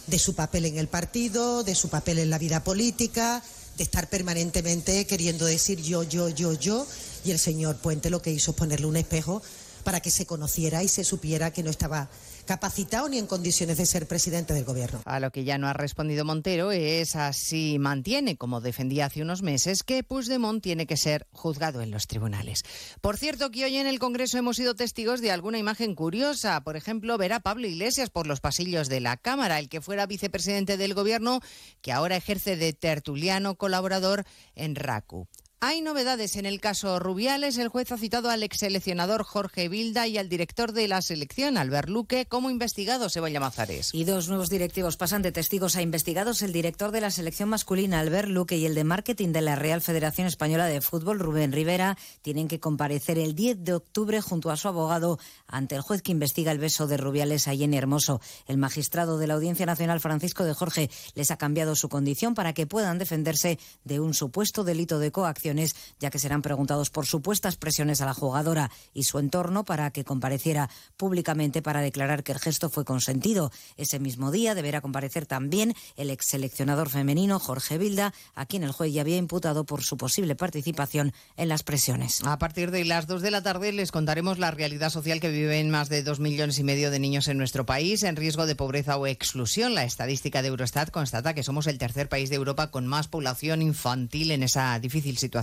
de 0.06 0.20
su 0.20 0.36
papel 0.36 0.66
en 0.66 0.78
el 0.78 0.88
partido, 0.88 1.64
de 1.64 1.74
su 1.74 1.90
papel 1.90 2.20
en 2.20 2.30
la 2.30 2.38
vida 2.38 2.64
política, 2.64 3.42
de 3.78 3.84
estar 3.84 4.10
permanentemente 4.10 5.08
queriendo 5.08 5.46
decir 5.46 5.82
yo, 5.82 6.04
yo, 6.04 6.30
yo, 6.30 6.54
yo, 6.54 6.86
y 7.26 7.32
el 7.32 7.40
señor 7.40 7.78
Puente 7.78 8.12
lo 8.12 8.22
que 8.22 8.32
hizo 8.32 8.52
es 8.52 8.58
ponerle 8.58 8.86
un 8.86 8.98
espejo 8.98 9.42
para 9.84 10.02
que 10.02 10.12
se 10.12 10.28
conociera 10.28 10.84
y 10.84 10.88
se 10.88 11.04
supiera 11.04 11.52
que 11.52 11.64
no 11.64 11.72
estaba 11.72 12.10
capacitado 12.44 13.10
ni 13.10 13.18
en 13.18 13.28
condiciones 13.28 13.78
de 13.78 13.86
ser 13.86 14.08
presidente 14.08 14.54
del 14.54 14.66
gobierno. 14.66 15.02
A 15.06 15.20
lo 15.20 15.32
que 15.32 15.44
ya 15.44 15.58
no 15.58 15.68
ha 15.68 15.74
respondido 15.74 16.26
Montero 16.26 16.72
es 16.72 17.16
así 17.16 17.78
mantiene, 17.80 18.38
como 18.38 18.62
defendía 18.62 19.06
hace 19.06 19.22
unos 19.22 19.42
meses, 19.42 19.84
que 19.84 20.04
Puigdemont 20.04 20.62
tiene 20.62 20.86
que 20.86 20.98
ser 20.98 21.28
juzgado 21.32 21.82
en 21.82 21.92
los 21.92 22.08
tribunales. 22.08 22.64
Por 23.02 23.18
cierto, 23.18 23.52
que 23.52 23.66
hoy 23.66 23.78
en 23.78 23.88
el 23.88 24.00
Congreso 24.00 24.38
hemos 24.38 24.58
sido 24.58 24.76
testigos 24.76 25.22
de 25.22 25.32
alguna 25.32 25.58
imagen 25.58 25.96
curiosa. 25.96 26.62
Por 26.64 26.76
ejemplo, 26.76 27.18
ver 27.18 27.34
a 27.34 27.40
Pablo 27.40 27.68
Iglesias 27.68 28.10
por 28.10 28.28
los 28.28 28.42
pasillos 28.42 28.90
de 28.90 29.00
la 29.00 29.18
Cámara, 29.18 29.60
el 29.60 29.70
que 29.70 29.82
fuera 29.82 30.06
vicepresidente 30.06 30.78
del 30.78 30.94
gobierno, 30.94 31.40
que 31.82 31.92
ahora 31.92 32.16
ejerce 32.16 32.56
de 32.56 32.74
tertuliano 32.74 33.56
colaborador 33.56 34.26
en 34.56 34.76
RACU. 34.76 35.28
Hay 35.66 35.80
novedades 35.80 36.36
en 36.36 36.46
el 36.46 36.60
caso 36.60 37.00
Rubiales. 37.00 37.58
El 37.58 37.70
juez 37.70 37.90
ha 37.94 37.98
citado 37.98 38.30
al 38.30 38.44
ex 38.44 38.58
seleccionador 38.58 39.24
Jorge 39.24 39.70
Vilda 39.70 40.08
y 40.08 40.18
al 40.18 40.28
director 40.28 40.74
de 40.74 40.90
la 40.90 41.02
selección, 41.02 41.56
Albert 41.56 41.88
Luque, 41.88 42.26
como 42.26 42.50
investigados, 42.50 43.16
Eva 43.16 43.30
Llamazares. 43.30 43.94
Y 43.94 44.04
dos 44.04 44.28
nuevos 44.28 44.50
directivos 44.50 44.98
pasan 44.98 45.22
de 45.22 45.32
testigos 45.32 45.78
a 45.78 45.82
investigados. 45.82 46.42
El 46.42 46.52
director 46.52 46.92
de 46.92 47.00
la 47.00 47.12
selección 47.12 47.48
masculina, 47.48 48.02
Albert 48.02 48.28
Luque, 48.28 48.58
y 48.58 48.66
el 48.66 48.76
de 48.76 48.84
marketing 48.84 49.30
de 49.30 49.40
la 49.40 49.56
Real 49.56 49.80
Federación 49.80 50.28
Española 50.28 50.66
de 50.66 50.82
Fútbol, 50.82 51.18
Rubén 51.18 51.54
Rivera, 51.54 51.98
tienen 52.22 52.50
que 52.50 52.60
comparecer 52.60 53.18
el 53.18 53.34
10 53.34 53.64
de 53.64 53.74
octubre 53.76 54.20
junto 54.20 54.52
a 54.52 54.58
su 54.58 54.68
abogado 54.68 55.18
ante 55.48 55.76
el 55.76 55.82
juez 55.82 56.02
que 56.02 56.12
investiga 56.12 56.52
el 56.52 56.60
beso 56.60 56.88
de 56.88 56.98
Rubiales 56.98 57.48
a 57.48 57.56
Jenny 57.56 57.78
Hermoso. 57.78 58.20
El 58.48 58.58
magistrado 58.58 59.18
de 59.18 59.28
la 59.28 59.36
Audiencia 59.36 59.66
Nacional, 59.66 60.02
Francisco 60.02 60.44
de 60.44 60.54
Jorge, 60.54 60.90
les 61.16 61.32
ha 61.32 61.38
cambiado 61.38 61.78
su 61.78 61.88
condición 61.88 62.36
para 62.36 62.52
que 62.52 62.68
puedan 62.68 62.98
defenderse 62.98 63.58
de 63.86 64.02
un 64.02 64.14
supuesto 64.14 64.66
delito 64.66 65.00
de 65.00 65.14
coacción 65.14 65.53
ya 66.00 66.10
que 66.10 66.20
serán 66.20 66.42
preguntados 66.42 66.90
por 66.90 67.06
supuestas 67.06 67.56
presiones 67.56 68.02
a 68.02 68.06
la 68.06 68.14
jugadora 68.14 68.72
y 68.94 69.04
su 69.04 69.20
entorno 69.20 69.64
para 69.66 69.92
que 69.92 70.04
compareciera 70.04 70.70
públicamente 70.98 71.62
para 71.62 71.82
declarar 71.82 72.24
que 72.24 72.32
el 72.32 72.40
gesto 72.40 72.70
fue 72.70 72.86
consentido. 72.86 73.52
Ese 73.78 74.00
mismo 74.00 74.32
día 74.32 74.56
deberá 74.56 74.82
comparecer 74.82 75.26
también 75.26 75.76
el 75.96 76.10
ex 76.10 76.26
seleccionador 76.28 76.90
femenino 76.90 77.40
Jorge 77.40 77.78
Vilda, 77.78 78.14
a 78.36 78.46
quien 78.46 78.64
el 78.64 78.72
juez 78.72 78.94
ya 78.94 79.02
había 79.02 79.18
imputado 79.18 79.66
por 79.66 79.84
su 79.84 79.98
posible 79.98 80.36
participación 80.36 81.14
en 81.38 81.50
las 81.50 81.64
presiones. 81.64 82.22
A 82.24 82.38
partir 82.38 82.72
de 82.72 82.86
las 82.86 83.08
dos 83.08 83.22
de 83.22 83.32
la 83.32 83.44
tarde 83.44 83.72
les 83.72 83.92
contaremos 83.92 84.40
la 84.40 84.52
realidad 84.52 84.90
social 84.90 85.20
que 85.20 85.30
viven 85.30 85.70
más 85.70 85.90
de 85.90 86.04
dos 86.04 86.20
millones 86.20 86.60
y 86.60 86.64
medio 86.64 86.92
de 86.92 87.00
niños 87.00 87.28
en 87.28 87.38
nuestro 87.38 87.66
país 87.66 88.04
en 88.04 88.16
riesgo 88.16 88.46
de 88.46 88.56
pobreza 88.56 88.98
o 88.98 89.08
exclusión. 89.08 89.76
La 89.76 89.84
estadística 89.84 90.42
de 90.42 90.50
Eurostat 90.50 90.92
constata 90.92 91.34
que 91.34 91.44
somos 91.44 91.68
el 91.68 91.78
tercer 91.78 92.10
país 92.10 92.30
de 92.30 92.36
Europa 92.36 92.72
con 92.72 92.88
más 92.88 93.08
población 93.08 93.62
infantil 93.62 94.32
en 94.32 94.44
esa 94.44 94.78
difícil 94.80 95.18
situación. 95.18 95.43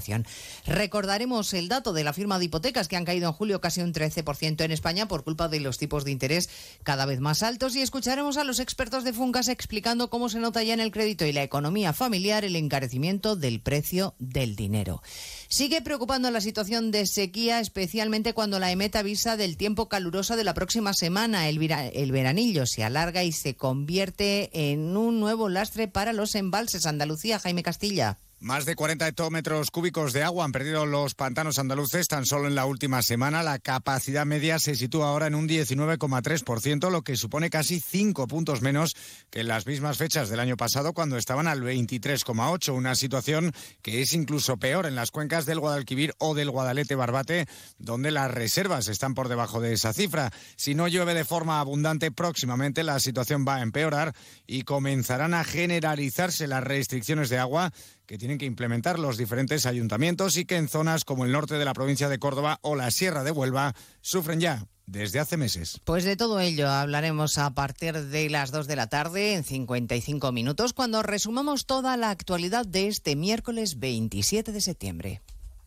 Recordaremos 0.67 1.53
el 1.55 1.69
dato 1.69 1.93
de 1.93 2.05
la 2.05 2.13
firma 2.13 2.39
de 2.39 2.47
hipotecas 2.47 2.89
que 2.89 2.97
han 2.97 3.05
caído 3.05 3.29
en 3.29 3.35
julio 3.35 3.61
casi 3.61 3.81
un 3.81 3.93
13% 3.93 4.63
en 4.63 4.71
España 4.71 5.09
por 5.09 5.25
culpa 5.25 5.49
de 5.49 5.61
los 5.61 5.79
tipos 5.79 6.05
de 6.05 6.11
interés 6.11 6.49
cada 6.83 7.07
vez 7.07 7.21
más 7.21 7.43
altos 7.43 7.77
y 7.77 7.83
escucharemos 7.83 8.37
a 8.37 8.45
los 8.45 8.61
expertos 8.61 9.05
de 9.05 9.13
Funcas 9.13 9.49
explicando 9.49 10.11
cómo 10.11 10.29
se 10.29 10.39
nota 10.39 10.63
ya 10.63 10.75
en 10.75 10.81
el 10.81 10.91
crédito 10.91 11.27
y 11.27 11.33
la 11.33 11.43
economía 11.43 11.93
familiar 11.93 12.45
el 12.45 12.57
encarecimiento 12.57 13.37
del 13.37 13.61
precio 13.61 14.15
del 14.19 14.57
dinero. 14.57 15.03
Sigue 15.49 15.83
preocupando 15.83 16.31
la 16.31 16.41
situación 16.41 16.91
de 16.91 17.07
sequía, 17.07 17.61
especialmente 17.61 18.35
cuando 18.35 18.59
la 18.59 18.71
EMET 18.71 18.95
avisa 18.97 19.37
del 19.37 19.57
tiempo 19.57 19.89
caluroso 19.89 20.37
de 20.37 20.45
la 20.45 20.55
próxima 20.55 20.95
semana. 20.95 21.49
El, 21.49 21.61
el, 21.93 22.13
veranillo 22.13 22.67
se 22.67 22.85
alarga 22.85 23.25
y 23.25 23.33
se 23.33 23.57
convierte 23.57 24.51
en 24.71 24.97
un 24.97 25.21
nuevo 25.21 25.49
lastre 25.49 25.89
para 25.89 26.13
los 26.13 26.35
embalses. 26.35 26.87
Andalucía, 26.87 27.39
Jaime 27.39 27.63
Castilla. 27.63 28.19
Más 28.43 28.65
de 28.65 28.75
40 28.75 29.07
hectómetros 29.07 29.71
cúbicos 29.71 30.15
de 30.15 30.23
agua 30.23 30.47
han 30.47 30.53
perdido 30.53 30.87
los 30.87 31.15
pantanos 31.15 31.59
andaluces 31.59 32.09
tan 32.09 32.25
solo 32.25 32.49
en 32.49 32.55
la 32.55 32.65
última 32.65 33.03
semana. 33.03 33.43
La 33.43 33.59
capacidad 33.59 34.25
media 34.25 34.59
se 34.59 34.77
sitúa 34.77 35.11
ahora 35.11 35.27
en 35.27 35.35
un 35.35 35.47
19,3%, 35.47 36.91
lo 36.91 37.03
que 37.03 37.17
supone 37.17 37.51
casi 37.51 37.81
5 37.81 38.27
puntos 38.29 38.63
menos 38.63 38.97
que 39.29 39.41
en 39.41 39.49
las 39.49 39.67
mismas 39.67 39.99
fechas 39.99 40.31
del 40.31 40.41
año 40.41 40.57
pasado, 40.57 40.95
cuando 40.95 41.19
estaban 41.19 41.49
al 41.49 41.61
23,8%. 41.61 42.73
Una 42.73 42.95
situación 42.95 43.53
que 43.83 44.01
es 44.01 44.15
incluso 44.15 44.57
peor 44.57 44.87
en 44.87 44.95
las 44.95 45.11
cuencas 45.11 45.45
del 45.45 45.61
Guadalquivir 45.61 46.15
o 46.17 46.35
del 46.35 46.51
Guadalete 46.51 46.95
Barbate, 46.95 47.47
donde 47.77 48.11
las 48.11 48.31
reservas 48.31 48.89
están 48.89 49.13
por 49.13 49.29
debajo 49.29 49.61
de 49.61 49.75
esa 49.75 49.93
cifra. 49.93 50.33
Si 50.57 50.75
no 50.75 50.89
llueve 50.89 51.13
de 51.13 51.27
forma 51.27 51.61
abundante 51.61 52.11
próximamente, 52.11 52.85
la 52.85 53.01
situación 53.01 53.45
va 53.47 53.57
a 53.57 53.63
empeorar 53.63 54.15
y 54.47 54.63
comenzarán 54.63 55.35
a 55.35 55.45
generalizarse 55.45 56.47
las 56.47 56.65
restricciones 56.65 57.29
de 57.29 57.37
agua 57.37 57.71
que 58.11 58.19
tienen 58.19 58.39
que 58.39 58.45
implementar 58.45 58.99
los 58.99 59.17
diferentes 59.17 59.67
ayuntamientos 59.67 60.37
y 60.37 60.45
que 60.45 60.57
en 60.57 60.69
zonas 60.69 61.05
como 61.05 61.25
el 61.25 61.31
norte 61.31 61.55
de 61.55 61.65
la 61.65 61.75
provincia 61.75 62.09
de 62.09 62.19
Córdoba 62.19 62.59
o 62.61 62.75
la 62.75 62.91
Sierra 62.91 63.23
de 63.23 63.31
Huelva 63.31 63.77
sufren 64.01 64.41
ya 64.41 64.67
desde 64.85 65.21
hace 65.21 65.37
meses. 65.37 65.81
Pues 65.85 66.03
de 66.03 66.17
todo 66.17 66.41
ello 66.41 66.69
hablaremos 66.69 67.39
a 67.39 67.55
partir 67.55 67.95
de 67.95 68.29
las 68.29 68.51
2 68.51 68.67
de 68.67 68.75
la 68.75 68.89
tarde 68.89 69.35
en 69.35 69.45
55 69.45 70.33
minutos 70.33 70.73
cuando 70.73 71.05
resumamos 71.05 71.67
toda 71.67 71.97
la 71.97 72.11
actualidad 72.11 72.67
de 72.67 72.89
este 72.89 73.15
miércoles 73.15 73.79
27 73.79 74.51
de 74.51 74.61
septiembre. 74.61 75.23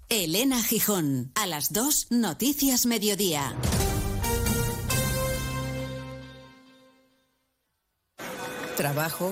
Elena 0.10 0.62
Gijón, 0.62 1.32
a 1.36 1.48
las 1.48 1.72
2, 1.72 2.08
Noticias 2.10 2.86
Mediodía. 2.86 3.56
Trabajo, 8.76 9.32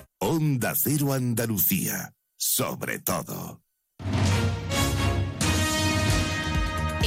Onda 0.23 0.75
Cero 0.75 1.13
Andalucía. 1.13 2.13
Sobre 2.37 2.99
todo. 2.99 3.63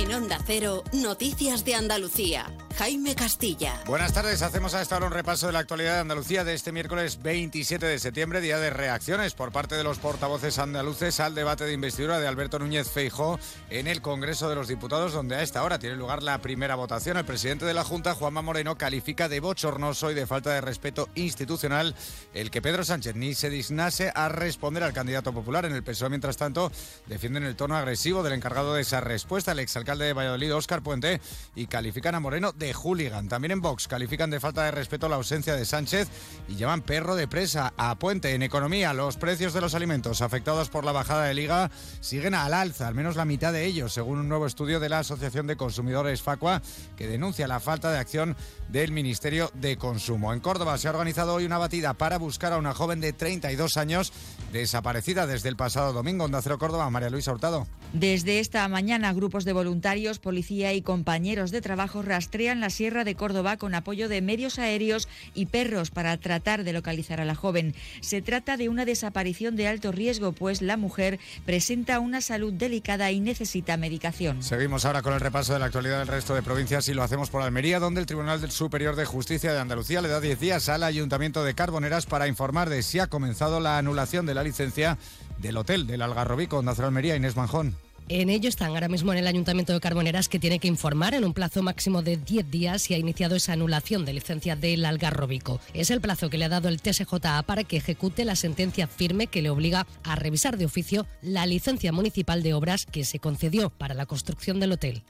En 0.04 0.12
Onda 0.12 0.38
Cero, 0.44 0.84
Noticias 0.92 1.64
de 1.64 1.76
Andalucía. 1.76 2.52
Jaime 2.76 3.14
Castilla. 3.14 3.80
Buenas 3.86 4.12
tardes, 4.12 4.42
hacemos 4.42 4.74
a 4.74 4.82
esta 4.82 4.96
hora 4.96 5.06
un 5.06 5.12
repaso 5.12 5.46
de 5.46 5.52
la 5.52 5.60
actualidad 5.60 5.94
de 5.94 6.00
Andalucía 6.00 6.42
de 6.42 6.54
este 6.54 6.72
miércoles 6.72 7.22
27 7.22 7.86
de 7.86 8.00
septiembre, 8.00 8.40
día 8.40 8.58
de 8.58 8.70
reacciones 8.70 9.32
por 9.34 9.52
parte 9.52 9.76
de 9.76 9.84
los 9.84 9.98
portavoces 9.98 10.58
andaluces 10.58 11.20
al 11.20 11.36
debate 11.36 11.64
de 11.64 11.72
investidura 11.72 12.18
de 12.18 12.26
Alberto 12.26 12.58
Núñez 12.58 12.90
Feijó 12.90 13.38
en 13.70 13.86
el 13.86 14.02
Congreso 14.02 14.48
de 14.48 14.56
los 14.56 14.66
Diputados, 14.66 15.12
donde 15.12 15.36
a 15.36 15.42
esta 15.42 15.62
hora 15.62 15.78
tiene 15.78 15.94
lugar 15.94 16.24
la 16.24 16.38
primera 16.38 16.74
votación. 16.74 17.16
El 17.16 17.24
presidente 17.24 17.64
de 17.64 17.74
la 17.74 17.84
Junta, 17.84 18.16
Juanma 18.16 18.42
Moreno, 18.42 18.76
califica 18.76 19.28
de 19.28 19.38
bochornoso 19.38 20.10
y 20.10 20.14
de 20.14 20.26
falta 20.26 20.50
de 20.50 20.60
respeto 20.60 21.08
institucional 21.14 21.94
el 22.34 22.50
que 22.50 22.60
Pedro 22.60 22.84
Sánchez 22.84 23.14
ni 23.14 23.34
se 23.34 23.50
dignase 23.50 24.10
a 24.16 24.28
responder 24.28 24.82
al 24.82 24.92
candidato 24.92 25.32
popular. 25.32 25.64
En 25.64 25.76
el 25.76 25.84
PSOE, 25.84 26.10
mientras 26.10 26.36
tanto, 26.36 26.72
defienden 27.06 27.44
el 27.44 27.54
tono 27.54 27.76
agresivo 27.76 28.24
del 28.24 28.32
encargado 28.32 28.74
de 28.74 28.82
esa 28.82 29.00
respuesta, 29.00 29.52
el 29.52 29.60
exalcalde 29.60 29.93
de 29.98 30.12
Valladolid, 30.12 30.54
Óscar 30.54 30.82
Puente, 30.82 31.20
y 31.54 31.66
califican 31.66 32.14
a 32.14 32.20
Moreno 32.20 32.52
de 32.52 32.72
hooligan. 32.72 33.28
También 33.28 33.52
en 33.52 33.60
Vox 33.60 33.88
califican 33.88 34.30
de 34.30 34.40
falta 34.40 34.64
de 34.64 34.70
respeto 34.70 35.08
la 35.08 35.16
ausencia 35.16 35.54
de 35.54 35.64
Sánchez 35.64 36.08
y 36.48 36.56
llevan 36.56 36.82
perro 36.82 37.16
de 37.16 37.28
presa 37.28 37.72
a 37.76 37.98
Puente. 37.98 38.34
En 38.34 38.42
economía, 38.42 38.92
los 38.92 39.16
precios 39.16 39.52
de 39.52 39.60
los 39.60 39.74
alimentos 39.74 40.22
afectados 40.22 40.68
por 40.68 40.84
la 40.84 40.92
bajada 40.92 41.24
de 41.24 41.34
liga 41.34 41.70
siguen 42.00 42.34
al 42.34 42.54
alza, 42.54 42.88
al 42.88 42.94
menos 42.94 43.16
la 43.16 43.24
mitad 43.24 43.52
de 43.52 43.64
ellos, 43.64 43.92
según 43.92 44.18
un 44.18 44.28
nuevo 44.28 44.46
estudio 44.46 44.80
de 44.80 44.88
la 44.88 45.00
Asociación 45.00 45.46
de 45.46 45.56
Consumidores 45.56 46.22
Facua, 46.22 46.62
que 46.96 47.06
denuncia 47.06 47.48
la 47.48 47.60
falta 47.60 47.90
de 47.90 47.98
acción 47.98 48.36
del 48.68 48.92
Ministerio 48.92 49.50
de 49.54 49.76
Consumo. 49.76 50.32
En 50.32 50.40
Córdoba 50.40 50.78
se 50.78 50.88
ha 50.88 50.90
organizado 50.90 51.34
hoy 51.34 51.44
una 51.44 51.58
batida 51.58 51.94
para 51.94 52.18
buscar 52.18 52.52
a 52.52 52.58
una 52.58 52.74
joven 52.74 53.00
de 53.00 53.12
32 53.12 53.76
años 53.76 54.12
desaparecida 54.52 55.26
desde 55.26 55.48
el 55.48 55.56
pasado 55.56 55.92
domingo. 55.92 56.24
Onda 56.24 56.42
Cero 56.42 56.58
Córdoba, 56.58 56.88
María 56.90 57.10
Luisa 57.10 57.32
Hurtado. 57.32 57.66
Desde 57.92 58.40
esta 58.40 58.66
mañana, 58.68 59.12
grupos 59.12 59.44
de 59.44 59.52
voluntarios, 59.52 59.83
policía 60.18 60.72
y 60.72 60.80
compañeros 60.80 61.50
de 61.50 61.60
trabajo 61.60 62.00
rastrean 62.00 62.58
la 62.58 62.70
Sierra 62.70 63.04
de 63.04 63.14
Córdoba 63.14 63.58
con 63.58 63.74
apoyo 63.74 64.08
de 64.08 64.22
medios 64.22 64.58
aéreos 64.58 65.08
y 65.34 65.44
perros 65.46 65.90
para 65.90 66.16
tratar 66.16 66.64
de 66.64 66.72
localizar 66.72 67.20
a 67.20 67.26
la 67.26 67.34
joven. 67.34 67.74
Se 68.00 68.22
trata 68.22 68.56
de 68.56 68.70
una 68.70 68.86
desaparición 68.86 69.56
de 69.56 69.68
alto 69.68 69.92
riesgo, 69.92 70.32
pues 70.32 70.62
la 70.62 70.78
mujer 70.78 71.20
presenta 71.44 72.00
una 72.00 72.22
salud 72.22 72.54
delicada 72.54 73.12
y 73.12 73.20
necesita 73.20 73.76
medicación. 73.76 74.42
Seguimos 74.42 74.86
ahora 74.86 75.02
con 75.02 75.12
el 75.12 75.20
repaso 75.20 75.52
de 75.52 75.58
la 75.58 75.66
actualidad 75.66 75.98
del 75.98 76.08
resto 76.08 76.34
de 76.34 76.42
provincias 76.42 76.88
y 76.88 76.94
lo 76.94 77.02
hacemos 77.02 77.28
por 77.28 77.42
Almería, 77.42 77.78
donde 77.78 78.00
el 78.00 78.06
Tribunal 78.06 78.50
Superior 78.50 78.96
de 78.96 79.04
Justicia 79.04 79.52
de 79.52 79.60
Andalucía 79.60 80.00
le 80.00 80.08
da 80.08 80.20
10 80.20 80.40
días 80.40 80.70
al 80.70 80.82
Ayuntamiento 80.82 81.44
de 81.44 81.54
Carboneras 81.54 82.06
para 82.06 82.26
informar 82.26 82.70
de 82.70 82.82
si 82.82 83.00
ha 83.00 83.08
comenzado 83.08 83.60
la 83.60 83.76
anulación 83.76 84.24
de 84.24 84.34
la 84.34 84.42
licencia 84.42 84.96
del 85.42 85.58
hotel 85.58 85.86
del 85.86 86.00
Algarrobico, 86.00 86.62
Cero 86.74 86.88
Almería, 86.88 87.16
Inés 87.16 87.36
Manjón. 87.36 87.76
En 88.10 88.28
ello 88.28 88.50
están 88.50 88.68
ahora 88.68 88.88
mismo 88.88 89.12
en 89.12 89.18
el 89.18 89.26
Ayuntamiento 89.26 89.72
de 89.72 89.80
Carboneras 89.80 90.28
que 90.28 90.38
tiene 90.38 90.58
que 90.58 90.68
informar 90.68 91.14
en 91.14 91.24
un 91.24 91.32
plazo 91.32 91.62
máximo 91.62 92.02
de 92.02 92.18
10 92.18 92.50
días 92.50 92.82
si 92.82 92.92
ha 92.92 92.98
iniciado 92.98 93.34
esa 93.34 93.54
anulación 93.54 94.04
de 94.04 94.12
licencia 94.12 94.56
del 94.56 94.84
Algarrobico. 94.84 95.58
Es 95.72 95.90
el 95.90 96.02
plazo 96.02 96.28
que 96.28 96.36
le 96.36 96.44
ha 96.44 96.50
dado 96.50 96.68
el 96.68 96.82
TSJA 96.82 97.42
para 97.44 97.64
que 97.64 97.78
ejecute 97.78 98.26
la 98.26 98.36
sentencia 98.36 98.88
firme 98.88 99.26
que 99.26 99.40
le 99.40 99.48
obliga 99.48 99.86
a 100.02 100.16
revisar 100.16 100.58
de 100.58 100.66
oficio 100.66 101.06
la 101.22 101.46
licencia 101.46 101.92
municipal 101.92 102.42
de 102.42 102.52
obras 102.52 102.84
que 102.84 103.04
se 103.04 103.20
concedió 103.20 103.70
para 103.70 103.94
la 103.94 104.04
construcción 104.04 104.60
del 104.60 104.72
hotel. 104.72 105.02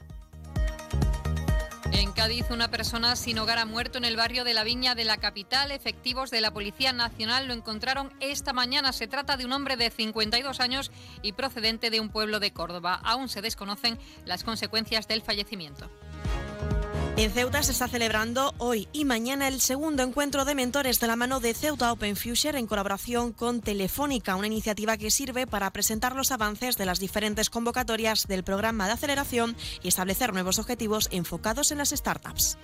En 1.97 2.11
Cádiz, 2.11 2.51
una 2.51 2.69
persona 2.69 3.15
sin 3.15 3.39
hogar 3.39 3.57
ha 3.57 3.65
muerto 3.65 3.97
en 3.97 4.03
el 4.03 4.17
barrio 4.17 4.43
de 4.43 4.53
la 4.53 4.65
Viña 4.65 4.95
de 4.95 5.05
la 5.05 5.15
capital. 5.15 5.71
Efectivos 5.71 6.29
de 6.29 6.41
la 6.41 6.51
Policía 6.51 6.91
Nacional 6.91 7.47
lo 7.47 7.53
encontraron 7.53 8.13
esta 8.19 8.51
mañana. 8.51 8.91
Se 8.91 9.07
trata 9.07 9.37
de 9.37 9.45
un 9.45 9.53
hombre 9.53 9.77
de 9.77 9.89
52 9.89 10.59
años 10.59 10.91
y 11.21 11.31
procedente 11.31 11.89
de 11.89 12.01
un 12.01 12.09
pueblo 12.09 12.41
de 12.41 12.51
Córdoba. 12.51 12.99
Aún 13.01 13.29
se 13.29 13.41
desconocen 13.41 13.97
las 14.25 14.43
consecuencias 14.43 15.07
del 15.07 15.21
fallecimiento. 15.21 15.89
En 17.17 17.31
Ceuta 17.31 17.63
se 17.63 17.71
está 17.71 17.87
celebrando 17.87 18.53
hoy 18.57 18.89
y 18.91 19.05
mañana 19.05 19.47
el 19.47 19.61
segundo 19.61 20.03
encuentro 20.03 20.43
de 20.43 20.53
mentores 20.53 20.99
de 20.99 21.07
la 21.07 21.15
mano 21.15 21.39
de 21.39 21.53
Ceuta 21.53 21.93
Open 21.93 22.17
Future 22.17 22.59
en 22.59 22.67
colaboración 22.67 23.31
con 23.31 23.61
Telefónica, 23.61 24.35
una 24.35 24.47
iniciativa 24.47 24.97
que 24.97 25.09
sirve 25.09 25.47
para 25.47 25.71
presentar 25.71 26.13
los 26.13 26.33
avances 26.33 26.75
de 26.75 26.85
las 26.85 26.99
diferentes 26.99 27.49
convocatorias 27.49 28.27
del 28.27 28.43
programa 28.43 28.87
de 28.87 28.93
aceleración 28.93 29.55
y 29.81 29.87
establecer 29.87 30.33
nuevos 30.33 30.59
objetivos 30.59 31.07
enfocados 31.09 31.71
en 31.71 31.77
las 31.77 31.91
startups. 31.91 32.57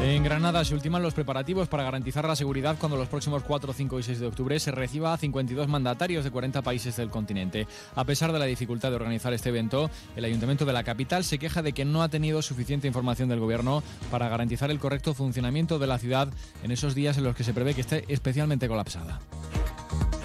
En 0.00 0.22
Granada 0.22 0.64
se 0.64 0.74
ultiman 0.74 1.02
los 1.02 1.14
preparativos 1.14 1.68
para 1.68 1.84
garantizar 1.84 2.26
la 2.26 2.36
seguridad 2.36 2.76
cuando 2.78 2.96
los 2.96 3.08
próximos 3.08 3.42
4, 3.42 3.72
5 3.72 3.98
y 3.98 4.02
6 4.02 4.20
de 4.20 4.26
octubre 4.26 4.60
se 4.60 4.70
reciba 4.70 5.12
a 5.12 5.16
52 5.16 5.68
mandatarios 5.68 6.24
de 6.24 6.30
40 6.30 6.62
países 6.62 6.96
del 6.96 7.10
continente. 7.10 7.66
A 7.94 8.04
pesar 8.04 8.32
de 8.32 8.38
la 8.38 8.44
dificultad 8.44 8.90
de 8.90 8.96
organizar 8.96 9.32
este 9.32 9.48
evento, 9.48 9.90
el 10.16 10.24
Ayuntamiento 10.24 10.64
de 10.64 10.72
la 10.72 10.84
capital 10.84 11.24
se 11.24 11.38
queja 11.38 11.62
de 11.62 11.72
que 11.72 11.84
no 11.84 12.02
ha 12.02 12.08
tenido 12.08 12.42
suficiente 12.42 12.88
información 12.88 13.28
del 13.28 13.40
Gobierno 13.40 13.82
para 14.10 14.28
garantizar 14.28 14.70
el 14.70 14.80
correcto 14.80 15.14
funcionamiento 15.14 15.78
de 15.78 15.86
la 15.86 15.98
ciudad 15.98 16.28
en 16.62 16.70
esos 16.70 16.94
días 16.94 17.16
en 17.16 17.24
los 17.24 17.36
que 17.36 17.44
se 17.44 17.54
prevé 17.54 17.74
que 17.74 17.82
esté 17.82 18.04
especialmente 18.08 18.68
colapsada. 18.68 19.20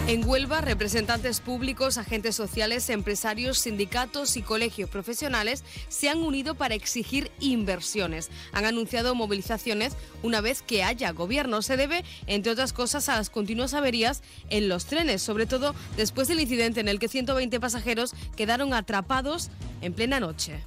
En 0.10 0.28
Huelva, 0.28 0.62
representantes 0.62 1.40
públicos, 1.40 2.00
agentes 2.00 2.36
sociales, 2.36 2.90
empresarios, 2.90 3.60
sindicatos 3.60 4.38
y 4.38 4.42
colegios 4.42 4.90
profesionales 4.90 5.64
se 5.88 6.10
han 6.10 6.24
unido 6.24 6.56
para 6.56 6.74
exigir 6.74 7.30
inversiones. 7.40 8.32
Han 8.52 8.66
anunciado 8.66 9.14
movilizaciones 9.14 9.96
una 10.24 10.42
vez 10.42 10.64
que 10.64 10.82
haya 10.82 11.12
gobierno. 11.12 11.62
Se 11.62 11.78
debe, 11.78 12.04
entre 12.26 12.54
otras 12.54 12.74
cosas, 12.74 13.08
a 13.08 13.18
las 13.18 13.30
continuas 13.30 13.76
averías 13.76 14.24
en 14.50 14.68
los 14.68 14.86
trenes, 14.86 15.22
sobre 15.22 15.46
todo 15.46 15.76
después 15.96 16.28
del 16.28 16.40
incidente 16.40 16.80
en 16.80 16.88
el 16.88 16.98
que 16.98 17.08
120 17.08 17.60
pasajeros 17.60 18.16
quedaron 18.36 18.74
atrapados 18.74 19.52
en 19.82 19.94
plena 19.94 20.20
noche. 20.20 20.60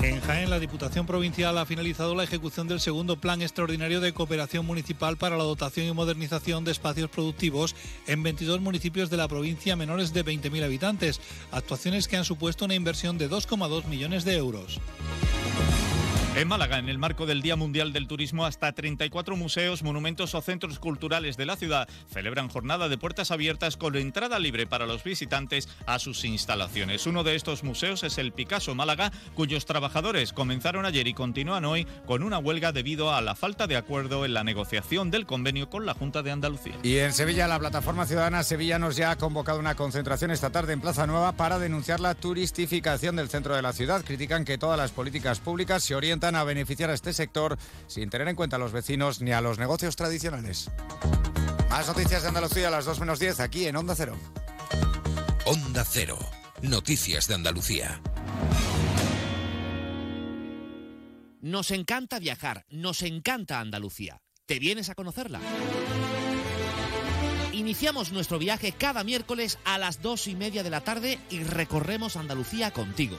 En 0.00 0.20
Jaén, 0.20 0.48
la 0.48 0.60
Diputación 0.60 1.06
Provincial 1.06 1.58
ha 1.58 1.66
finalizado 1.66 2.14
la 2.14 2.22
ejecución 2.22 2.68
del 2.68 2.78
segundo 2.78 3.16
Plan 3.16 3.42
Extraordinario 3.42 4.00
de 4.00 4.12
Cooperación 4.12 4.64
Municipal 4.64 5.16
para 5.16 5.36
la 5.36 5.42
dotación 5.42 5.86
y 5.86 5.92
modernización 5.92 6.64
de 6.64 6.70
espacios 6.70 7.10
productivos 7.10 7.74
en 8.06 8.22
22 8.22 8.60
municipios 8.60 9.10
de 9.10 9.16
la 9.16 9.26
provincia 9.26 9.74
menores 9.74 10.12
de 10.12 10.24
20.000 10.24 10.64
habitantes, 10.64 11.20
actuaciones 11.50 12.06
que 12.06 12.16
han 12.16 12.24
supuesto 12.24 12.64
una 12.64 12.76
inversión 12.76 13.18
de 13.18 13.28
2,2 13.28 13.86
millones 13.86 14.24
de 14.24 14.36
euros. 14.36 14.80
En 16.38 16.46
Málaga, 16.46 16.78
en 16.78 16.88
el 16.88 16.98
marco 16.98 17.26
del 17.26 17.42
Día 17.42 17.56
Mundial 17.56 17.92
del 17.92 18.06
Turismo, 18.06 18.46
hasta 18.46 18.70
34 18.70 19.34
museos, 19.34 19.82
monumentos 19.82 20.36
o 20.36 20.40
centros 20.40 20.78
culturales 20.78 21.36
de 21.36 21.46
la 21.46 21.56
ciudad 21.56 21.88
celebran 22.12 22.48
jornada 22.48 22.88
de 22.88 22.96
puertas 22.96 23.32
abiertas 23.32 23.76
con 23.76 23.96
entrada 23.96 24.38
libre 24.38 24.64
para 24.64 24.86
los 24.86 25.02
visitantes 25.02 25.68
a 25.84 25.98
sus 25.98 26.24
instalaciones. 26.24 27.08
Uno 27.08 27.24
de 27.24 27.34
estos 27.34 27.64
museos 27.64 28.04
es 28.04 28.18
el 28.18 28.30
Picasso 28.30 28.76
Málaga, 28.76 29.10
cuyos 29.34 29.66
trabajadores 29.66 30.32
comenzaron 30.32 30.86
ayer 30.86 31.08
y 31.08 31.12
continúan 31.12 31.64
hoy 31.64 31.88
con 32.06 32.22
una 32.22 32.38
huelga 32.38 32.70
debido 32.70 33.12
a 33.12 33.20
la 33.20 33.34
falta 33.34 33.66
de 33.66 33.76
acuerdo 33.76 34.24
en 34.24 34.34
la 34.34 34.44
negociación 34.44 35.10
del 35.10 35.26
convenio 35.26 35.68
con 35.68 35.86
la 35.86 35.94
Junta 35.94 36.22
de 36.22 36.30
Andalucía. 36.30 36.76
Y 36.84 36.98
en 36.98 37.14
Sevilla, 37.14 37.48
la 37.48 37.58
plataforma 37.58 38.06
ciudadana 38.06 38.44
Sevillanos 38.44 38.94
ya 38.94 39.10
ha 39.10 39.16
convocado 39.16 39.58
una 39.58 39.74
concentración 39.74 40.30
esta 40.30 40.50
tarde 40.50 40.72
en 40.72 40.80
Plaza 40.80 41.08
Nueva 41.08 41.32
para 41.32 41.58
denunciar 41.58 41.98
la 41.98 42.14
turistificación 42.14 43.16
del 43.16 43.28
centro 43.28 43.56
de 43.56 43.62
la 43.62 43.72
ciudad. 43.72 44.04
Critican 44.04 44.44
que 44.44 44.56
todas 44.56 44.78
las 44.78 44.92
políticas 44.92 45.40
públicas 45.40 45.82
se 45.82 45.96
orientan 45.96 46.27
a 46.36 46.44
beneficiar 46.44 46.90
a 46.90 46.94
este 46.94 47.12
sector 47.12 47.58
sin 47.86 48.10
tener 48.10 48.28
en 48.28 48.36
cuenta 48.36 48.56
a 48.56 48.58
los 48.58 48.72
vecinos 48.72 49.20
ni 49.20 49.32
a 49.32 49.40
los 49.40 49.58
negocios 49.58 49.96
tradicionales. 49.96 50.70
Más 51.70 51.86
noticias 51.86 52.22
de 52.22 52.28
Andalucía 52.28 52.68
a 52.68 52.70
las 52.70 52.84
2 52.84 53.00
menos 53.00 53.18
10 53.18 53.40
aquí 53.40 53.66
en 53.66 53.76
Onda 53.76 53.94
Cero. 53.94 54.16
Onda 55.44 55.84
Cero. 55.84 56.18
Noticias 56.62 57.28
de 57.28 57.34
Andalucía. 57.34 58.00
Nos 61.40 61.70
encanta 61.70 62.18
viajar, 62.18 62.66
nos 62.68 63.02
encanta 63.02 63.60
Andalucía. 63.60 64.20
¿Te 64.46 64.58
vienes 64.58 64.90
a 64.90 64.94
conocerla? 64.94 65.40
Iniciamos 67.52 68.12
nuestro 68.12 68.38
viaje 68.38 68.72
cada 68.72 69.04
miércoles 69.04 69.58
a 69.64 69.78
las 69.78 70.02
dos 70.02 70.26
y 70.26 70.34
media 70.34 70.62
de 70.62 70.70
la 70.70 70.80
tarde 70.80 71.18
y 71.30 71.42
recorremos 71.42 72.16
Andalucía 72.16 72.72
contigo. 72.72 73.18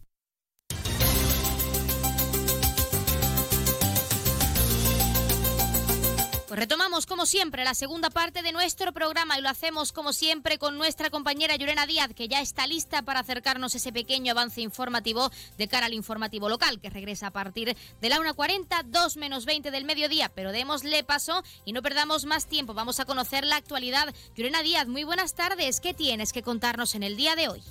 Pues 6.51 6.59
retomamos 6.59 7.05
como 7.05 7.25
siempre 7.25 7.63
la 7.63 7.73
segunda 7.73 8.09
parte 8.09 8.41
de 8.41 8.51
nuestro 8.51 8.91
programa 8.91 9.39
y 9.39 9.41
lo 9.41 9.47
hacemos 9.47 9.93
como 9.93 10.11
siempre 10.11 10.57
con 10.57 10.77
nuestra 10.77 11.09
compañera 11.09 11.55
Llorena 11.55 11.85
Díaz, 11.85 12.09
que 12.13 12.27
ya 12.27 12.41
está 12.41 12.67
lista 12.67 13.03
para 13.03 13.21
acercarnos 13.21 13.73
ese 13.73 13.93
pequeño 13.93 14.33
avance 14.33 14.59
informativo 14.59 15.31
de 15.57 15.69
cara 15.69 15.85
al 15.85 15.93
informativo 15.93 16.49
local, 16.49 16.81
que 16.81 16.89
regresa 16.89 17.27
a 17.27 17.31
partir 17.31 17.77
de 18.01 18.09
la 18.09 18.17
1.40, 18.17 18.83
2 18.83 19.15
menos 19.15 19.45
20 19.45 19.71
del 19.71 19.85
mediodía. 19.85 20.29
Pero 20.35 20.51
démosle 20.51 21.05
paso 21.05 21.41
y 21.63 21.71
no 21.71 21.81
perdamos 21.81 22.25
más 22.25 22.47
tiempo. 22.47 22.73
Vamos 22.73 22.99
a 22.99 23.05
conocer 23.05 23.45
la 23.45 23.55
actualidad. 23.55 24.13
Llorena 24.35 24.61
Díaz, 24.61 24.89
muy 24.89 25.05
buenas 25.05 25.35
tardes. 25.35 25.79
¿Qué 25.79 25.93
tienes 25.93 26.33
que 26.33 26.43
contarnos 26.43 26.95
en 26.95 27.03
el 27.03 27.15
día 27.15 27.37
de 27.37 27.47
hoy? 27.47 27.63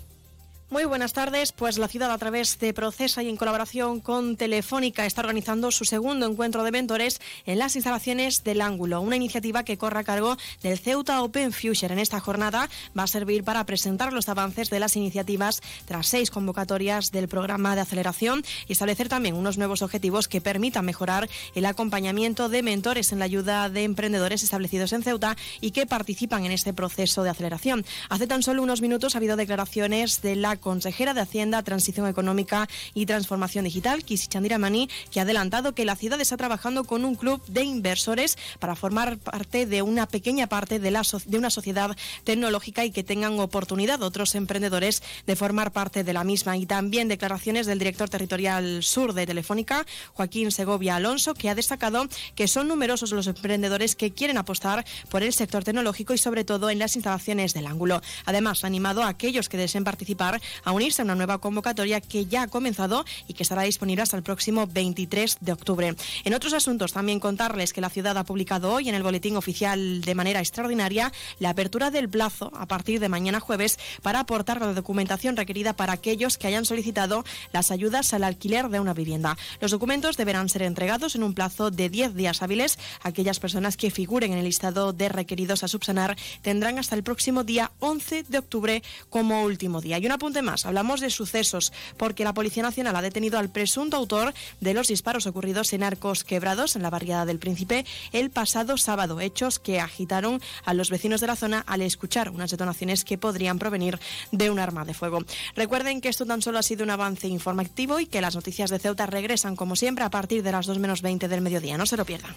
Muy 0.71 0.85
buenas 0.85 1.13
tardes. 1.13 1.51
Pues 1.51 1.79
la 1.79 1.89
ciudad 1.89 2.13
a 2.13 2.19
través 2.19 2.61
de 2.61 2.73
Procesa 2.73 3.25
y 3.25 3.29
en 3.29 3.37
colaboración 3.37 3.99
con 3.99 4.37
Telefónica 4.37 5.05
está 5.05 5.21
organizando 5.21 5.73
su 5.73 5.85
segundo 5.85 6.27
encuentro 6.27 6.63
de 6.63 6.71
mentores 6.71 7.21
en 7.45 7.59
las 7.59 7.75
instalaciones 7.75 8.45
del 8.45 8.61
Ángulo, 8.61 9.01
una 9.01 9.17
iniciativa 9.17 9.65
que 9.65 9.77
corre 9.77 9.99
a 9.99 10.05
cargo 10.05 10.37
del 10.63 10.79
Ceuta 10.79 11.25
Open 11.25 11.51
Future. 11.53 11.93
En 11.93 11.99
esta 11.99 12.21
jornada 12.21 12.69
va 12.97 13.03
a 13.03 13.09
servir 13.09 13.43
para 13.43 13.67
presentar 13.67 14.13
los 14.13 14.29
avances 14.29 14.71
de 14.71 14.79
las 14.79 14.95
iniciativas 14.95 15.61
tras 15.87 16.07
seis 16.07 16.31
convocatorias 16.31 17.11
del 17.11 17.27
programa 17.27 17.75
de 17.75 17.81
aceleración 17.81 18.45
y 18.69 18.75
establecer 18.75 19.09
también 19.09 19.35
unos 19.35 19.59
nuevos 19.59 19.83
objetivos 19.83 20.29
que 20.29 20.41
permitan 20.41 20.85
mejorar 20.85 21.29
el 21.57 21.67
acompañamiento 21.67 22.49
de 22.49 22.63
mentores 22.63 23.11
en 23.11 23.19
la 23.19 23.25
ayuda 23.25 23.71
de 23.71 23.83
emprendedores 23.83 24.45
establecidos 24.45 24.93
en 24.93 25.03
Ceuta 25.03 25.37
y 25.61 25.73
que 25.73 25.87
participan 25.87 26.45
en 26.45 26.53
este 26.53 26.73
proceso 26.73 27.25
de 27.25 27.31
aceleración. 27.31 27.85
Hace 28.09 28.29
tan 28.29 28.45
solo 28.45 28.63
unos 28.63 28.83
minutos 28.83 29.17
ha 29.17 29.19
habido 29.19 29.35
declaraciones 29.35 30.23
de 30.23 30.37
la 30.37 30.60
consejera 30.61 31.15
de 31.15 31.21
Hacienda, 31.21 31.63
Transición 31.63 32.07
Económica 32.07 32.69
y 32.95 33.07
Transformación 33.07 33.65
Digital, 33.65 34.05
Kisi 34.05 34.29
Chandira 34.29 34.59
Mani, 34.59 34.89
que 35.11 35.21
ha 35.21 35.23
adelantado 35.23 35.75
que 35.75 35.85
la 35.85 35.97
ciudad 35.97 36.21
está 36.21 36.37
trabajando 36.37 36.85
con 36.85 37.05
un 37.05 37.15
club 37.15 37.45
de 37.47 37.63
inversores 37.63 38.37
para 38.59 38.77
formar 38.77 39.19
parte 39.19 39.67
de 39.67 39.83
una 39.83 40.07
pequeña 40.07 40.47
parte 40.47 40.79
de, 40.79 40.91
la 40.91 41.03
de 41.27 41.39
una 41.39 41.51
sociedad 41.51 41.97
tecnológica 42.25 42.85
y 42.85 42.91
que 42.91 43.03
tengan 43.03 43.39
oportunidad 43.41 44.03
otros 44.03 44.35
emprendedores 44.35 45.03
de 45.27 45.37
formar 45.37 45.73
parte 45.73 46.05
de 46.05 46.13
la 46.13 46.25
misma. 46.25 46.57
Y 46.57 46.67
también 46.67 47.09
declaraciones 47.09 47.67
del 47.67 47.79
director 47.79 48.09
territorial 48.09 48.83
sur 48.83 49.13
de 49.13 49.27
Telefónica, 49.27 49.87
Joaquín 50.15 50.51
Segovia 50.51 50.97
Alonso, 50.97 51.35
que 51.35 51.49
ha 51.49 51.55
destacado 51.55 52.07
que 52.35 52.49
son 52.49 52.69
numerosos 52.69 53.13
los 53.13 53.27
emprendedores 53.27 53.97
que 53.97 54.13
quieren 54.13 54.39
apostar 54.39 54.85
por 55.09 55.23
el 55.23 55.33
sector 55.33 55.65
tecnológico 55.65 56.15
y 56.15 56.19
sobre 56.19 56.45
todo 56.45 56.71
en 56.71 56.79
las 56.79 56.97
instalaciones 56.97 57.55
del 57.55 57.67
ángulo. 57.67 58.01
Además, 58.25 58.65
ha 58.65 58.67
animado 58.67 59.03
a 59.03 59.09
aquellos 59.09 59.49
que 59.49 59.57
deseen 59.57 59.85
participar 59.85 60.41
a 60.65 60.73
unirse 60.73 61.03
a 61.03 61.05
una 61.05 61.15
nueva 61.15 61.39
convocatoria 61.39 62.01
que 62.01 62.27
ya 62.27 62.43
ha 62.43 62.49
comenzado 62.49 63.05
y 63.29 63.35
que 63.35 63.43
estará 63.43 63.63
disponible 63.63 64.03
hasta 64.03 64.17
el 64.17 64.23
próximo 64.23 64.67
23 64.67 65.39
de 65.41 65.53
octubre. 65.53 65.95
En 66.25 66.35
otros 66.35 66.53
asuntos, 66.53 66.93
también 66.93 67.21
contarles 67.21 67.73
que 67.73 67.81
la 67.81 67.91
ciudad 67.91 68.17
ha 68.17 68.25
publicado 68.25 68.73
hoy 68.73 68.89
en 68.89 68.95
el 68.95 69.03
Boletín 69.03 69.37
Oficial 69.37 70.01
de 70.01 70.15
manera 70.15 70.41
extraordinaria 70.41 71.13
la 71.39 71.51
apertura 71.51 71.91
del 71.91 72.09
plazo 72.09 72.53
a 72.55 72.67
partir 72.67 73.01
de 73.01 73.09
mañana 73.09 73.41
jueves 73.41 73.79
para 74.03 74.21
aportar 74.21 74.61
la 74.61 74.73
documentación 74.73 75.37
requerida 75.37 75.75
para 75.75 75.93
aquellos 75.93 76.39
que 76.39 76.47
hayan 76.47 76.65
solicitado 76.65 77.25
las 77.53 77.71
ayudas 77.71 78.13
al 78.15 78.25
alquiler 78.25 78.69
de 78.69 78.81
una 78.81 78.95
vivienda. 78.95 79.37
Los 79.61 79.71
documentos 79.71 80.17
deberán 80.17 80.49
ser 80.49 80.63
entregados 80.63 81.15
en 81.15 81.23
un 81.23 81.35
plazo 81.35 81.71
de 81.71 81.89
10 81.89 82.15
días 82.15 82.43
hábiles. 82.43 82.79
Aquellas 83.03 83.41
personas 83.41 83.77
que 83.77 83.91
figuren 83.91 84.33
en 84.33 84.39
el 84.39 84.45
listado 84.45 84.93
de 84.93 85.09
requeridos 85.09 85.65
a 85.65 85.69
subsanar 85.69 86.17
tendrán 86.43 86.79
hasta 86.79 86.97
el 86.97 87.03
próximo 87.03 87.45
día 87.45 87.71
11 87.81 88.25
de 88.25 88.39
octubre 88.39 88.83
como 89.09 89.45
último 89.45 89.81
día. 89.81 89.99
Y 89.99 90.07
un 90.07 90.13
apunte 90.13 90.40
más, 90.43 90.67
hablamos 90.67 91.01
de 91.01 91.11
sucesos, 91.11 91.73
porque 91.97 92.25
la 92.25 92.35
Policía 92.35 92.63
Nacional 92.63 92.97
ha 92.97 93.03
detenido 93.03 93.39
al 93.39 93.51
presunto 93.51 93.97
autor 93.97 94.35
de 94.61 94.75
los 94.75 94.89
disparos 94.89 95.27
ocurridos 95.27 95.73
en 95.73 95.83
Arcos 95.83 96.25
Quebrados, 96.25 96.77
en 96.77 96.83
la 96.83 96.91
barriada 96.91 97.27
del 97.27 97.39
Príncipe, 97.39 97.85
el 98.13 98.31
pasado 98.31 98.77
sábado, 98.77 99.21
hechos 99.21 99.59
que 99.59 99.81
agitaron 99.81 100.41
a 100.65 100.75
los 100.75 100.91
vecinos 100.91 101.21
de 101.21 101.27
la 101.27 101.37
zona 101.37 101.65
al 101.67 101.83
escuchar 101.83 102.31
unas 102.31 102.51
detonaciones 102.51 103.05
que 103.05 103.19
podrían 103.19 103.59
provenir 103.59 103.99
de 104.33 104.51
un 104.51 104.59
arma 104.59 104.85
de 104.85 104.95
fuego. 104.95 105.25
Recuerden 105.57 106.01
que 106.01 106.09
esto 106.09 106.27
tan 106.27 106.43
solo 106.43 106.59
ha 106.59 106.63
sido 106.63 106.85
un 106.85 106.91
avance 106.91 107.29
informativo 107.29 108.01
y 108.01 108.07
que 108.07 108.21
las 108.21 108.35
noticias 108.35 108.71
de 108.71 108.79
Ceuta 108.79 109.07
regresan, 109.07 109.57
como 109.57 109.77
siempre, 109.77 110.05
a 110.05 110.11
partir 110.11 110.43
de 110.43 110.53
las 110.53 110.67
2 110.67 110.79
menos 110.79 111.03
20 111.03 111.29
del 111.29 111.41
mediodía. 111.41 111.79
No 111.79 111.87
se 111.87 111.97
lo 111.97 112.05
pierdan. 112.05 112.35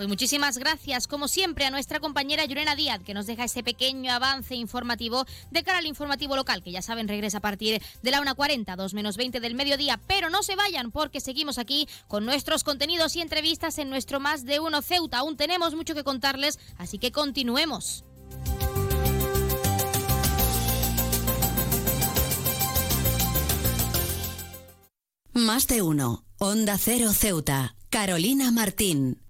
Pues 0.00 0.08
muchísimas 0.08 0.56
gracias, 0.56 1.06
como 1.06 1.28
siempre, 1.28 1.66
a 1.66 1.70
nuestra 1.70 2.00
compañera 2.00 2.46
Yurena 2.46 2.74
Díaz, 2.74 3.02
que 3.04 3.12
nos 3.12 3.26
deja 3.26 3.44
ese 3.44 3.62
pequeño 3.62 4.10
avance 4.10 4.54
informativo 4.54 5.26
de 5.50 5.62
cara 5.62 5.76
al 5.76 5.84
informativo 5.84 6.36
local, 6.36 6.62
que 6.62 6.72
ya 6.72 6.80
saben, 6.80 7.06
regresa 7.06 7.36
a 7.36 7.40
partir 7.42 7.82
de 8.00 8.10
la 8.10 8.22
1.40, 8.22 8.76
2 8.76 8.94
menos 8.94 9.18
20 9.18 9.40
del 9.40 9.54
mediodía. 9.54 10.00
Pero 10.06 10.30
no 10.30 10.42
se 10.42 10.56
vayan, 10.56 10.90
porque 10.90 11.20
seguimos 11.20 11.58
aquí 11.58 11.86
con 12.08 12.24
nuestros 12.24 12.64
contenidos 12.64 13.14
y 13.14 13.20
entrevistas 13.20 13.76
en 13.76 13.90
nuestro 13.90 14.20
Más 14.20 14.46
de 14.46 14.58
Uno 14.58 14.80
Ceuta. 14.80 15.18
Aún 15.18 15.36
tenemos 15.36 15.74
mucho 15.74 15.94
que 15.94 16.02
contarles, 16.02 16.58
así 16.78 16.96
que 16.96 17.12
continuemos. 17.12 18.02
Más 25.34 25.66
de 25.66 25.82
uno. 25.82 26.24
Onda 26.38 26.78
Cero 26.78 27.12
Ceuta. 27.12 27.76
Carolina 27.90 28.50
Martín. 28.50 29.29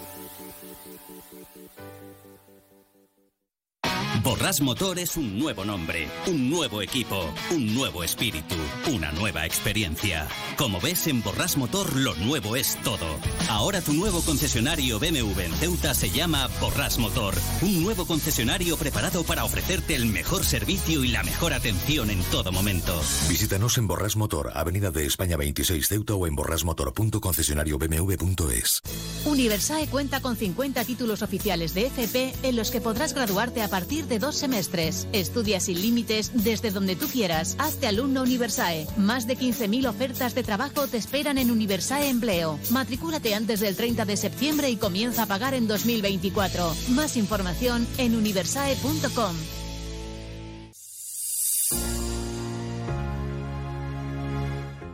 Borras 4.23 4.61
Motor 4.61 4.99
es 4.99 5.17
un 5.17 5.39
nuevo 5.39 5.65
nombre, 5.65 6.07
un 6.27 6.47
nuevo 6.49 6.81
equipo, 6.83 7.33
un 7.49 7.73
nuevo 7.73 8.03
espíritu, 8.03 8.53
una 8.93 9.11
nueva 9.13 9.47
experiencia. 9.47 10.27
Como 10.57 10.79
ves, 10.79 11.07
en 11.07 11.23
Borras 11.23 11.57
Motor 11.57 11.95
lo 11.95 12.13
nuevo 12.15 12.55
es 12.55 12.77
todo. 12.83 13.07
Ahora 13.49 13.81
tu 13.81 13.93
nuevo 13.93 14.21
concesionario 14.21 14.99
BMW 14.99 15.39
en 15.39 15.53
Ceuta 15.53 15.95
se 15.95 16.11
llama 16.11 16.47
Borras 16.59 16.99
Motor. 16.99 17.33
Un 17.63 17.81
nuevo 17.81 18.05
concesionario 18.05 18.77
preparado 18.77 19.23
para 19.23 19.43
ofrecerte 19.43 19.95
el 19.95 20.05
mejor 20.05 20.45
servicio 20.45 21.03
y 21.03 21.07
la 21.07 21.23
mejor 21.23 21.53
atención 21.53 22.11
en 22.11 22.21
todo 22.25 22.51
momento. 22.51 23.01
Visítanos 23.27 23.79
en 23.79 23.87
Borras 23.87 24.17
Motor, 24.17 24.51
Avenida 24.53 24.91
de 24.91 25.07
España 25.07 25.35
26 25.35 25.87
Ceuta 25.87 26.13
o 26.13 26.27
en 26.27 26.35
borrasmotor.concesionariobmw.es. 26.35 28.83
Universae 29.25 29.87
cuenta 29.87 30.21
con 30.21 30.35
50 30.35 30.85
títulos 30.85 31.23
oficiales 31.23 31.73
de 31.73 31.87
FP 31.87 32.35
en 32.43 32.55
los 32.55 32.69
que 32.69 32.81
podrás 32.81 33.15
graduarte 33.15 33.63
a 33.63 33.67
partir 33.67 34.10
de 34.10 34.10
dos 34.19 34.35
semestres. 34.35 35.07
Estudia 35.13 35.59
sin 35.59 35.81
límites 35.81 36.31
desde 36.33 36.71
donde 36.71 36.95
tú 36.95 37.07
quieras. 37.07 37.55
Hazte 37.59 37.87
alumno 37.87 38.21
Universae. 38.21 38.87
Más 38.97 39.27
de 39.27 39.37
15.000 39.37 39.87
ofertas 39.87 40.35
de 40.35 40.43
trabajo 40.43 40.87
te 40.87 40.97
esperan 40.97 41.37
en 41.37 41.51
Universae 41.51 42.09
Empleo. 42.09 42.59
Matricúlate 42.69 43.35
antes 43.35 43.59
del 43.59 43.75
30 43.75 44.05
de 44.05 44.17
septiembre 44.17 44.69
y 44.69 44.77
comienza 44.77 45.23
a 45.23 45.25
pagar 45.27 45.53
en 45.53 45.67
2024. 45.67 46.75
Más 46.89 47.17
información 47.17 47.87
en 47.97 48.15
universae.com. 48.15 49.35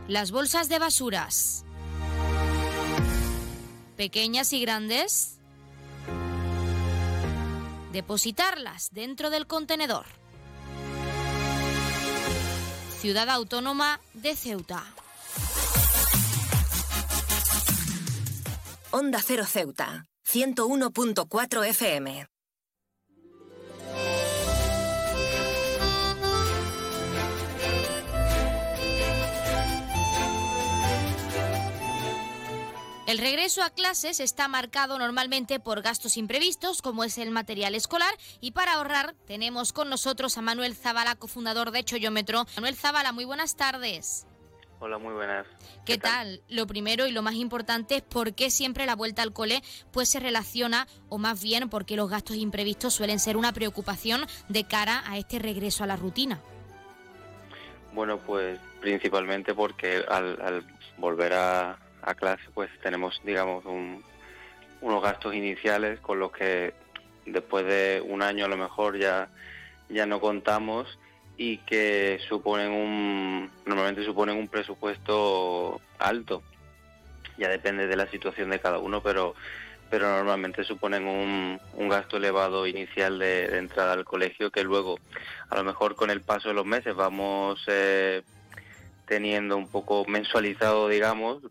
Las 0.08 0.30
bolsas 0.30 0.70
de 0.70 0.78
basuras. 0.78 1.66
Pequeñas 3.96 4.54
y 4.54 4.60
grandes. 4.62 5.37
Depositarlas 7.92 8.90
dentro 8.90 9.30
del 9.30 9.46
contenedor. 9.46 10.04
Ciudad 13.00 13.30
Autónoma 13.30 14.00
de 14.12 14.36
Ceuta. 14.36 14.84
Onda 18.90 19.22
Cero 19.22 19.44
Ceuta, 19.46 20.06
101.4 20.26 21.66
FM. 21.68 22.26
El 33.08 33.16
regreso 33.16 33.62
a 33.62 33.70
clases 33.70 34.20
está 34.20 34.48
marcado 34.48 34.98
normalmente 34.98 35.60
por 35.60 35.80
gastos 35.80 36.18
imprevistos, 36.18 36.82
como 36.82 37.04
es 37.04 37.16
el 37.16 37.30
material 37.30 37.74
escolar, 37.74 38.14
y 38.42 38.50
para 38.50 38.74
ahorrar 38.74 39.14
tenemos 39.26 39.72
con 39.72 39.88
nosotros 39.88 40.36
a 40.36 40.42
Manuel 40.42 40.76
Zabala, 40.76 41.14
cofundador 41.14 41.70
de 41.70 41.82
Choyómetro. 41.84 42.44
Manuel 42.56 42.76
Zabala, 42.76 43.12
muy 43.12 43.24
buenas 43.24 43.56
tardes. 43.56 44.26
Hola, 44.78 44.98
muy 44.98 45.14
buenas. 45.14 45.46
¿Qué, 45.86 45.96
tal? 45.96 46.42
Lo 46.50 46.66
primero 46.66 47.06
y 47.06 47.12
lo 47.12 47.22
más 47.22 47.36
importante 47.36 47.96
es 47.96 48.02
por 48.02 48.34
qué 48.34 48.50
siempre 48.50 48.84
la 48.84 48.94
vuelta 48.94 49.22
al 49.22 49.32
cole 49.32 49.62
pues 49.90 50.10
se 50.10 50.20
relaciona, 50.20 50.86
o 51.08 51.16
más 51.16 51.42
bien 51.42 51.70
porque 51.70 51.96
los 51.96 52.10
gastos 52.10 52.36
imprevistos 52.36 52.92
suelen 52.92 53.20
ser 53.20 53.38
una 53.38 53.54
preocupación 53.54 54.26
de 54.50 54.64
cara 54.64 55.02
a 55.06 55.16
este 55.16 55.38
regreso 55.38 55.82
a 55.82 55.86
la 55.86 55.96
rutina. 55.96 56.42
Bueno, 57.94 58.18
pues 58.18 58.60
principalmente 58.82 59.54
porque 59.54 60.04
al, 60.06 60.38
al 60.42 60.66
volver 60.98 61.32
a, 61.32 61.78
a 62.02 62.14
clase 62.14 62.44
pues 62.54 62.70
tenemos 62.82 63.20
digamos 63.24 63.64
un, 63.64 64.02
unos 64.80 65.02
gastos 65.02 65.34
iniciales 65.34 66.00
con 66.00 66.18
los 66.18 66.32
que 66.32 66.74
después 67.26 67.66
de 67.66 68.02
un 68.06 68.22
año 68.22 68.44
a 68.44 68.48
lo 68.48 68.56
mejor 68.56 68.98
ya 68.98 69.28
ya 69.88 70.06
no 70.06 70.20
contamos 70.20 70.98
y 71.36 71.58
que 71.58 72.20
suponen 72.28 72.72
un 72.72 73.50
normalmente 73.64 74.04
suponen 74.04 74.36
un 74.36 74.48
presupuesto 74.48 75.80
alto. 75.98 76.42
Ya 77.38 77.48
depende 77.48 77.86
de 77.86 77.96
la 77.96 78.10
situación 78.10 78.50
de 78.50 78.60
cada 78.60 78.78
uno 78.78 79.02
pero 79.02 79.34
pero 79.90 80.08
normalmente 80.08 80.64
suponen 80.64 81.06
un, 81.06 81.58
un 81.74 81.88
gasto 81.88 82.18
elevado 82.18 82.66
inicial 82.66 83.18
de, 83.18 83.48
de, 83.48 83.58
entrada 83.58 83.94
al 83.94 84.04
colegio 84.04 84.50
que 84.50 84.62
luego 84.62 84.98
a 85.48 85.56
lo 85.56 85.64
mejor 85.64 85.94
con 85.94 86.10
el 86.10 86.20
paso 86.20 86.48
de 86.48 86.54
los 86.54 86.66
meses 86.66 86.94
vamos 86.94 87.64
eh, 87.68 88.22
teniendo 89.06 89.56
un 89.56 89.68
poco 89.68 90.04
mensualizado 90.06 90.88
digamos 90.88 91.42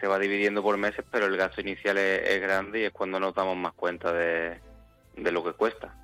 se 0.00 0.06
va 0.06 0.18
dividiendo 0.18 0.62
por 0.62 0.76
meses, 0.76 1.04
pero 1.10 1.26
el 1.26 1.36
gasto 1.36 1.60
inicial 1.60 1.98
es, 1.98 2.40
grande 2.40 2.80
y 2.80 2.84
es 2.84 2.92
cuando 2.92 3.20
nos 3.20 3.34
damos 3.34 3.56
más 3.56 3.72
cuenta 3.74 4.12
de, 4.12 4.60
de, 5.16 5.32
lo 5.32 5.42
que 5.44 5.52
cuesta. 5.52 5.94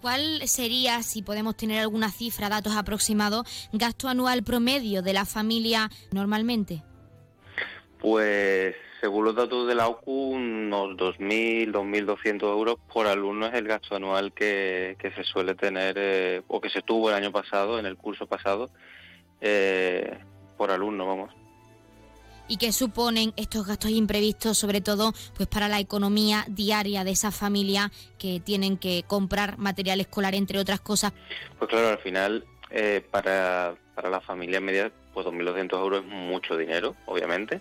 ¿Cuál 0.00 0.46
sería, 0.46 1.02
si 1.02 1.22
podemos 1.22 1.56
tener 1.56 1.80
alguna 1.80 2.10
cifra, 2.10 2.48
datos 2.48 2.76
aproximados, 2.76 3.68
gasto 3.72 4.08
anual 4.08 4.44
promedio 4.44 5.02
de 5.02 5.12
la 5.12 5.24
familia 5.24 5.90
normalmente? 6.12 6.82
Pues 7.98 8.76
según 9.00 9.24
los 9.24 9.34
datos 9.34 9.66
de 9.66 9.74
la 9.74 9.88
OCU, 9.88 10.30
unos 10.30 10.96
2.000, 10.96 11.72
2.200 11.72 12.42
euros 12.42 12.76
por 12.92 13.06
alumno 13.06 13.46
es 13.46 13.54
el 13.54 13.66
gasto 13.66 13.96
anual 13.96 14.32
que, 14.32 14.96
que 14.98 15.10
se 15.12 15.24
suele 15.24 15.54
tener 15.54 15.96
eh, 15.98 16.42
o 16.48 16.60
que 16.60 16.70
se 16.70 16.82
tuvo 16.82 17.08
el 17.08 17.16
año 17.16 17.32
pasado, 17.32 17.78
en 17.78 17.86
el 17.86 17.96
curso 17.96 18.26
pasado, 18.26 18.70
eh, 19.40 20.18
por 20.56 20.70
alumno, 20.70 21.06
vamos 21.06 21.45
y 22.48 22.56
qué 22.56 22.72
suponen 22.72 23.32
estos 23.36 23.66
gastos 23.66 23.90
imprevistos, 23.90 24.58
sobre 24.58 24.80
todo 24.80 25.12
pues 25.36 25.48
para 25.48 25.68
la 25.68 25.80
economía 25.80 26.44
diaria 26.48 27.04
de 27.04 27.12
esa 27.12 27.30
familia 27.30 27.90
que 28.18 28.40
tienen 28.40 28.76
que 28.76 29.04
comprar 29.06 29.58
material 29.58 30.00
escolar, 30.00 30.34
entre 30.34 30.58
otras 30.58 30.80
cosas. 30.80 31.12
Pues 31.58 31.70
claro, 31.70 31.88
al 31.88 31.98
final 31.98 32.44
eh, 32.70 33.02
para, 33.10 33.74
para 33.94 34.10
la 34.10 34.20
familia 34.20 34.60
media, 34.60 34.90
pues 35.14 35.26
2.200 35.26 35.80
euros 35.80 36.04
es 36.04 36.10
mucho 36.10 36.56
dinero, 36.56 36.94
obviamente, 37.06 37.60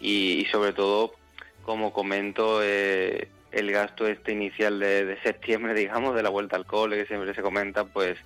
y, 0.00 0.40
y 0.40 0.44
sobre 0.46 0.72
todo, 0.72 1.14
como 1.62 1.92
comento, 1.92 2.60
eh, 2.62 3.28
el 3.52 3.70
gasto 3.72 4.06
este 4.06 4.32
inicial 4.32 4.78
de, 4.78 5.04
de, 5.04 5.20
septiembre, 5.22 5.74
digamos, 5.78 6.14
de 6.14 6.22
la 6.22 6.30
vuelta 6.30 6.56
al 6.56 6.66
cole, 6.66 6.96
que 6.96 7.06
siempre 7.06 7.34
se 7.34 7.42
comenta, 7.42 7.84
pues... 7.84 8.18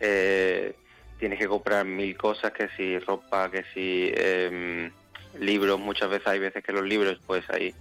Eh, 0.00 0.74
tienes 1.18 1.38
que 1.38 1.48
comprar 1.48 1.84
mil 1.84 2.16
cosas, 2.16 2.52
que 2.52 2.68
si 2.76 2.98
ropa, 2.98 3.50
que 3.50 3.64
si 3.72 4.10
eh, 4.14 4.90
libros, 5.40 5.78
muchas 5.78 6.10
veces 6.10 6.26
hay 6.26 6.38
veces 6.38 6.62
que 6.64 6.72
los 6.72 6.84
libros, 6.84 7.18
pues 7.26 7.48
hay, 7.50 7.74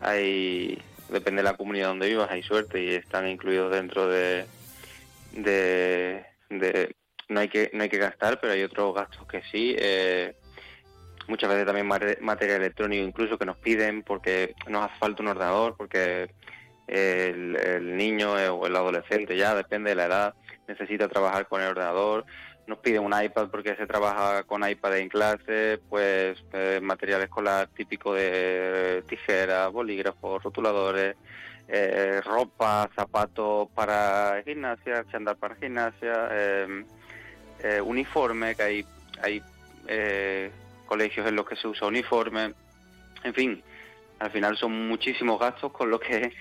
hay 0.00 0.82
depende 1.08 1.42
de 1.42 1.50
la 1.50 1.56
comunidad 1.56 1.88
donde 1.88 2.08
vivas, 2.08 2.30
hay 2.30 2.42
suerte 2.42 2.82
y 2.82 2.90
están 2.90 3.28
incluidos 3.28 3.72
dentro 3.72 4.08
de, 4.08 4.46
de, 5.32 6.24
no 7.28 7.40
hay 7.40 7.48
que 7.48 7.70
no 7.72 7.82
hay 7.82 7.88
que 7.88 7.98
gastar, 7.98 8.40
pero 8.40 8.52
hay 8.52 8.62
otros 8.62 8.94
gastos 8.94 9.26
que 9.26 9.42
sí. 9.50 9.74
Eh, 9.78 10.34
muchas 11.26 11.48
veces 11.48 11.66
también 11.66 11.86
material 11.86 12.60
electrónico 12.60 13.02
incluso 13.02 13.38
que 13.38 13.46
nos 13.46 13.56
piden 13.56 14.02
porque 14.02 14.54
nos 14.68 14.84
hace 14.84 14.98
falta 14.98 15.22
un 15.22 15.28
ordenador, 15.28 15.76
porque 15.76 16.30
el, 16.86 17.56
el 17.56 17.96
niño 17.96 18.32
o 18.32 18.66
el 18.66 18.76
adolescente 18.76 19.36
ya, 19.36 19.54
depende 19.54 19.90
de 19.90 19.96
la 19.96 20.06
edad, 20.06 20.34
necesita 20.68 21.08
trabajar 21.08 21.46
con 21.48 21.62
el 21.62 21.68
ordenador 21.68 22.24
nos 22.66 22.78
piden 22.78 23.02
un 23.02 23.12
iPad 23.12 23.48
porque 23.50 23.76
se 23.76 23.86
trabaja 23.86 24.44
con 24.44 24.68
iPad 24.68 24.98
en 24.98 25.08
clase, 25.08 25.80
pues 25.88 26.42
eh, 26.52 26.80
material 26.82 27.22
escolar 27.22 27.68
típico 27.68 28.14
de 28.14 29.04
tijeras, 29.08 29.70
bolígrafos, 29.70 30.42
rotuladores, 30.42 31.16
eh, 31.68 32.20
ropa, 32.24 32.90
zapatos 32.94 33.68
para 33.74 34.42
gimnasia, 34.44 35.04
chandal 35.10 35.36
para 35.36 35.56
gimnasia, 35.56 36.28
eh, 36.30 36.84
eh, 37.62 37.80
uniforme, 37.80 38.54
que 38.54 38.62
hay, 38.62 38.86
hay 39.22 39.42
eh, 39.86 40.50
colegios 40.86 41.26
en 41.26 41.36
los 41.36 41.46
que 41.46 41.56
se 41.56 41.68
usa 41.68 41.88
uniforme, 41.88 42.54
en 43.22 43.34
fin, 43.34 43.62
al 44.18 44.30
final 44.30 44.56
son 44.56 44.88
muchísimos 44.88 45.40
gastos 45.40 45.72
con 45.72 45.90
lo 45.90 45.98
que 45.98 46.32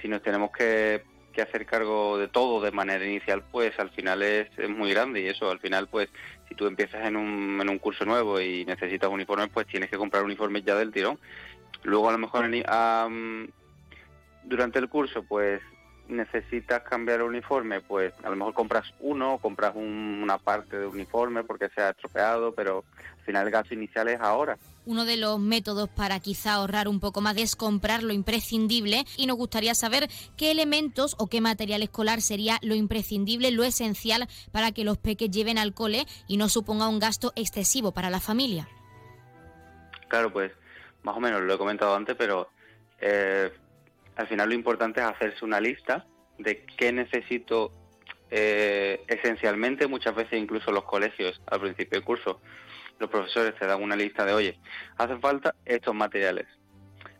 si 0.00 0.08
nos 0.08 0.22
tenemos 0.22 0.50
que, 0.52 1.02
que 1.30 1.42
hacer 1.42 1.66
cargo 1.66 2.18
de 2.18 2.28
todo 2.28 2.60
de 2.60 2.70
manera 2.72 3.04
inicial, 3.04 3.42
pues 3.50 3.78
al 3.78 3.90
final 3.90 4.22
es, 4.22 4.48
es 4.56 4.68
muy 4.68 4.90
grande 4.90 5.20
y 5.20 5.28
eso, 5.28 5.50
al 5.50 5.58
final 5.60 5.86
pues 5.88 6.08
si 6.48 6.54
tú 6.54 6.66
empiezas 6.66 7.06
en 7.06 7.16
un, 7.16 7.58
en 7.60 7.68
un 7.68 7.78
curso 7.78 8.04
nuevo 8.04 8.40
y 8.40 8.64
necesitas 8.64 9.08
uniformes, 9.10 9.48
pues 9.52 9.66
tienes 9.66 9.88
que 9.90 9.96
comprar 9.98 10.24
uniformes 10.24 10.64
ya 10.64 10.74
del 10.74 10.92
tirón. 10.92 11.18
Luego 11.82 12.08
a 12.08 12.12
lo 12.12 12.18
mejor 12.18 12.48
am, 12.66 13.48
durante 14.42 14.78
el 14.78 14.88
curso 14.88 15.22
pues 15.22 15.60
necesitas 16.08 16.82
cambiar 16.82 17.20
el 17.20 17.26
uniforme, 17.26 17.80
pues 17.80 18.12
a 18.24 18.30
lo 18.30 18.36
mejor 18.36 18.52
compras 18.52 18.92
uno, 18.98 19.38
compras 19.38 19.72
un- 19.76 20.20
una 20.22 20.38
parte 20.38 20.76
de 20.78 20.86
uniforme 20.86 21.44
porque 21.44 21.68
se 21.74 21.80
ha 21.80 21.90
estropeado, 21.90 22.52
pero 22.52 22.84
al 23.18 23.24
final 23.24 23.46
el 23.46 23.52
gasto 23.52 23.74
inicial 23.74 24.08
es 24.08 24.20
ahora. 24.20 24.56
Uno 24.90 25.04
de 25.04 25.16
los 25.16 25.38
métodos 25.38 25.88
para 25.88 26.18
quizá 26.18 26.54
ahorrar 26.54 26.88
un 26.88 26.98
poco 26.98 27.20
más 27.20 27.36
es 27.36 27.54
comprar 27.54 28.02
lo 28.02 28.12
imprescindible 28.12 29.04
y 29.16 29.26
nos 29.26 29.36
gustaría 29.36 29.72
saber 29.76 30.08
qué 30.36 30.50
elementos 30.50 31.14
o 31.20 31.28
qué 31.28 31.40
material 31.40 31.84
escolar 31.84 32.20
sería 32.20 32.58
lo 32.60 32.74
imprescindible, 32.74 33.52
lo 33.52 33.62
esencial 33.62 34.26
para 34.50 34.72
que 34.72 34.82
los 34.82 34.98
peques 34.98 35.30
lleven 35.30 35.58
al 35.58 35.74
cole 35.74 36.06
y 36.26 36.38
no 36.38 36.48
suponga 36.48 36.88
un 36.88 36.98
gasto 36.98 37.32
excesivo 37.36 37.92
para 37.92 38.10
la 38.10 38.18
familia. 38.18 38.66
Claro, 40.08 40.32
pues 40.32 40.50
más 41.04 41.16
o 41.16 41.20
menos 41.20 41.40
lo 41.42 41.54
he 41.54 41.58
comentado 41.58 41.94
antes, 41.94 42.16
pero 42.16 42.48
eh, 43.00 43.48
al 44.16 44.26
final 44.26 44.48
lo 44.48 44.56
importante 44.56 44.98
es 44.98 45.06
hacerse 45.06 45.44
una 45.44 45.60
lista 45.60 46.04
de 46.36 46.66
qué 46.76 46.90
necesito 46.90 47.70
eh, 48.32 49.04
esencialmente, 49.06 49.86
muchas 49.86 50.16
veces 50.16 50.40
incluso 50.40 50.72
los 50.72 50.82
colegios 50.82 51.40
al 51.46 51.60
principio 51.60 51.96
del 51.96 52.04
curso, 52.04 52.40
los 53.00 53.10
profesores 53.10 53.54
te 53.58 53.66
dan 53.66 53.82
una 53.82 53.96
lista 53.96 54.24
de, 54.24 54.32
oye, 54.32 54.58
hacen 54.98 55.20
falta 55.20 55.54
estos 55.64 55.94
materiales. 55.94 56.46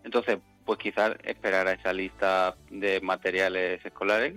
Entonces, 0.04 0.38
pues 0.64 0.78
quizás 0.78 1.16
esperar 1.24 1.66
a 1.66 1.72
esa 1.72 1.92
lista 1.92 2.54
de 2.70 3.00
materiales 3.00 3.84
escolares 3.84 4.34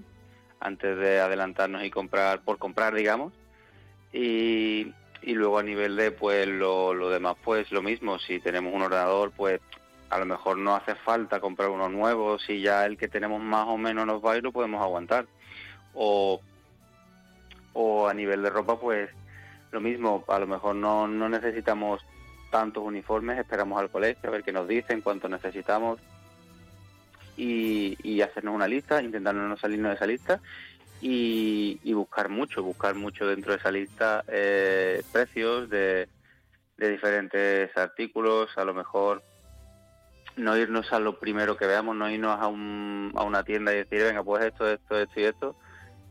antes 0.60 0.98
de 0.98 1.20
adelantarnos 1.20 1.84
y 1.84 1.91
comprar, 1.91 2.41
por 2.41 2.58
comprar, 2.58 2.96
digamos, 2.96 3.34
y, 4.14 4.94
y 5.22 5.34
luego 5.34 5.60
a 5.60 5.64
nivel 5.64 5.96
de 5.96 6.12
pues 6.12 6.48
lo, 6.48 6.94
lo 6.94 7.10
demás 7.10 7.36
pues 7.44 7.72
lo 7.72 7.82
mismo 7.82 8.20
si 8.20 8.39
tenemos 8.39 8.74
un 8.74 8.84
ordenador 8.84 9.32
pues 9.32 9.60
a 10.10 10.20
lo 10.20 10.26
mejor 10.26 10.58
no 10.58 10.76
hace 10.76 10.96
falta 10.96 11.39
comprar 11.39 11.70
uno 11.70 11.89
nuevo 11.89 12.38
si 12.38 12.62
ya 12.62 12.86
el 12.86 12.98
que 12.98 13.08
tenemos 13.08 13.41
más 13.41 13.68
o 13.68 13.78
menos 13.78 14.06
nos 14.06 14.24
va 14.24 14.38
y 14.38 14.41
lo 14.41 14.52
podemos 14.52 14.82
aguantar 14.82 15.26
o 15.94 16.39
o 17.74 18.08
a 18.08 18.14
nivel 18.14 18.44
de 18.44 18.50
ropa 18.52 18.80
pues 18.80 19.10
lo 19.74 19.82
mismo 19.82 20.24
a 20.28 20.39
lo 20.39 20.47
mejor 20.47 20.76
no, 20.76 21.07
no 21.07 21.30
necesitamos 21.30 22.05
tantos 22.51 22.84
uniformes 22.84 23.39
esperamos 23.39 23.80
al 23.80 23.89
colegio 23.89 24.30
a 24.30 24.32
ver 24.32 24.43
qué 24.43 24.51
nos 24.51 24.67
dicen 24.67 25.01
cuánto 25.01 25.28
necesitamos 25.28 25.99
y, 27.36 27.97
y 28.03 28.21
hacernos 28.21 28.55
una 28.55 28.67
lista 28.67 29.01
intentando 29.01 29.41
no 29.41 29.57
salirnos 29.57 29.89
de 29.89 29.95
esa 29.95 30.05
lista 30.05 30.39
y, 31.01 31.80
y 31.84 31.93
buscar 31.93 32.30
mucho, 32.30 32.63
buscar 32.63 32.95
mucho 32.95 33.28
dentro 33.28 33.51
de 33.51 33.57
esa 33.57 33.71
lista 33.71 34.24
eh, 34.28 35.03
precios 35.11 35.69
de, 35.69 36.07
de 36.78 36.89
diferentes 36.89 37.76
artículos, 37.78 38.57
a 38.57 38.63
lo 38.63 38.74
mejor 38.74 39.21
no 40.36 40.57
irnos 40.57 40.91
a 40.93 40.99
lo 40.99 41.19
primero 41.19 41.57
que 41.57 41.67
veamos, 41.67 41.95
no 41.95 42.09
irnos 42.09 42.39
a, 42.39 42.47
un, 42.47 43.11
a 43.15 43.24
una 43.24 43.43
tienda 43.43 43.74
y 43.74 43.78
decir, 43.78 44.01
venga, 44.01 44.24
pues 44.24 44.45
esto, 44.45 44.69
esto, 44.69 44.97
esto 44.97 45.19
y 45.19 45.24
esto, 45.24 45.55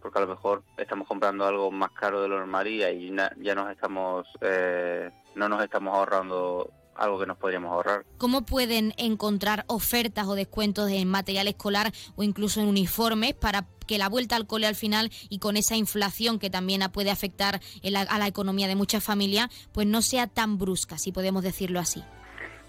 porque 0.03 0.19
a 0.19 0.23
lo 0.23 0.29
mejor 0.29 0.63
estamos 0.77 1.07
comprando 1.07 1.47
algo 1.47 1.71
más 1.71 1.93
caro 1.93 2.21
de 2.21 2.29
lo 2.29 2.39
normal 2.39 2.67
y 2.67 2.83
ahí 2.83 3.15
ya 3.39 3.55
nos 3.55 3.71
estamos, 3.71 4.27
eh, 4.41 5.11
no 5.35 5.49
nos 5.49 5.63
estamos 5.63 5.95
ahorrando 5.95 6.71
algo 6.95 7.19
que 7.19 7.27
nos 7.27 7.39
podríamos 7.39 7.73
ahorrar. 7.73 8.05
¿Cómo 8.19 8.43
pueden 8.43 8.93
encontrar 8.97 9.65
ofertas 9.67 10.27
o 10.27 10.35
descuentos 10.35 10.91
en 10.91 11.09
material 11.09 11.49
escolar 11.49 11.93
o 12.17 12.23
incluso 12.23 12.61
en 12.61 12.69
uniformes 12.69 13.35
para 13.35 13.67
que 13.87 13.99
la 13.99 14.09
vuelta 14.09 14.37
al 14.37 14.47
cole 14.47 14.67
al 14.67 14.75
final 14.75 15.11
y 15.29 15.39
con 15.39 15.57
esa 15.57 15.77
inflación 15.77 16.39
que 16.39 16.51
también 16.51 16.83
puede 16.93 17.11
afectar 17.11 17.61
a 18.09 18.19
la 18.19 18.27
economía 18.27 18.69
de 18.69 18.77
muchas 18.77 19.03
familias, 19.03 19.49
pues 19.73 19.87
no 19.87 20.03
sea 20.03 20.27
tan 20.27 20.59
brusca, 20.59 20.99
si 20.99 21.13
podemos 21.13 21.43
decirlo 21.43 21.81
así? 21.81 22.03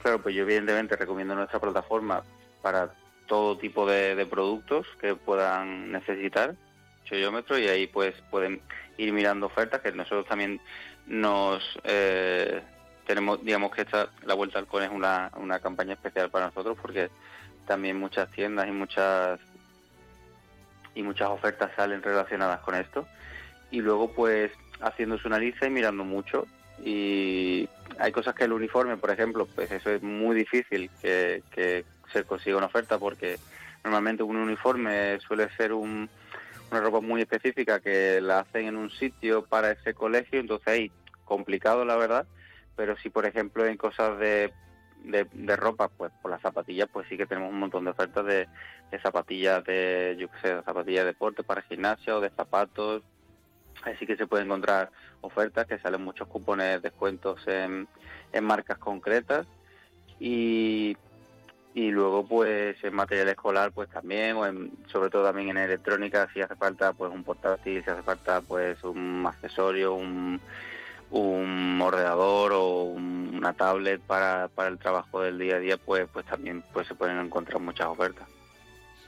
Claro, 0.01 0.21
pues 0.21 0.35
yo 0.35 0.43
evidentemente 0.43 0.95
recomiendo 0.95 1.35
nuestra 1.35 1.59
plataforma 1.59 2.23
para 2.61 2.93
todo 3.27 3.57
tipo 3.57 3.85
de, 3.85 4.15
de 4.15 4.25
productos 4.25 4.85
que 4.99 5.15
puedan 5.15 5.91
necesitar 5.91 6.55
Choyómetro 7.13 7.59
y 7.59 7.67
ahí 7.67 7.87
pues 7.87 8.15
pueden 8.31 8.61
ir 8.97 9.13
mirando 9.13 9.45
ofertas 9.45 9.81
que 9.81 9.91
nosotros 9.91 10.25
también 10.25 10.59
nos 11.05 11.61
eh, 11.83 12.61
tenemos, 13.05 13.43
digamos 13.43 13.71
que 13.71 13.81
esta, 13.81 14.09
la 14.25 14.33
Vuelta 14.33 14.59
al 14.59 14.67
Cole 14.67 14.85
es 14.85 14.91
una, 14.91 15.31
una 15.35 15.59
campaña 15.59 15.93
especial 15.93 16.29
para 16.29 16.47
nosotros 16.47 16.77
porque 16.81 17.09
también 17.67 17.99
muchas 17.99 18.29
tiendas 18.31 18.67
y 18.67 18.71
muchas 18.71 19.39
y 20.95 21.03
muchas 21.03 21.29
ofertas 21.29 21.71
salen 21.75 22.01
relacionadas 22.01 22.61
con 22.61 22.75
esto. 22.75 23.07
Y 23.71 23.81
luego 23.81 24.11
pues 24.11 24.51
haciéndose 24.81 25.27
una 25.27 25.39
lista 25.39 25.65
y 25.65 25.69
mirando 25.69 26.03
mucho. 26.03 26.47
Y 26.83 27.69
hay 27.99 28.11
cosas 28.11 28.35
que 28.35 28.45
el 28.45 28.53
uniforme 28.53 28.97
por 28.97 29.11
ejemplo 29.11 29.47
pues 29.47 29.71
eso 29.71 29.91
es 29.91 30.01
muy 30.01 30.35
difícil 30.35 30.89
que 31.01 31.85
se 32.11 32.23
consiga 32.23 32.57
una 32.57 32.67
oferta 32.67 32.97
porque 32.97 33.37
normalmente 33.83 34.23
un 34.23 34.37
uniforme 34.37 35.19
suele 35.19 35.49
ser 35.57 35.73
un, 35.73 36.09
una 36.73 36.81
ropa 36.81 37.01
muy 37.01 37.21
específica 37.21 37.79
que 37.79 38.19
la 38.21 38.39
hacen 38.39 38.67
en 38.67 38.75
un 38.75 38.89
sitio 38.89 39.45
para 39.45 39.71
ese 39.71 39.93
colegio 39.93 40.39
entonces 40.39 40.67
ahí 40.67 40.91
complicado 41.25 41.85
la 41.85 41.95
verdad. 41.95 42.27
Pero 42.75 42.97
si 42.97 43.09
por 43.09 43.25
ejemplo 43.25 43.65
en 43.65 43.77
cosas 43.77 44.17
de, 44.19 44.51
de, 45.03 45.55
ropa 45.55 45.89
pues 45.89 46.11
por 46.21 46.31
las 46.31 46.41
zapatillas 46.41 46.89
pues 46.91 47.07
sí 47.07 47.17
que 47.17 47.25
tenemos 47.25 47.51
un 47.51 47.59
montón 47.59 47.85
de 47.85 47.91
ofertas 47.91 48.25
de, 48.25 48.47
zapatillas 49.01 49.63
de 49.63 50.15
yo 50.19 50.29
qué 50.29 50.39
sé 50.41 50.61
zapatillas 50.63 51.03
de 51.03 51.11
deporte 51.11 51.43
para 51.43 51.61
gimnasia 51.63 52.15
o 52.15 52.21
de 52.21 52.29
zapatos. 52.31 53.03
Así 53.83 54.05
que 54.05 54.15
se 54.15 54.27
pueden 54.27 54.47
encontrar 54.47 54.91
ofertas 55.21 55.65
que 55.65 55.79
salen 55.79 56.03
muchos 56.03 56.27
cupones, 56.27 56.81
descuentos 56.81 57.45
en, 57.47 57.87
en 58.31 58.43
marcas 58.43 58.77
concretas. 58.77 59.45
Y, 60.19 60.95
y 61.75 61.89
luego 61.89 62.25
pues 62.27 62.75
en 62.83 62.93
material 62.93 63.29
escolar 63.29 63.71
pues 63.71 63.89
también 63.89 64.35
o 64.35 64.45
en, 64.45 64.71
sobre 64.91 65.09
todo 65.09 65.23
también 65.25 65.49
en 65.49 65.57
electrónica 65.57 66.29
si 66.33 66.41
hace 66.41 66.55
falta 66.55 66.93
pues 66.93 67.11
un 67.11 67.23
portátil, 67.23 67.83
si 67.83 67.89
hace 67.89 68.03
falta 68.03 68.41
pues 68.41 68.83
un 68.83 69.23
accesorio, 69.27 69.93
un, 69.95 70.39
un 71.11 71.79
ordenador 71.81 72.53
o 72.53 72.83
un- 72.83 73.31
una 73.35 73.53
tablet 73.53 74.01
para, 74.01 74.47
para 74.49 74.69
el 74.69 74.77
trabajo 74.77 75.21
del 75.21 75.37
día 75.39 75.55
a 75.55 75.59
día 75.59 75.77
pues 75.77 76.07
pues 76.13 76.25
también 76.25 76.63
pues 76.73 76.87
se 76.87 76.95
pueden 76.95 77.17
encontrar 77.19 77.59
muchas 77.61 77.87
ofertas. 77.87 78.27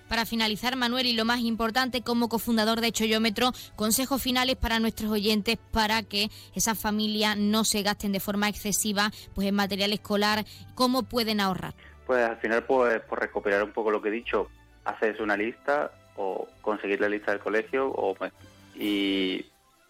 Para 0.09 0.26
finalizar, 0.28 0.76
Manuel, 0.76 1.07
y 1.07 1.13
lo 1.13 1.26
más 1.26 1.39
importante, 1.39 2.03
como 2.03 2.30
cofundador 2.30 2.80
de 2.80 2.91
Choyómetro, 2.91 3.53
consejos 3.76 4.22
finales 4.22 4.55
para 4.55 4.80
nuestros 4.80 5.09
oyentes 5.09 5.57
para 5.72 6.03
que 6.03 6.30
esas 6.53 6.78
familias 6.78 7.38
no 7.38 7.63
se 7.63 7.82
gasten 7.82 8.11
de 8.11 8.20
forma 8.20 8.47
excesiva 8.47 9.11
pues 9.34 9.47
en 9.47 9.55
material 9.55 9.93
escolar, 9.93 10.45
cómo 10.76 11.01
pueden 11.03 11.39
ahorrar. 11.39 11.74
Pues 12.06 12.24
al 12.24 12.38
final, 12.38 12.64
pues 12.64 13.01
por 13.01 13.20
recopilar 13.20 13.64
un 13.64 13.72
poco 13.72 13.91
lo 13.91 14.01
que 14.01 14.10
he 14.10 14.12
dicho, 14.12 14.49
haces 14.84 15.20
una 15.20 15.36
lista 15.36 15.91
o 16.16 16.47
conseguir 16.62 17.01
la 17.01 17.10
lista 17.10 17.32
del 17.32 17.41
colegio 17.41 17.88
o 17.88 18.14
pues, 18.14 18.32
y 18.76 19.45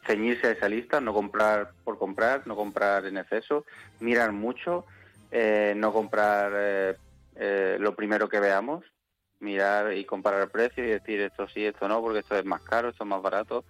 ceñirse 0.06 0.48
a 0.48 0.52
esa 0.52 0.70
lista, 0.70 1.02
no 1.02 1.14
comprar 1.14 1.72
por 1.84 1.98
comprar, 1.98 2.46
no 2.48 2.56
comprar 2.56 3.06
en 3.06 3.18
exceso, 3.18 3.66
mirar 4.00 4.32
mucho, 4.32 4.86
eh, 5.32 5.74
no 5.76 5.92
comprar 5.92 6.52
eh, 6.56 6.96
eh, 7.36 7.78
lo 7.80 7.96
primero 7.96 8.30
que 8.30 8.40
veamos, 8.40 8.86
mirar 9.40 9.94
y 9.94 10.06
comparar 10.06 10.50
precios 10.50 10.88
y 10.88 10.92
decir 10.92 11.20
esto 11.22 11.48
sí, 11.48 11.66
esto 11.66 11.88
no, 11.88 12.02
porque 12.02 12.20
esto 12.20 12.38
es 12.38 12.46
más 12.46 12.62
caro, 12.62 12.90
esto 12.90 13.04
es 13.04 13.10
más 13.10 13.22
barato. 13.22 13.66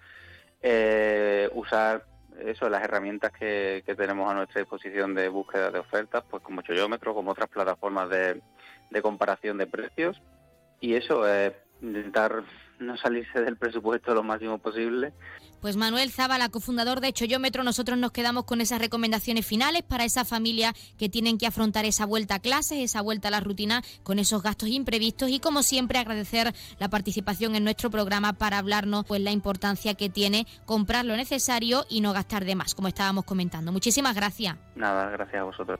Eh, 0.61 1.49
usar 1.53 2.05
eso, 2.39 2.69
las 2.69 2.83
herramientas 2.83 3.31
que, 3.31 3.83
que 3.85 3.95
tenemos 3.95 4.29
a 4.29 4.35
nuestra 4.35 4.61
disposición 4.61 5.15
de 5.15 5.29
búsqueda 5.29 5.71
de 5.71 5.79
ofertas, 5.79 6.23
pues 6.29 6.43
como 6.43 6.61
Choyómetro, 6.61 7.13
como 7.13 7.31
otras 7.31 7.49
plataformas 7.49 8.09
de, 8.09 8.41
de 8.89 9.01
comparación 9.01 9.57
de 9.57 9.67
precios. 9.67 10.21
Y 10.79 10.95
eso, 10.95 11.27
eh, 11.27 11.55
intentar 11.81 12.43
no 12.79 12.97
salirse 12.97 13.41
del 13.41 13.57
presupuesto 13.57 14.13
lo 14.13 14.23
máximo 14.23 14.57
posible. 14.57 15.13
Pues 15.61 15.77
Manuel 15.77 16.11
Zábala, 16.11 16.49
cofundador 16.49 17.01
de 17.01 17.13
Choyómetro, 17.13 17.63
nosotros 17.63 17.97
nos 17.97 18.11
quedamos 18.11 18.45
con 18.45 18.61
esas 18.61 18.79
recomendaciones 18.79 19.45
finales 19.45 19.83
para 19.83 20.05
esa 20.05 20.25
familia 20.25 20.73
que 20.97 21.09
tienen 21.09 21.37
que 21.37 21.47
afrontar 21.47 21.85
esa 21.85 22.05
vuelta 22.05 22.35
a 22.35 22.39
clases, 22.39 22.79
esa 22.79 23.01
vuelta 23.01 23.29
a 23.29 23.31
la 23.31 23.39
rutina 23.39 23.83
con 24.03 24.19
esos 24.19 24.43
gastos 24.43 24.69
imprevistos 24.69 25.29
y 25.29 25.39
como 25.39 25.63
siempre 25.63 25.99
agradecer 25.99 26.53
la 26.79 26.89
participación 26.89 27.55
en 27.55 27.63
nuestro 27.63 27.89
programa 27.89 28.33
para 28.33 28.57
hablarnos 28.57 29.05
pues 29.05 29.21
la 29.21 29.31
importancia 29.31 29.95
que 29.95 30.09
tiene 30.09 30.45
comprar 30.65 31.05
lo 31.05 31.15
necesario 31.15 31.85
y 31.89 32.01
no 32.01 32.13
gastar 32.13 32.45
de 32.45 32.55
más, 32.55 32.75
como 32.75 32.87
estábamos 32.87 33.25
comentando. 33.25 33.71
Muchísimas 33.71 34.15
gracias. 34.15 34.55
Nada, 34.75 35.09
gracias 35.09 35.41
a 35.41 35.43
vosotros. 35.43 35.79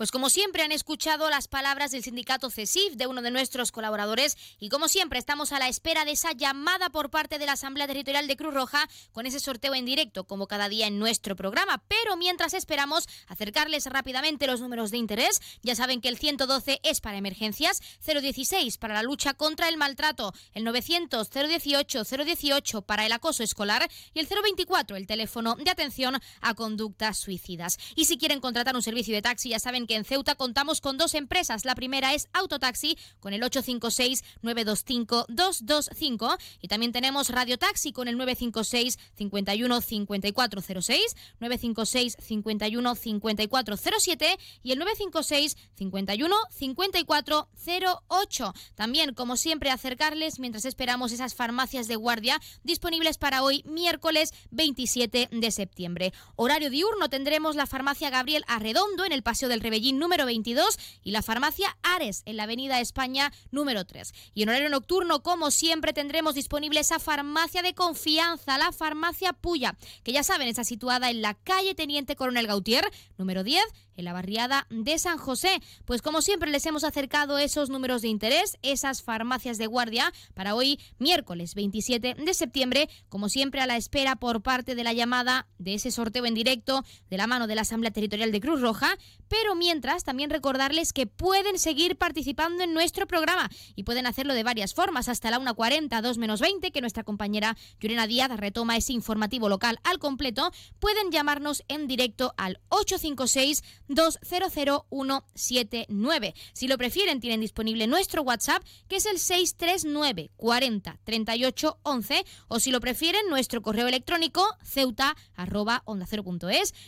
Pues 0.00 0.12
como 0.12 0.30
siempre 0.30 0.62
han 0.62 0.72
escuchado 0.72 1.28
las 1.28 1.46
palabras 1.46 1.90
del 1.90 2.02
sindicato 2.02 2.48
CESIF, 2.48 2.94
de 2.94 3.06
uno 3.06 3.20
de 3.20 3.30
nuestros 3.30 3.70
colaboradores, 3.70 4.38
y 4.58 4.70
como 4.70 4.88
siempre 4.88 5.18
estamos 5.18 5.52
a 5.52 5.58
la 5.58 5.68
espera 5.68 6.06
de 6.06 6.12
esa 6.12 6.32
llamada 6.32 6.88
por 6.88 7.10
parte 7.10 7.38
de 7.38 7.44
la 7.44 7.52
Asamblea 7.52 7.86
Territorial 7.86 8.26
de 8.26 8.34
Cruz 8.34 8.54
Roja 8.54 8.88
con 9.12 9.26
ese 9.26 9.40
sorteo 9.40 9.74
en 9.74 9.84
directo, 9.84 10.24
como 10.24 10.46
cada 10.46 10.70
día 10.70 10.86
en 10.86 10.98
nuestro 10.98 11.36
programa. 11.36 11.84
Pero 11.86 12.16
mientras 12.16 12.54
esperamos 12.54 13.10
acercarles 13.26 13.84
rápidamente 13.84 14.46
los 14.46 14.62
números 14.62 14.90
de 14.90 14.96
interés, 14.96 15.42
ya 15.60 15.76
saben 15.76 16.00
que 16.00 16.08
el 16.08 16.16
112 16.16 16.80
es 16.82 17.02
para 17.02 17.18
emergencias, 17.18 17.82
016 18.02 18.78
para 18.78 18.94
la 18.94 19.02
lucha 19.02 19.34
contra 19.34 19.68
el 19.68 19.76
maltrato, 19.76 20.32
el 20.54 20.64
900 20.64 21.28
018 21.28 22.04
018 22.04 22.82
para 22.86 23.04
el 23.04 23.12
acoso 23.12 23.42
escolar 23.42 23.86
y 24.14 24.20
el 24.20 24.26
024 24.26 24.96
el 24.96 25.06
teléfono 25.06 25.56
de 25.56 25.70
atención 25.70 26.18
a 26.40 26.54
conductas 26.54 27.18
suicidas. 27.18 27.76
Y 27.96 28.06
si 28.06 28.16
quieren 28.16 28.40
contratar 28.40 28.74
un 28.74 28.82
servicio 28.82 29.14
de 29.14 29.20
taxi, 29.20 29.50
ya 29.50 29.58
saben 29.58 29.89
en 29.94 30.04
Ceuta 30.04 30.36
contamos 30.36 30.80
con 30.80 30.96
dos 30.98 31.14
empresas. 31.14 31.64
La 31.64 31.74
primera 31.74 32.14
es 32.14 32.28
Autotaxi 32.32 32.96
con 33.18 33.32
el 33.32 33.42
856-925-225 33.42 36.38
y 36.60 36.68
también 36.68 36.92
tenemos 36.92 37.30
Radio 37.30 37.58
Taxi 37.58 37.90
con 37.92 38.06
el 38.08 38.16
956 38.16 38.98
51 39.16 39.80
5406, 39.80 41.16
956 41.40 42.16
51 42.20 42.94
5407 42.94 44.38
y 44.62 44.72
el 44.72 44.78
956 44.78 45.56
51 45.74 46.36
5408. 46.50 48.54
También, 48.74 49.14
como 49.14 49.36
siempre, 49.36 49.70
acercarles 49.70 50.38
mientras 50.38 50.64
esperamos 50.64 51.12
esas 51.12 51.34
farmacias 51.34 51.88
de 51.88 51.96
guardia 51.96 52.40
disponibles 52.62 53.18
para 53.18 53.42
hoy, 53.42 53.62
miércoles 53.66 54.32
27 54.50 55.28
de 55.32 55.50
septiembre. 55.50 56.12
Horario 56.36 56.70
diurno 56.70 57.08
tendremos 57.08 57.56
la 57.56 57.66
farmacia 57.66 58.10
Gabriel 58.10 58.44
Arredondo 58.46 59.04
en 59.04 59.10
el 59.12 59.22
Paseo 59.22 59.48
del 59.48 59.60
Rebellín 59.60 59.79
número 59.92 60.26
22 60.26 60.78
y 61.02 61.10
la 61.10 61.22
farmacia 61.22 61.76
Ares 61.82 62.22
en 62.26 62.36
la 62.36 62.44
Avenida 62.44 62.80
España 62.80 63.32
número 63.50 63.84
3. 63.84 64.12
Y 64.34 64.42
en 64.42 64.48
horario 64.50 64.68
nocturno, 64.68 65.22
como 65.22 65.50
siempre, 65.50 65.92
tendremos 65.92 66.34
disponible 66.34 66.80
esa 66.80 66.98
farmacia 66.98 67.62
de 67.62 67.74
confianza, 67.74 68.58
la 68.58 68.72
farmacia 68.72 69.32
Puya, 69.32 69.76
que 70.02 70.12
ya 70.12 70.22
saben, 70.22 70.48
está 70.48 70.64
situada 70.64 71.10
en 71.10 71.22
la 71.22 71.34
calle 71.34 71.74
Teniente 71.74 72.16
Coronel 72.16 72.46
Gautier, 72.46 72.88
número 73.16 73.44
10 73.44 73.62
en 74.00 74.04
la 74.06 74.12
barriada 74.12 74.66
de 74.70 74.98
San 74.98 75.18
José. 75.18 75.60
Pues 75.84 76.02
como 76.02 76.22
siempre 76.22 76.50
les 76.50 76.66
hemos 76.66 76.84
acercado 76.84 77.38
esos 77.38 77.70
números 77.70 78.02
de 78.02 78.08
interés, 78.08 78.58
esas 78.62 79.02
farmacias 79.02 79.58
de 79.58 79.66
guardia 79.66 80.12
para 80.34 80.54
hoy 80.54 80.80
miércoles 80.98 81.54
27 81.54 82.14
de 82.14 82.34
septiembre, 82.34 82.88
como 83.08 83.28
siempre 83.28 83.60
a 83.60 83.66
la 83.66 83.76
espera 83.76 84.16
por 84.16 84.42
parte 84.42 84.74
de 84.74 84.84
la 84.84 84.92
llamada 84.92 85.46
de 85.58 85.74
ese 85.74 85.90
sorteo 85.90 86.26
en 86.26 86.34
directo 86.34 86.84
de 87.08 87.16
la 87.16 87.26
mano 87.26 87.46
de 87.46 87.54
la 87.54 87.62
Asamblea 87.62 87.92
Territorial 87.92 88.32
de 88.32 88.40
Cruz 88.40 88.60
Roja, 88.60 88.96
pero 89.28 89.54
mientras 89.54 90.02
también 90.04 90.30
recordarles 90.30 90.92
que 90.92 91.06
pueden 91.06 91.58
seguir 91.58 91.96
participando 91.96 92.64
en 92.64 92.74
nuestro 92.74 93.06
programa 93.06 93.48
y 93.76 93.84
pueden 93.84 94.06
hacerlo 94.06 94.34
de 94.34 94.42
varias 94.42 94.74
formas 94.74 95.08
hasta 95.08 95.30
la 95.30 95.38
1.40, 95.38 96.00
2 96.00 96.18
menos 96.18 96.40
20, 96.40 96.72
que 96.72 96.80
nuestra 96.80 97.04
compañera 97.04 97.56
Yurena 97.80 98.06
Díaz 98.06 98.30
retoma 98.36 98.76
ese 98.76 98.92
informativo 98.92 99.48
local 99.48 99.78
al 99.84 99.98
completo, 99.98 100.50
pueden 100.78 101.10
llamarnos 101.10 101.62
en 101.68 101.86
directo 101.86 102.34
al 102.36 102.58
856 102.70 103.62
200179. 103.90 106.34
Si 106.52 106.68
lo 106.68 106.78
prefieren, 106.78 107.18
tienen 107.20 107.40
disponible 107.40 107.86
nuestro 107.86 108.22
WhatsApp, 108.22 108.62
que 108.88 108.96
es 108.96 109.04
el 109.06 109.18
639 109.18 110.30
40 110.36 110.98
38 111.04 111.78
11, 111.82 112.24
o 112.48 112.60
si 112.60 112.70
lo 112.70 112.80
prefieren, 112.80 113.28
nuestro 113.28 113.60
correo 113.62 113.88
electrónico 113.88 114.46
ceuta 114.62 115.16
arroba 115.34 115.82
onda 115.84 116.06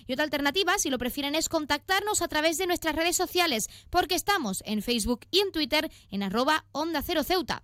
Y 0.07 0.13
otra 0.13 0.25
alternativa, 0.25 0.79
si 0.79 0.91
lo 0.91 0.99
prefieren, 0.99 1.35
es 1.35 1.49
contactarnos 1.49 2.23
a 2.23 2.29
través 2.29 2.59
de 2.59 2.67
nuestras 2.67 2.95
redes 2.95 3.17
sociales, 3.17 3.69
porque 3.91 4.15
estamos 4.15 4.63
en 4.67 4.83
Facebook 4.83 5.27
y 5.31 5.41
en 5.41 5.51
Twitter 5.53 5.91
en 6.11 6.23
arroba 6.23 6.67
onda 6.73 7.01
cero 7.03 7.23
ceuta 7.25 7.63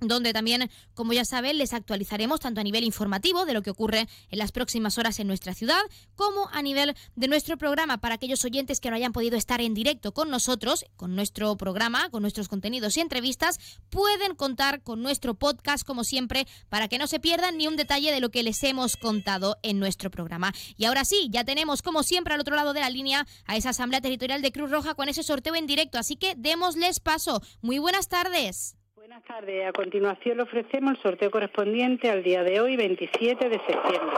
donde 0.00 0.32
también, 0.32 0.70
como 0.94 1.12
ya 1.12 1.24
saben, 1.24 1.58
les 1.58 1.72
actualizaremos 1.72 2.40
tanto 2.40 2.60
a 2.60 2.64
nivel 2.64 2.84
informativo 2.84 3.44
de 3.44 3.54
lo 3.54 3.62
que 3.62 3.70
ocurre 3.70 4.08
en 4.30 4.38
las 4.38 4.52
próximas 4.52 4.98
horas 4.98 5.18
en 5.18 5.26
nuestra 5.26 5.54
ciudad, 5.54 5.80
como 6.14 6.48
a 6.52 6.62
nivel 6.62 6.94
de 7.16 7.28
nuestro 7.28 7.56
programa 7.56 7.98
para 7.98 8.14
aquellos 8.14 8.44
oyentes 8.44 8.80
que 8.80 8.90
no 8.90 8.96
hayan 8.96 9.12
podido 9.12 9.36
estar 9.36 9.60
en 9.60 9.74
directo 9.74 10.12
con 10.12 10.30
nosotros, 10.30 10.84
con 10.96 11.16
nuestro 11.16 11.56
programa, 11.56 12.10
con 12.10 12.22
nuestros 12.22 12.48
contenidos 12.48 12.96
y 12.96 13.00
entrevistas, 13.00 13.58
pueden 13.90 14.34
contar 14.34 14.82
con 14.82 15.02
nuestro 15.02 15.34
podcast, 15.34 15.86
como 15.86 16.04
siempre, 16.04 16.46
para 16.68 16.88
que 16.88 16.98
no 16.98 17.06
se 17.06 17.20
pierdan 17.20 17.56
ni 17.56 17.66
un 17.66 17.76
detalle 17.76 18.12
de 18.12 18.20
lo 18.20 18.30
que 18.30 18.42
les 18.42 18.62
hemos 18.64 18.96
contado 18.96 19.58
en 19.62 19.78
nuestro 19.78 20.10
programa. 20.10 20.52
Y 20.76 20.84
ahora 20.84 21.04
sí, 21.04 21.28
ya 21.30 21.44
tenemos, 21.44 21.82
como 21.82 22.02
siempre, 22.02 22.34
al 22.34 22.40
otro 22.40 22.56
lado 22.56 22.72
de 22.72 22.80
la 22.80 22.90
línea 22.90 23.26
a 23.46 23.56
esa 23.56 23.70
Asamblea 23.70 24.00
Territorial 24.00 24.42
de 24.42 24.52
Cruz 24.52 24.70
Roja 24.70 24.94
con 24.94 25.08
ese 25.08 25.22
sorteo 25.22 25.54
en 25.54 25.66
directo, 25.66 25.98
así 25.98 26.16
que 26.16 26.34
démosles 26.36 27.00
paso. 27.00 27.42
Muy 27.60 27.78
buenas 27.78 28.08
tardes. 28.08 28.77
Buenas 29.08 29.24
tardes. 29.24 29.66
A 29.66 29.72
continuación 29.72 30.36
le 30.36 30.42
ofrecemos 30.42 30.90
el 30.90 31.02
sorteo 31.02 31.30
correspondiente 31.30 32.10
al 32.10 32.22
día 32.22 32.42
de 32.42 32.60
hoy, 32.60 32.76
27 32.76 33.48
de 33.48 33.58
septiembre. 33.66 34.16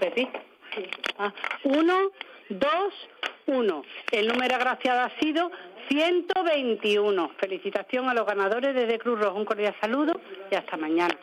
Veo, 0.00 0.14
Pepi. 0.14 0.28
Ah, 1.18 1.32
uno, 1.64 2.10
dos, 2.48 2.94
uno. 3.46 3.82
El 4.10 4.28
número 4.28 4.56
agraciado 4.56 5.00
ha 5.00 5.20
sido 5.20 5.50
121. 5.88 7.30
Felicitación 7.38 8.08
a 8.08 8.14
los 8.14 8.26
ganadores 8.26 8.74
desde 8.74 8.98
Cruz 8.98 9.20
Roja. 9.20 9.36
Un 9.36 9.44
cordial 9.44 9.74
saludo 9.80 10.20
y 10.50 10.54
hasta 10.54 10.76
mañana. 10.76 11.16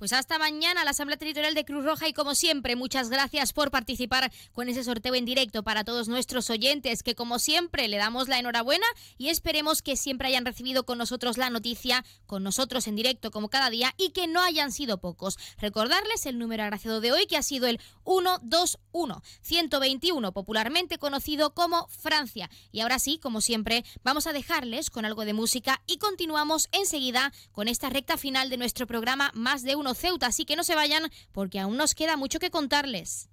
Pues 0.00 0.14
hasta 0.14 0.38
mañana 0.38 0.82
la 0.82 0.92
Asamblea 0.92 1.18
Territorial 1.18 1.52
de 1.52 1.66
Cruz 1.66 1.84
Roja 1.84 2.08
y 2.08 2.14
como 2.14 2.34
siempre, 2.34 2.74
muchas 2.74 3.10
gracias 3.10 3.52
por 3.52 3.70
participar 3.70 4.32
con 4.54 4.66
ese 4.70 4.82
sorteo 4.82 5.14
en 5.14 5.26
directo 5.26 5.62
para 5.62 5.84
todos 5.84 6.08
nuestros 6.08 6.48
oyentes 6.48 7.02
que 7.02 7.14
como 7.14 7.38
siempre 7.38 7.86
le 7.86 7.98
damos 7.98 8.26
la 8.26 8.38
enhorabuena 8.38 8.86
y 9.18 9.28
esperemos 9.28 9.82
que 9.82 9.98
siempre 9.98 10.28
hayan 10.28 10.46
recibido 10.46 10.86
con 10.86 10.96
nosotros 10.96 11.36
la 11.36 11.50
noticia, 11.50 12.02
con 12.24 12.42
nosotros 12.42 12.86
en 12.86 12.96
directo 12.96 13.30
como 13.30 13.50
cada 13.50 13.68
día 13.68 13.92
y 13.98 14.12
que 14.12 14.26
no 14.26 14.40
hayan 14.42 14.72
sido 14.72 15.02
pocos. 15.02 15.36
Recordarles 15.58 16.24
el 16.24 16.38
número 16.38 16.62
agraciado 16.62 17.02
de 17.02 17.12
hoy 17.12 17.26
que 17.26 17.36
ha 17.36 17.42
sido 17.42 17.66
el 17.66 17.78
121 18.06 19.22
121, 19.42 20.32
popularmente 20.32 20.96
conocido 20.96 21.52
como 21.52 21.88
Francia. 21.88 22.48
Y 22.72 22.80
ahora 22.80 22.98
sí, 22.98 23.18
como 23.18 23.42
siempre, 23.42 23.84
vamos 24.02 24.26
a 24.26 24.32
dejarles 24.32 24.88
con 24.88 25.04
algo 25.04 25.26
de 25.26 25.34
música 25.34 25.82
y 25.86 25.98
continuamos 25.98 26.70
enseguida 26.72 27.34
con 27.52 27.68
esta 27.68 27.90
recta 27.90 28.16
final 28.16 28.48
de 28.48 28.56
nuestro 28.56 28.86
programa 28.86 29.30
Más 29.34 29.62
de 29.62 29.76
uno 29.76 29.89
Ceuta, 29.94 30.26
así 30.26 30.44
que 30.44 30.56
no 30.56 30.64
se 30.64 30.74
vayan 30.74 31.10
porque 31.32 31.60
aún 31.60 31.76
nos 31.76 31.94
queda 31.94 32.16
mucho 32.16 32.38
que 32.38 32.50
contarles. 32.50 33.28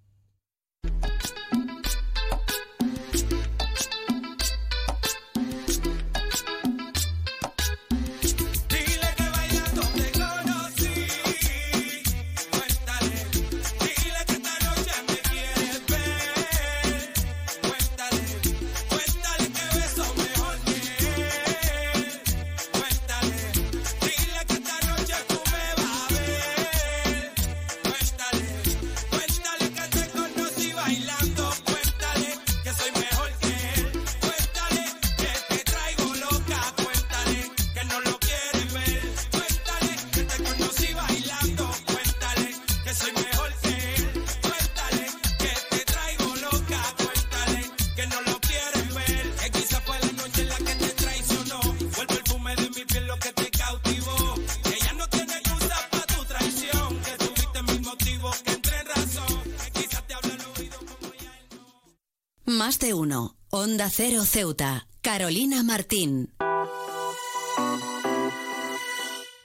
Cero 63.89 64.25
Ceuta. 64.25 64.87
Carolina 65.01 65.63
Martín. 65.63 66.33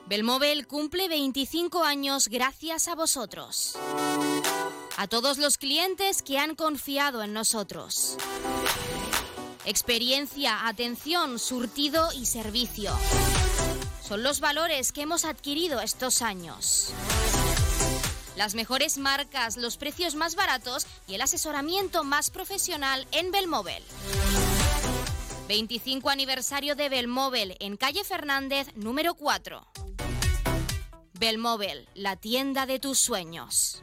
Belmóvil 0.06 0.66
cumple 0.66 1.08
25 1.08 1.84
años 1.84 2.28
gracias 2.28 2.88
a 2.88 2.94
vosotros. 2.94 3.76
A 4.96 5.06
todos 5.06 5.38
los 5.38 5.58
clientes 5.58 6.22
que 6.22 6.38
han 6.38 6.54
confiado 6.54 7.22
en 7.22 7.32
nosotros. 7.32 8.16
Experiencia, 9.64 10.66
atención, 10.66 11.38
surtido 11.38 12.10
y 12.12 12.26
servicio. 12.26 12.92
Son 14.06 14.22
los 14.22 14.40
valores 14.40 14.92
que 14.92 15.02
hemos 15.02 15.24
adquirido 15.24 15.80
estos 15.80 16.20
años. 16.20 16.92
Las 18.36 18.54
mejores 18.54 18.96
marcas, 18.96 19.56
los 19.56 19.76
precios 19.76 20.14
más 20.14 20.36
baratos 20.36 20.86
y 21.06 21.14
el 21.14 21.20
asesoramiento 21.20 22.02
más 22.02 22.30
profesional 22.30 23.06
en 23.12 23.30
Belmóvil. 23.30 23.82
25 25.48 26.08
aniversario 26.08 26.74
de 26.74 26.88
Belmóvil 26.88 27.56
en 27.60 27.76
calle 27.76 28.04
Fernández 28.04 28.68
número 28.74 29.14
4. 29.14 29.66
Belmóvil, 31.12 31.88
la 31.94 32.16
tienda 32.16 32.64
de 32.64 32.78
tus 32.78 32.98
sueños. 32.98 33.82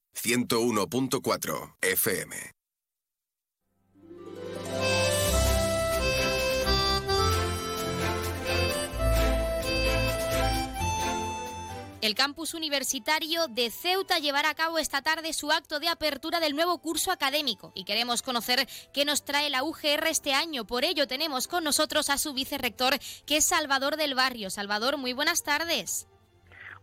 101.4 0.15 1.75
FM. 1.81 2.51
El 12.01 12.15
campus 12.15 12.55
universitario 12.55 13.47
de 13.47 13.69
Ceuta 13.69 14.17
llevará 14.17 14.49
a 14.49 14.55
cabo 14.55 14.79
esta 14.79 15.03
tarde 15.03 15.33
su 15.33 15.51
acto 15.51 15.79
de 15.79 15.87
apertura 15.87 16.39
del 16.39 16.55
nuevo 16.55 16.79
curso 16.79 17.11
académico 17.11 17.71
y 17.75 17.83
queremos 17.83 18.23
conocer 18.23 18.67
qué 18.91 19.05
nos 19.05 19.23
trae 19.23 19.51
la 19.51 19.63
UGR 19.63 20.07
este 20.07 20.33
año. 20.33 20.65
Por 20.65 20.83
ello 20.83 21.07
tenemos 21.07 21.47
con 21.47 21.63
nosotros 21.63 22.09
a 22.09 22.17
su 22.17 22.33
vicerrector, 22.33 22.97
que 23.27 23.37
es 23.37 23.45
Salvador 23.45 23.97
del 23.97 24.15
Barrio. 24.15 24.49
Salvador, 24.49 24.97
muy 24.97 25.13
buenas 25.13 25.43
tardes. 25.43 26.07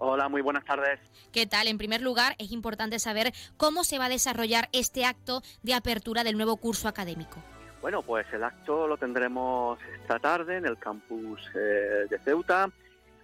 Hola, 0.01 0.29
muy 0.29 0.43
buenas 0.43 0.65
tardes. 0.65 1.01
¿Qué 1.33 1.47
tal? 1.47 1.67
En 1.67 1.77
primer 1.77 2.01
lugar, 2.01 2.37
es 2.39 2.53
importante 2.53 3.01
saber 3.01 3.33
cómo 3.57 3.83
se 3.83 3.99
va 3.99 4.05
a 4.05 4.09
desarrollar 4.09 4.69
este 4.73 5.05
acto 5.05 5.43
de 5.65 5.75
apertura 5.75 6.23
del 6.23 6.37
nuevo 6.37 6.57
curso 6.57 6.87
académico. 6.87 7.43
Bueno, 7.83 8.03
pues 8.03 8.25
el 8.33 8.45
acto 8.45 8.87
lo 8.87 8.97
tendremos 8.97 9.79
esta 10.01 10.21
tarde 10.21 10.57
en 10.57 10.67
el 10.67 10.79
campus 10.79 11.41
eh, 11.55 12.07
de 12.09 12.19
Ceuta 12.25 12.71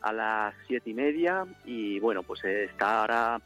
a 0.02 0.12
las 0.12 0.54
siete 0.66 0.90
y 0.90 0.94
media 0.94 1.46
y 1.64 2.00
bueno, 2.00 2.24
pues 2.24 2.44
estará 2.44 3.40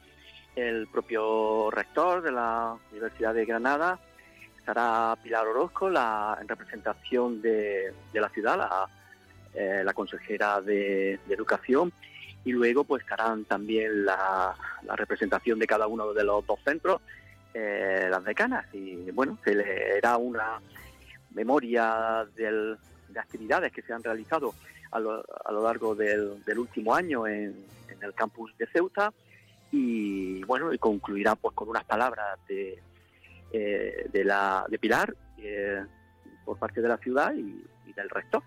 el 0.56 0.88
propio 0.88 1.70
rector 1.70 2.22
de 2.22 2.32
la 2.32 2.76
Universidad 2.90 3.34
de 3.34 3.44
Granada, 3.44 3.98
estará 4.58 5.16
Pilar 5.22 5.46
Orozco 5.46 5.88
la, 5.90 6.36
en 6.40 6.48
representación 6.48 7.42
de, 7.42 7.92
de 8.12 8.20
la 8.20 8.28
ciudad, 8.30 8.56
la, 8.56 8.88
eh, 9.54 9.82
la 9.84 9.92
consejera 9.92 10.60
de, 10.62 11.20
de 11.26 11.34
Educación 11.34 11.92
y 12.44 12.52
luego 12.52 12.84
pues 12.84 13.02
estarán 13.02 13.44
también 13.44 14.04
la, 14.04 14.54
la 14.84 14.96
representación 14.96 15.58
de 15.58 15.66
cada 15.66 15.86
uno 15.86 16.12
de 16.12 16.24
los 16.24 16.46
dos 16.46 16.58
centros, 16.64 17.00
eh, 17.54 18.08
las 18.10 18.24
decanas 18.24 18.66
y 18.72 19.10
bueno, 19.10 19.38
se 19.44 19.54
le 19.54 20.00
da 20.00 20.16
una 20.16 20.60
memoria 21.32 22.26
del, 22.36 22.76
de 23.08 23.20
actividades 23.20 23.72
que 23.72 23.82
se 23.82 23.92
han 23.92 24.02
realizado 24.02 24.54
a 24.90 25.00
lo, 25.00 25.24
a 25.44 25.52
lo 25.52 25.62
largo 25.62 25.94
del, 25.94 26.40
último 26.56 26.94
año 26.94 27.26
en, 27.26 27.66
el 28.00 28.14
campus 28.14 28.56
de 28.56 28.66
Ceuta 28.68 29.12
y 29.72 30.44
bueno 30.44 30.72
y 30.72 30.78
concluirá 30.78 31.34
pues 31.34 31.52
con 31.54 31.68
unas 31.68 31.82
palabras 31.82 32.38
de, 32.46 32.80
eh, 33.52 34.08
de 34.12 34.24
la 34.24 34.64
de 34.68 34.78
Pilar 34.78 35.12
eh, 35.38 35.82
por 36.44 36.58
parte 36.58 36.80
de 36.80 36.88
la 36.88 36.96
ciudad 36.98 37.34
y, 37.34 37.64
y 37.86 37.92
del 37.94 38.08
rector. 38.08 38.42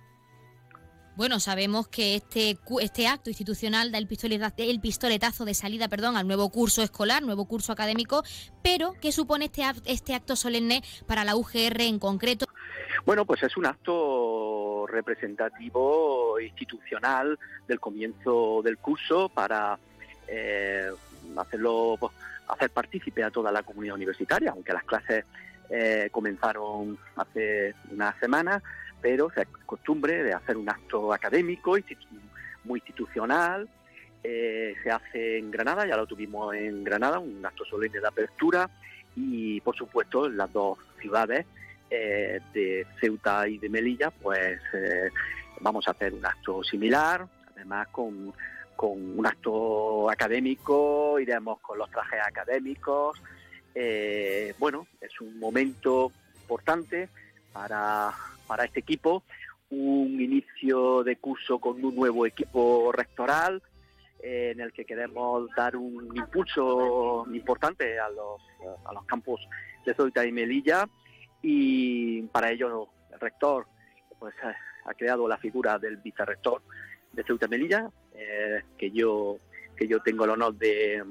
Bueno, 1.16 1.40
sabemos 1.40 1.88
que 1.88 2.16
este, 2.16 2.58
este 2.82 3.08
acto 3.08 3.30
institucional 3.30 3.92
da 3.92 3.98
el 3.98 4.08
pistoletazo, 4.08 4.56
el 4.58 4.80
pistoletazo 4.80 5.46
de 5.46 5.54
salida 5.54 5.88
perdón, 5.90 6.16
al 6.16 6.26
nuevo 6.26 6.50
curso 6.50 6.82
escolar, 6.82 7.22
nuevo 7.22 7.46
curso 7.46 7.74
académico, 7.74 8.24
pero 8.64 8.94
¿qué 9.02 9.12
supone 9.12 9.46
este, 9.46 9.64
este 9.86 10.16
acto 10.16 10.36
solemne 10.36 10.84
para 11.08 11.26
la 11.26 11.36
UGR 11.36 11.82
en 11.82 12.00
concreto? 12.00 12.46
Bueno, 13.06 13.26
pues 13.26 13.44
es 13.44 13.58
un 13.58 13.66
acto 13.66 14.86
representativo 14.88 16.40
institucional 16.40 17.38
del 17.68 17.80
comienzo 17.80 18.62
del 18.64 18.78
curso 18.78 19.28
para 19.30 19.78
eh, 20.28 20.90
hacerlo 21.38 21.98
pues, 22.00 22.14
hacer 22.48 22.70
partícipe 22.70 23.24
a 23.24 23.32
toda 23.32 23.52
la 23.52 23.64
comunidad 23.64 23.96
universitaria, 23.96 24.52
aunque 24.52 24.74
las 24.74 24.84
clases 24.84 25.26
eh, 25.70 26.10
comenzaron 26.12 26.98
hace 27.16 27.74
unas 27.92 28.18
semanas, 28.20 28.62
pero 29.02 29.30
se 29.32 29.46
costumbre 29.66 30.24
de 30.24 30.34
hacer 30.34 30.58
un 30.58 30.70
acto 30.70 31.14
académico 31.14 31.76
muy 32.64 32.80
institucional. 32.80 33.68
Eh, 34.24 34.76
se 34.84 34.92
hace 34.92 35.40
en 35.40 35.50
Granada, 35.50 35.88
ya 35.88 35.98
lo 35.98 36.06
tuvimos 36.06 36.54
en 36.54 36.84
Granada, 36.84 37.18
un 37.20 37.44
acto 37.44 37.66
solemne 37.66 38.00
de 38.00 38.08
apertura 38.08 38.70
y, 39.16 39.60
por 39.62 39.76
supuesto, 39.76 40.28
en 40.28 40.38
las 40.38 40.54
dos 40.54 40.78
ciudades 41.00 41.46
eh, 41.90 42.40
de 42.54 42.86
Ceuta 43.00 43.48
y 43.48 43.58
de 43.58 43.70
Melilla, 43.70 44.12
pues 44.12 44.62
eh, 44.74 45.10
vamos 45.60 45.88
a 45.88 45.92
hacer 45.92 46.14
un 46.14 46.26
acto 46.26 46.64
similar, 46.64 47.26
además 47.56 47.88
con, 47.88 48.32
con 48.76 49.20
un 49.20 49.26
acto 49.26 50.10
académico, 50.10 51.20
iremos 51.20 51.60
con 51.60 51.80
los 51.80 51.90
trajes 51.90 52.20
académicos. 52.24 53.20
Bueno, 54.60 54.86
es 55.00 55.20
un 55.20 55.40
momento 55.40 56.12
importante 56.42 57.10
para, 57.54 58.12
para 58.48 58.66
este 58.66 58.80
equipo, 58.80 59.24
un 59.70 60.20
inicio 60.20 61.04
de 61.04 61.16
curso 61.18 61.60
con 61.60 61.84
un 61.84 61.96
nuevo 61.96 62.26
equipo 62.26 62.92
rectoral, 62.92 63.62
en 64.24 64.60
el 64.60 64.72
que 64.72 64.86
queremos 64.86 65.50
dar 65.56 65.76
un 65.76 66.16
impulso 66.16 67.26
importante 67.34 68.00
a 68.00 68.10
los, 68.10 68.42
a 68.86 68.94
los 68.94 69.06
campos 69.06 69.42
de 69.86 69.94
Ceuta 69.94 70.26
y 70.26 70.32
Melilla. 70.32 70.88
Y 71.42 72.22
para 72.24 72.52
ello 72.52 72.90
el 73.12 73.20
rector 73.20 73.66
pues 74.20 74.36
ha, 74.44 74.94
creado 74.94 75.28
la 75.28 75.38
figura 75.38 75.80
del 75.80 75.98
vicerrector 75.98 76.62
de 77.14 77.24
Ceuta 77.24 77.48
y 77.48 77.50
Melilla 77.50 77.90
eh, 78.14 78.62
que 78.78 78.92
yo 78.92 79.38
que 79.76 79.88
yo 79.88 80.00
tengo 80.02 80.26
el 80.26 80.32
honor 80.32 80.54
de, 80.56 81.04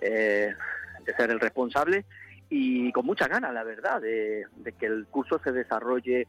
eh, 0.00 0.54
de 1.04 1.14
ser 1.14 1.30
el 1.30 1.38
responsable 1.38 2.04
y 2.54 2.92
con 2.92 3.06
mucha 3.06 3.28
ganas 3.28 3.54
la 3.54 3.64
verdad 3.64 3.98
de, 3.98 4.44
de 4.56 4.72
que 4.72 4.84
el 4.84 5.06
curso 5.06 5.40
se 5.42 5.52
desarrolle 5.52 6.28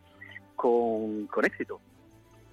con, 0.56 1.28
con 1.28 1.44
éxito. 1.44 1.82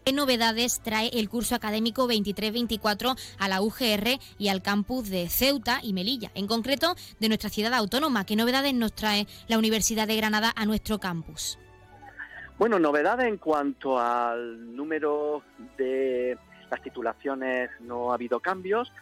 ¿Qué 0.05 0.13
novedades 0.13 0.81
trae 0.81 1.09
el 1.13 1.29
curso 1.29 1.55
académico 1.55 2.09
23-24 2.09 3.17
a 3.39 3.49
la 3.49 3.63
UGR 3.63 4.19
y 4.39 4.49
al 4.49 4.61
campus 4.61 5.09
de 5.09 5.29
Ceuta 5.29 5.79
y 5.85 5.93
Melilla? 5.93 6.33
En 6.35 6.49
concreto, 6.49 6.97
de 7.21 7.29
nuestra 7.29 7.49
ciudad 7.49 7.73
autónoma. 7.75 8.27
¿Qué 8.27 8.35
novedades 8.35 8.75
nos 8.75 8.93
trae 8.93 9.29
la 9.47 9.57
Universidad 9.57 10.09
de 10.09 10.17
Granada 10.17 10.53
a 10.57 10.67
nuestro 10.67 10.99
campus? 10.99 11.57
Bueno, 12.59 12.81
novedades 12.81 13.29
en 13.29 13.37
cuanto 13.37 14.01
al 14.01 14.75
número 14.75 15.45
de 15.79 16.37
las 16.69 16.83
titulaciones 16.83 17.71
no 17.81 18.11
ha 18.11 18.15
habido 18.15 18.41
cambios. 18.41 18.93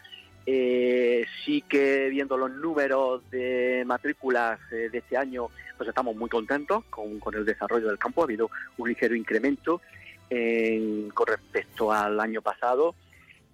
Eh, 0.45 1.25
sí 1.45 1.61
que 1.61 2.09
viendo 2.09 2.37
los 2.37 2.51
números 2.51 3.21
de 3.29 3.83
matrículas 3.85 4.59
eh, 4.71 4.89
de 4.91 4.97
este 4.97 5.17
año, 5.17 5.49
pues 5.77 5.87
estamos 5.89 6.15
muy 6.15 6.29
contentos 6.29 6.83
con, 6.89 7.19
con 7.19 7.35
el 7.35 7.45
desarrollo 7.45 7.87
del 7.87 7.99
campo. 7.99 8.21
Ha 8.21 8.25
habido 8.25 8.49
un 8.77 8.89
ligero 8.89 9.15
incremento 9.15 9.81
con 10.29 11.25
respecto 11.25 11.91
al 11.91 12.19
año 12.19 12.41
pasado. 12.41 12.93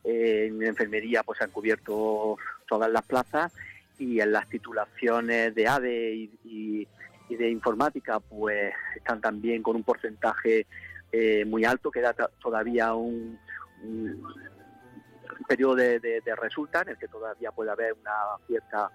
en 0.03 0.61
enfermería 0.61 1.23
pues 1.23 1.41
han 1.41 1.49
cubierto 1.51 2.37
todas 2.67 2.91
las 2.91 3.03
plazas 3.03 3.53
y 3.97 4.19
en 4.19 4.31
las 4.31 4.47
titulaciones 4.49 5.53
de 5.55 5.67
ADE 5.67 6.29
y, 6.43 6.87
de 7.29 7.49
informática 7.49 8.19
pues 8.19 8.73
están 8.95 9.19
también 9.19 9.63
con 9.63 9.75
un 9.75 9.83
porcentaje 9.83 10.67
eh, 11.11 11.43
muy 11.45 11.65
alto, 11.65 11.89
queda 11.89 12.13
todavía 12.39 12.93
un, 12.93 13.39
periodo 15.43 15.75
de, 15.75 15.99
de, 15.99 16.35
resulta 16.35 16.81
en 16.81 16.89
el 16.89 16.97
que 16.97 17.07
todavía 17.07 17.51
puede 17.51 17.71
haber 17.71 17.93
una 17.93 18.13
cierta 18.47 18.89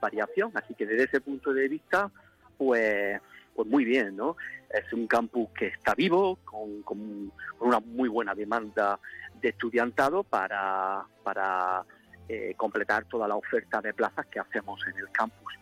variación, 0.00 0.52
así 0.54 0.74
que 0.74 0.86
desde 0.86 1.04
ese 1.04 1.20
punto 1.20 1.52
de 1.52 1.68
vista 1.68 2.10
pues 2.58 3.20
pues 3.56 3.66
muy 3.68 3.84
bien, 3.84 4.14
¿no? 4.14 4.36
Es 4.68 4.92
un 4.92 5.06
campus 5.06 5.48
que 5.58 5.68
está 5.68 5.94
vivo, 5.94 6.38
con, 6.44 6.82
con, 6.82 7.32
una 7.58 7.80
muy 7.80 8.08
buena 8.08 8.34
demanda 8.34 9.00
de 9.40 9.48
estudiantado 9.48 10.22
para, 10.22 11.04
para 11.24 11.82
eh, 12.28 12.52
completar 12.56 13.06
toda 13.06 13.26
la 13.26 13.34
oferta 13.34 13.80
de 13.80 13.94
plazas 13.94 14.26
que 14.26 14.38
hacemos 14.38 14.78
en 14.86 14.98
el 14.98 15.10
campus. 15.10 15.54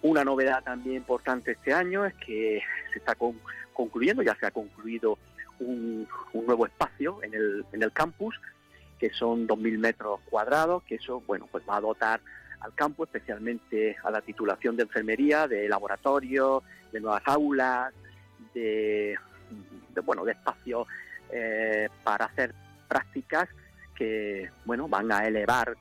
Una 0.00 0.24
novedad 0.24 0.64
también 0.64 0.96
importante 0.96 1.52
este 1.52 1.74
año 1.74 2.06
es 2.06 2.14
que 2.14 2.62
se 2.92 2.98
está 2.98 3.14
concluyendo, 3.74 4.22
ya 4.22 4.34
se 4.36 4.46
ha 4.46 4.50
concluido 4.50 5.18
un, 5.60 6.08
un, 6.32 6.46
nuevo 6.46 6.66
espacio 6.66 7.22
en 7.22 7.34
el, 7.34 7.66
en 7.72 7.82
el 7.82 7.92
campus, 7.92 8.40
que 8.98 9.10
son 9.10 9.46
2.000 9.46 9.78
metros 9.78 10.20
cuadrados, 10.28 10.82
que 10.84 10.96
eso 10.96 11.22
bueno 11.26 11.48
pues 11.50 11.64
va 11.68 11.76
a 11.76 11.80
dotar 11.80 12.20
al 12.60 12.74
campo, 12.74 13.04
especialmente 13.04 13.96
a 14.02 14.10
la 14.10 14.20
titulación 14.20 14.76
de 14.76 14.82
enfermería, 14.82 15.46
de 15.46 15.68
laboratorio, 15.68 16.62
de 16.92 17.00
nuevas 17.00 17.22
aulas, 17.26 17.94
de, 18.52 19.16
bueno, 20.04 20.24
de 20.24 20.32
espacios 20.32 20.86
eh, 21.30 21.88
para 22.02 22.26
hacer 22.26 22.54
prácticas 22.88 23.48
que 23.94 24.50
bueno 24.64 24.88
van 24.88 25.12
a 25.12 25.26
elevar 25.26 25.76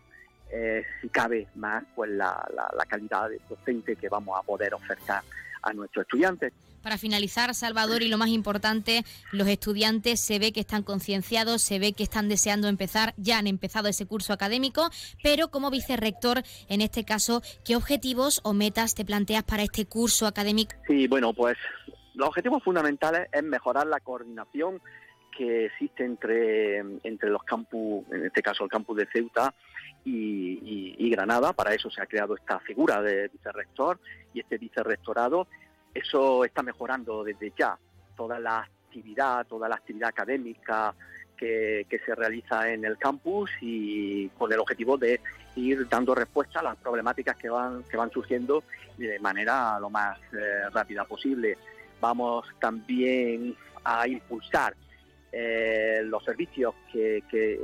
eh, 0.51 0.83
si 1.01 1.09
cabe 1.09 1.47
más 1.55 1.83
pues 1.95 2.09
la, 2.11 2.47
la 2.75 2.85
calidad 2.85 3.29
docente 3.49 3.95
que 3.95 4.09
vamos 4.09 4.37
a 4.37 4.43
poder 4.43 4.73
ofertar 4.73 5.23
a 5.61 5.73
nuestros 5.73 6.03
estudiantes. 6.03 6.53
Para 6.87 6.97
finalizar, 6.97 7.53
Salvador, 7.53 8.01
y 8.01 8.07
lo 8.07 8.17
más 8.17 8.29
importante, 8.29 9.03
los 9.33 9.49
estudiantes 9.49 10.21
se 10.21 10.39
ve 10.39 10.53
que 10.53 10.61
están 10.61 10.83
concienciados, 10.83 11.61
se 11.61 11.79
ve 11.79 11.91
que 11.91 12.03
están 12.03 12.29
deseando 12.29 12.69
empezar, 12.69 13.13
ya 13.17 13.39
han 13.39 13.47
empezado 13.47 13.89
ese 13.89 14.05
curso 14.05 14.31
académico, 14.31 14.89
pero 15.21 15.49
como 15.49 15.69
vicerrector, 15.69 16.43
en 16.69 16.79
este 16.79 17.03
caso, 17.03 17.41
¿qué 17.65 17.75
objetivos 17.75 18.39
o 18.45 18.53
metas 18.53 18.95
te 18.95 19.03
planteas 19.03 19.43
para 19.43 19.63
este 19.63 19.85
curso 19.85 20.27
académico? 20.27 20.75
Sí, 20.87 21.09
bueno, 21.09 21.33
pues 21.33 21.57
los 22.13 22.29
objetivos 22.29 22.63
fundamentales 22.63 23.27
es 23.33 23.43
mejorar 23.43 23.85
la 23.85 23.99
coordinación 23.99 24.79
que 25.37 25.65
existe 25.65 26.05
entre, 26.05 26.77
entre 27.03 27.29
los 27.29 27.43
campus, 27.43 28.05
en 28.13 28.27
este 28.27 28.41
caso 28.41 28.63
el 28.63 28.69
campus 28.69 28.95
de 28.95 29.07
Ceuta 29.11 29.53
y, 30.05 31.09
Granada. 31.09 31.51
Para 31.51 31.73
eso 31.73 31.89
se 31.89 32.01
ha 32.01 32.05
creado 32.05 32.35
esta 32.35 32.59
figura 32.61 33.01
de 33.01 33.27
vicerrector 33.27 33.99
y 34.33 34.39
este 34.39 34.57
vicerrectorado 34.57 35.47
eso 35.97 36.45
está 36.45 36.61
mejorando 36.63 37.23
desde 37.23 37.51
ya. 37.57 37.77
Toda 38.15 38.39
la 38.39 38.59
actividad, 38.59 39.45
toda 39.47 39.67
la 39.67 39.75
actividad 39.75 40.09
académica 40.09 40.93
que, 41.35 41.85
se 42.05 42.15
realiza 42.15 42.71
en 42.71 42.85
el 42.85 42.97
campus 42.97 43.49
y 43.61 44.27
con 44.29 44.51
el 44.51 44.59
objetivo 44.59 44.97
de 44.97 45.19
ir 45.55 45.87
dando 45.87 46.15
respuesta 46.15 46.59
a 46.59 46.63
las 46.63 46.77
problemáticas 46.77 47.35
que 47.37 47.49
van, 47.49 47.83
que 47.83 47.97
van 47.97 48.11
surgiendo 48.11 48.63
de 48.97 49.19
manera 49.19 49.79
lo 49.79 49.89
más 49.89 50.17
eh, 50.33 50.69
rápida 50.71 51.03
posible. 51.05 51.57
Vamos 51.99 52.47
también 52.59 53.55
a 53.83 54.07
impulsar 54.07 54.75
eh, 55.31 56.01
los 56.03 56.23
servicios 56.23 56.73
que, 56.91 57.23
que, 57.29 57.59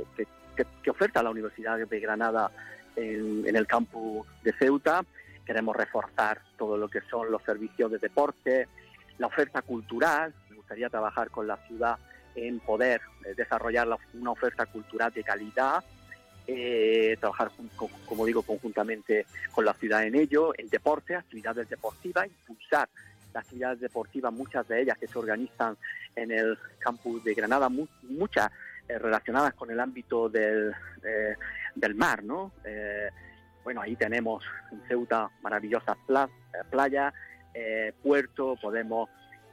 oferta 0.88 1.22
la 1.22 1.30
Universidad 1.30 1.78
de 1.78 2.00
Granada 2.00 2.50
en 2.94 3.56
el 3.56 3.66
campus 3.66 4.24
de 4.44 4.52
Ceuta 4.52 5.04
Queremos 5.44 5.76
reforzar 5.76 6.40
todo 6.56 6.76
lo 6.76 6.88
que 6.88 7.00
son 7.02 7.30
los 7.30 7.42
servicios 7.42 7.90
de 7.90 7.98
deporte, 7.98 8.68
la 9.18 9.26
oferta 9.26 9.62
cultural. 9.62 10.32
Me 10.50 10.56
gustaría 10.56 10.88
trabajar 10.88 11.30
con 11.30 11.46
la 11.46 11.56
ciudad 11.68 11.98
en 12.34 12.60
poder 12.60 13.00
eh, 13.24 13.34
desarrollar 13.36 13.88
una 14.14 14.30
oferta 14.30 14.66
cultural 14.66 15.12
de 15.12 15.22
calidad, 15.22 15.84
eh, 16.46 17.16
trabajar, 17.20 17.50
como 18.06 18.26
digo, 18.26 18.42
conjuntamente 18.42 19.26
con 19.52 19.64
la 19.64 19.74
ciudad 19.74 20.04
en 20.04 20.14
ello, 20.14 20.52
en 20.58 20.68
deporte, 20.68 21.14
actividades 21.14 21.68
deportivas, 21.68 22.26
impulsar 22.26 22.88
las 23.32 23.44
actividades 23.44 23.80
deportivas, 23.80 24.32
muchas 24.32 24.66
de 24.68 24.82
ellas 24.82 24.98
que 24.98 25.08
se 25.08 25.18
organizan 25.18 25.76
en 26.16 26.30
el 26.30 26.58
campus 26.78 27.24
de 27.24 27.34
Granada, 27.34 27.68
muchas 27.68 28.50
eh, 28.88 28.98
relacionadas 28.98 29.54
con 29.54 29.70
el 29.70 29.80
ámbito 29.80 30.28
del, 30.28 30.72
del 31.74 31.94
mar, 31.94 32.22
¿no? 32.22 32.52
Bueno, 33.64 33.80
ahí 33.80 33.96
tenemos 33.96 34.44
en 34.70 34.82
Ceuta 34.86 35.30
maravillosas 35.42 35.96
eh, 35.96 36.28
playas, 36.70 37.14
eh, 37.54 37.94
puertos, 38.02 38.60
podemos, 38.60 39.08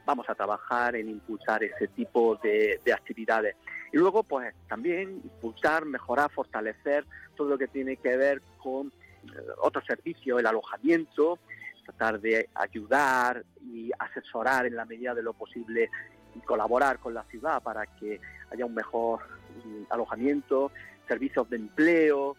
vamos 0.06 0.30
a 0.30 0.36
trabajar 0.36 0.98
en 0.98 1.10
impulsar 1.10 1.64
ese 1.64 1.88
tipo 1.88 2.36
de, 2.44 2.80
actividades. 2.94 3.56
Y 3.94 3.98
luego, 3.98 4.24
pues 4.24 4.54
también 4.68 5.22
impulsar, 5.24 5.86
mejorar, 5.86 6.30
fortalecer 6.30 7.06
todo 7.38 7.50
lo 7.50 7.58
que 7.58 7.68
tiene 7.68 7.96
que 7.96 8.18
ver 8.18 8.42
con 8.58 8.88
eh, 8.88 9.30
otros 9.62 9.86
servicios, 9.86 10.40
el 10.40 10.46
alojamiento, 10.46 11.40
tratar 11.86 12.20
de 12.20 12.50
ayudar 12.54 13.46
y 13.62 13.92
asesorar 13.98 14.66
en 14.66 14.76
la 14.76 14.84
medida 14.84 15.16
de 15.16 15.24
lo 15.24 15.34
posible 15.34 15.90
y 16.36 16.40
colaborar 16.42 17.00
con 17.00 17.14
la 17.14 17.24
ciudad 17.24 17.64
para 17.64 17.86
que 17.86 18.20
haya 18.52 18.66
un 18.66 18.74
mejor 18.74 19.22
mm, 19.64 19.84
alojamiento, 19.90 20.72
servicios 21.08 21.50
de 21.50 21.58
empleo, 21.58 22.36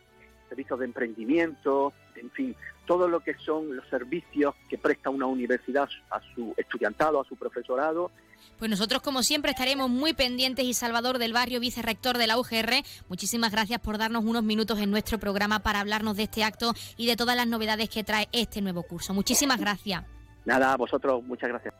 servicios 0.52 0.78
de 0.80 0.84
emprendimiento, 0.84 1.94
en 2.14 2.30
fin, 2.30 2.54
todo 2.86 3.08
lo 3.08 3.20
que 3.20 3.34
son 3.38 3.74
los 3.74 3.88
servicios 3.88 4.54
que 4.68 4.76
presta 4.76 5.08
una 5.08 5.24
universidad 5.24 5.88
a 6.10 6.20
su 6.34 6.52
estudiantado, 6.58 7.22
a 7.22 7.24
su 7.24 7.36
profesorado. 7.36 8.10
Pues 8.58 8.70
nosotros, 8.70 9.00
como 9.00 9.22
siempre, 9.22 9.52
estaremos 9.52 9.88
muy 9.88 10.12
pendientes 10.12 10.66
y 10.66 10.74
Salvador 10.74 11.18
del 11.18 11.32
Barrio, 11.32 11.58
vicerrector 11.58 12.18
de 12.18 12.26
la 12.26 12.38
UGR, 12.38 12.84
muchísimas 13.08 13.50
gracias 13.50 13.80
por 13.80 13.96
darnos 13.96 14.24
unos 14.24 14.42
minutos 14.42 14.78
en 14.78 14.90
nuestro 14.90 15.18
programa 15.18 15.60
para 15.60 15.80
hablarnos 15.80 16.18
de 16.18 16.24
este 16.24 16.44
acto 16.44 16.74
y 16.98 17.06
de 17.06 17.16
todas 17.16 17.34
las 17.34 17.46
novedades 17.46 17.88
que 17.88 18.04
trae 18.04 18.28
este 18.32 18.60
nuevo 18.60 18.82
curso. 18.82 19.14
Muchísimas 19.14 19.58
gracias. 19.58 20.04
Nada, 20.44 20.74
a 20.74 20.76
vosotros, 20.76 21.24
muchas 21.24 21.48
gracias. 21.48 21.72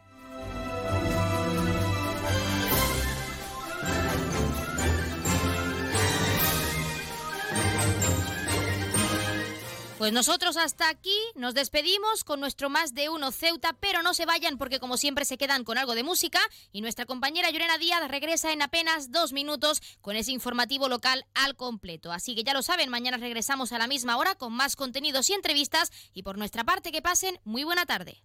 Pues 10.03 10.13
nosotros 10.13 10.57
hasta 10.57 10.89
aquí 10.89 11.17
nos 11.37 11.55
despedimos 11.55 12.25
con 12.25 12.41
nuestro 12.41 12.69
más 12.69 12.93
de 12.93 13.09
uno 13.09 13.31
Ceuta, 13.31 13.77
pero 13.79 14.03
no 14.03 14.15
se 14.15 14.27
vayan 14.27 14.59
porque 14.59 14.81
como 14.81 14.97
siempre 14.97 15.25
se 15.25 15.39
quedan 15.39 15.63
con 15.63 15.79
algo 15.79 15.95
de 15.95 16.03
música 16.03 16.41
y 16.73 16.81
nuestra 16.81 17.07
compañera 17.07 17.51
Llorena 17.51 17.79
Díaz 17.79 18.09
regresa 18.09 18.53
en 18.53 18.63
apenas 18.63 19.13
dos 19.13 19.33
minutos 19.33 19.81
con 20.01 20.17
ese 20.17 20.33
informativo 20.33 20.89
local 20.89 21.25
al 21.35 21.55
completo. 21.55 22.11
Así 22.11 22.35
que 22.35 22.43
ya 22.43 22.53
lo 22.53 22.65
saben, 22.65 22.91
mañana 22.91 23.17
regresamos 23.17 23.71
a 23.71 23.79
la 23.79 23.87
misma 23.87 24.17
hora 24.17 24.35
con 24.35 24.53
más 24.53 24.75
contenidos 24.75 25.31
y 25.31 25.35
entrevistas 25.35 25.93
y 26.13 26.25
por 26.25 26.37
nuestra 26.37 26.65
parte 26.65 26.91
que 26.91 27.01
pasen 27.01 27.39
muy 27.45 27.63
buena 27.63 27.87
tarde. 27.87 28.25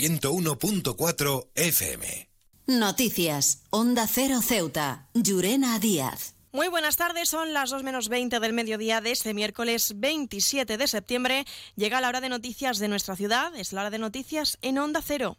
101.4 0.00 1.48
FM. 1.54 2.28
Noticias. 2.66 3.62
Onda 3.70 4.06
Cero 4.06 4.40
Ceuta. 4.42 5.08
Llurena 5.14 5.78
Díaz. 5.78 6.34
Muy 6.52 6.68
buenas 6.68 6.96
tardes, 6.96 7.28
son 7.28 7.52
las 7.52 7.70
2 7.70 7.84
menos 7.84 8.08
20 8.08 8.40
del 8.40 8.52
mediodía 8.52 9.00
de 9.00 9.12
este 9.12 9.34
miércoles 9.34 9.92
27 9.96 10.78
de 10.78 10.88
septiembre. 10.88 11.44
Llega 11.76 12.00
la 12.00 12.08
hora 12.08 12.20
de 12.20 12.28
noticias 12.28 12.78
de 12.78 12.88
nuestra 12.88 13.14
ciudad, 13.14 13.54
es 13.54 13.72
la 13.72 13.82
hora 13.82 13.90
de 13.90 13.98
noticias 13.98 14.58
en 14.62 14.78
Onda 14.78 15.00
Cero. 15.00 15.38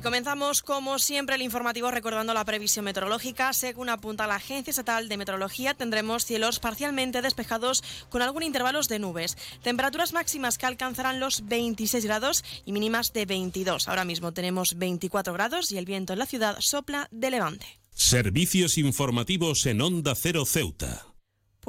Y 0.00 0.02
comenzamos, 0.02 0.62
como 0.62 0.98
siempre, 0.98 1.36
el 1.36 1.42
informativo 1.42 1.90
recordando 1.90 2.32
la 2.32 2.46
previsión 2.46 2.86
meteorológica. 2.86 3.52
Según 3.52 3.90
apunta 3.90 4.26
la 4.26 4.36
Agencia 4.36 4.70
Estatal 4.70 5.10
de 5.10 5.18
Meteorología, 5.18 5.74
tendremos 5.74 6.24
cielos 6.24 6.58
parcialmente 6.58 7.20
despejados 7.20 7.84
con 8.08 8.22
algún 8.22 8.42
intervalos 8.42 8.88
de 8.88 8.98
nubes. 8.98 9.36
Temperaturas 9.62 10.14
máximas 10.14 10.56
que 10.56 10.64
alcanzarán 10.64 11.20
los 11.20 11.46
26 11.46 12.02
grados 12.06 12.44
y 12.64 12.72
mínimas 12.72 13.12
de 13.12 13.26
22. 13.26 13.88
Ahora 13.88 14.06
mismo 14.06 14.32
tenemos 14.32 14.78
24 14.78 15.34
grados 15.34 15.70
y 15.70 15.76
el 15.76 15.84
viento 15.84 16.14
en 16.14 16.20
la 16.20 16.24
ciudad 16.24 16.56
sopla 16.60 17.06
de 17.10 17.30
levante. 17.30 17.66
Servicios 17.92 18.78
informativos 18.78 19.66
en 19.66 19.82
Onda 19.82 20.14
Cero 20.14 20.46
Ceuta. 20.46 21.09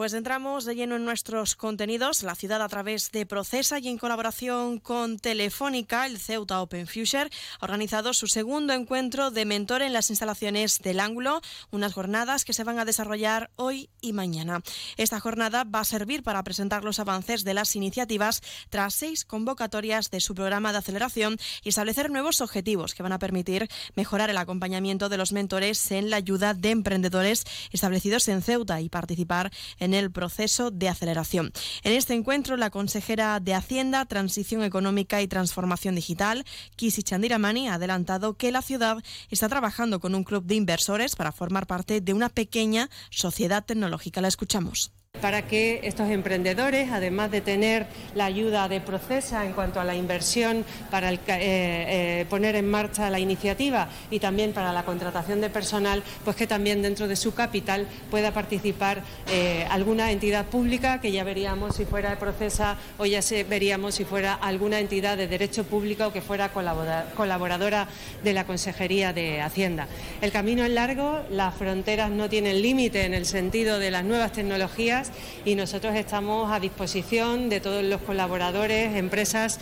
Pues 0.02 0.14
entramos 0.14 0.66
de 0.66 0.74
lleno 0.74 0.96
en 0.96 1.06
nuestros 1.06 1.56
contenidos. 1.56 2.24
La 2.24 2.34
ciudad 2.34 2.60
a 2.64 2.68
través 2.68 3.12
de 3.12 3.28
Procesa 3.28 3.78
y 3.78 3.88
en 3.88 4.00
colaboración 4.00 4.80
con 4.80 5.20
Telefónica, 5.20 6.08
el 6.08 6.18
Ceuta 6.18 6.60
Open 6.60 6.88
Future, 6.88 7.30
ha 7.60 7.66
organizado 7.66 8.12
su 8.16 8.26
segundo 8.26 8.74
encuentro 8.74 9.30
de 9.30 9.46
mentor 9.46 9.84
en 9.84 9.94
las 9.94 10.10
instalaciones 10.10 10.80
del 10.80 11.00
Ángulo, 11.00 11.42
unas 11.70 11.94
jornadas 11.94 12.46
que 12.46 12.54
se 12.54 12.64
van 12.64 12.80
a 12.80 12.86
desarrollar 12.86 13.52
hoy 13.58 13.92
y 14.02 14.14
mañana. 14.14 14.64
Esta 14.98 15.20
jornada 15.20 15.66
va 15.66 15.82
a 15.82 15.86
servir 15.86 16.24
para 16.24 16.42
presentar 16.42 16.84
los 16.84 16.98
avances 16.98 17.44
de 17.44 17.54
las 17.54 17.76
iniciativas 17.76 18.42
tras 18.72 18.96
seis 18.96 19.24
convocatorias 19.24 20.10
de 20.10 20.20
su 20.20 20.34
programa 20.34 20.72
de 20.72 20.80
aceleración 20.80 21.38
y 21.62 21.70
establecer 21.70 22.10
nuevos 22.10 22.42
objetivos 22.42 22.96
que 22.96 23.04
van 23.04 23.14
a 23.14 23.20
permitir 23.20 23.70
mejorar 23.96 24.32
el 24.32 24.38
acompañamiento 24.38 25.10
de 25.10 25.18
los 25.18 25.32
mentores 25.32 25.92
en 25.92 26.10
la 26.10 26.16
ayuda 26.16 26.56
de 26.56 26.72
emprendedores 26.72 27.44
establecidos 27.70 28.28
en 28.30 28.42
Ceuta 28.42 28.82
y 28.82 28.90
participar 28.90 29.52
en 29.78 29.91
el 29.94 30.12
proceso 30.12 30.72
de 30.72 30.90
aceleración. 30.90 31.52
En 31.84 31.94
este 31.94 32.14
encuentro, 32.14 32.58
la 32.58 32.70
consejera 32.70 33.40
de 33.40 33.54
Hacienda, 33.54 34.06
Transición 34.06 34.64
Económica 34.64 35.22
y 35.22 35.28
Transformación 35.28 35.96
Digital, 35.96 36.46
Kisi 36.76 37.04
Chandiramani, 37.04 37.68
ha 37.68 37.76
adelantado 37.76 38.36
que 38.36 38.52
la 38.52 38.62
ciudad 38.62 39.04
está 39.30 39.50
trabajando 39.50 40.00
con 40.00 40.16
un 40.16 40.24
club 40.24 40.46
de 40.46 40.56
inversores 40.56 41.16
para 41.16 41.32
formar 41.32 41.68
parte 41.68 42.02
de 42.02 42.14
una 42.14 42.30
pequeña 42.30 42.90
sociedad 43.10 43.66
tecnológica. 43.66 44.22
La 44.22 44.28
escuchamos 44.28 44.92
para 45.22 45.44
que 45.44 45.80
estos 45.84 46.10
emprendedores, 46.10 46.92
además 46.92 47.32
de 47.32 47.42
tener 47.42 47.86
la 48.16 48.26
ayuda 48.26 48.68
de 48.68 48.82
Procesa 48.82 49.46
en 49.46 49.54
cuanto 49.54 49.80
a 49.80 49.86
la 49.86 49.96
inversión 49.96 50.66
para 50.90 51.14
eh, 51.14 51.20
eh, 51.28 52.26
poner 52.30 52.56
en 52.56 52.70
marcha 52.70 53.10
la 53.10 53.20
iniciativa 53.20 53.88
y 54.10 54.20
también 54.20 54.52
para 54.52 54.74
la 54.74 54.84
contratación 54.84 55.40
de 55.40 55.50
personal, 55.50 56.04
pues 56.26 56.36
que 56.36 56.48
también 56.48 56.82
dentro 56.82 57.08
de 57.08 57.16
su 57.16 57.34
capital 57.34 57.88
pueda 58.10 58.32
participar 58.32 59.04
eh, 59.30 59.66
alguna 59.70 60.12
entidad 60.12 60.46
pública, 60.46 61.00
que 61.00 61.12
ya 61.12 61.24
veríamos 61.24 61.76
si 61.76 61.86
fuera 61.86 62.18
Procesa 62.18 62.78
o 62.98 63.06
ya 63.06 63.22
se, 63.22 63.44
veríamos 63.44 63.96
si 63.96 64.06
fuera 64.06 64.34
alguna 64.34 64.80
entidad 64.80 65.18
de 65.18 65.28
derecho 65.28 65.64
público 65.64 66.08
o 66.08 66.14
que 66.14 66.22
fuera 66.22 66.52
colaboradora 66.52 67.88
de 68.24 68.34
la 68.34 68.46
Consejería 68.46 69.14
de 69.14 69.42
Hacienda. 69.42 69.88
El 70.22 70.32
camino 70.32 70.64
es 70.64 70.72
largo, 70.72 71.20
las 71.30 71.54
fronteras 71.56 72.10
no 72.10 72.30
tienen 72.30 72.62
límite 72.62 73.06
en 73.06 73.14
el 73.14 73.26
sentido 73.26 73.80
de 73.80 73.92
las 73.92 74.04
nuevas 74.04 74.32
tecnologías 74.32 75.11
y 75.46 75.56
nosotros 75.56 75.96
estamos 75.96 76.52
a 76.52 76.60
disposición 76.60 77.50
de 77.50 77.60
todos 77.60 77.84
los 77.84 78.02
colaboradores, 78.02 78.96
empresas. 78.96 79.60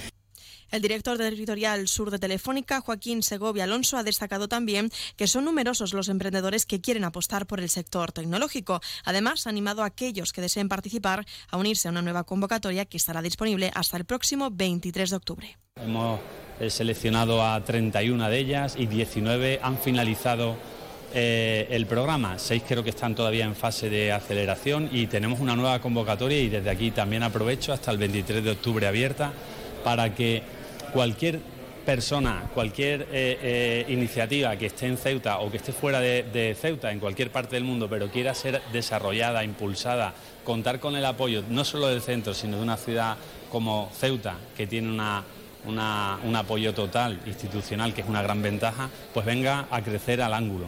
El 0.71 0.83
director 0.83 1.17
territorial 1.17 1.87
sur 1.87 2.11
de 2.11 2.19
Telefónica, 2.19 2.79
Joaquín 2.81 3.23
Segovia 3.23 3.63
Alonso, 3.63 3.97
ha 3.97 4.03
destacado 4.03 4.47
también 4.47 4.91
que 5.15 5.27
son 5.27 5.45
numerosos 5.45 5.93
los 5.93 6.09
emprendedores 6.09 6.65
que 6.67 6.79
quieren 6.79 7.03
apostar 7.03 7.47
por 7.47 7.59
el 7.59 7.69
sector 7.69 8.11
tecnológico. 8.11 8.79
Además, 9.03 9.47
ha 9.47 9.49
animado 9.49 9.81
a 9.81 9.87
aquellos 9.87 10.31
que 10.31 10.41
deseen 10.41 10.69
participar 10.69 11.25
a 11.49 11.57
unirse 11.57 11.87
a 11.87 11.91
una 11.91 12.03
nueva 12.03 12.23
convocatoria 12.23 12.85
que 12.85 12.97
estará 12.97 13.21
disponible 13.21 13.71
hasta 13.73 13.97
el 13.97 14.05
próximo 14.05 14.51
23 14.51 15.09
de 15.09 15.15
octubre. 15.15 15.57
Hemos 15.75 16.19
seleccionado 16.67 17.43
a 17.43 17.63
31 17.63 18.29
de 18.29 18.37
ellas 18.37 18.75
y 18.77 18.85
19 18.85 19.61
han 19.63 19.77
finalizado 19.79 20.55
eh, 21.13 21.67
el 21.71 21.85
programa. 21.85 22.37
Seis 22.37 22.63
creo 22.67 22.83
que 22.83 22.91
están 22.91 23.15
todavía 23.15 23.45
en 23.45 23.55
fase 23.55 23.89
de 23.89 24.11
aceleración 24.11 24.89
y 24.91 25.07
tenemos 25.07 25.39
una 25.39 25.55
nueva 25.55 25.79
convocatoria 25.79 26.39
y 26.39 26.49
desde 26.49 26.69
aquí 26.69 26.91
también 26.91 27.23
aprovecho 27.23 27.73
hasta 27.73 27.91
el 27.91 27.97
23 27.97 28.43
de 28.43 28.51
octubre 28.51 28.85
abierta 28.85 29.31
para 29.83 30.13
que 30.13 30.43
cualquier 30.93 31.39
persona, 31.85 32.43
cualquier 32.53 33.01
eh, 33.11 33.39
eh, 33.41 33.85
iniciativa 33.87 34.55
que 34.57 34.67
esté 34.67 34.85
en 34.85 34.97
Ceuta 34.97 35.39
o 35.39 35.49
que 35.49 35.57
esté 35.57 35.71
fuera 35.71 35.99
de, 35.99 36.55
Ceuta, 36.59 36.91
en 36.91 36.99
cualquier 36.99 37.31
parte 37.31 37.55
del 37.55 37.63
mundo, 37.63 37.89
pero 37.89 38.09
quiera 38.09 38.35
ser 38.35 38.61
desarrollada, 38.71 39.43
impulsada, 39.43 40.13
contar 40.43 40.79
con 40.79 40.95
el 40.95 41.05
apoyo 41.05 41.43
no 41.49 41.65
solo 41.65 41.87
del 41.87 42.01
centro, 42.01 42.35
sino 42.35 42.57
de 42.57 42.63
una 42.63 42.77
ciudad 42.77 43.17
como 43.49 43.89
Ceuta, 43.99 44.35
que 44.55 44.67
tiene 44.67 44.89
un 44.89 46.35
apoyo 46.35 46.73
total 46.75 47.19
institucional, 47.25 47.95
que 47.95 48.01
es 48.01 48.07
una 48.07 48.21
gran 48.21 48.43
ventaja, 48.43 48.89
pues 49.11 49.25
venga 49.25 49.65
a 49.71 49.81
crecer 49.81 50.21
al 50.21 50.35
ángulo. 50.35 50.67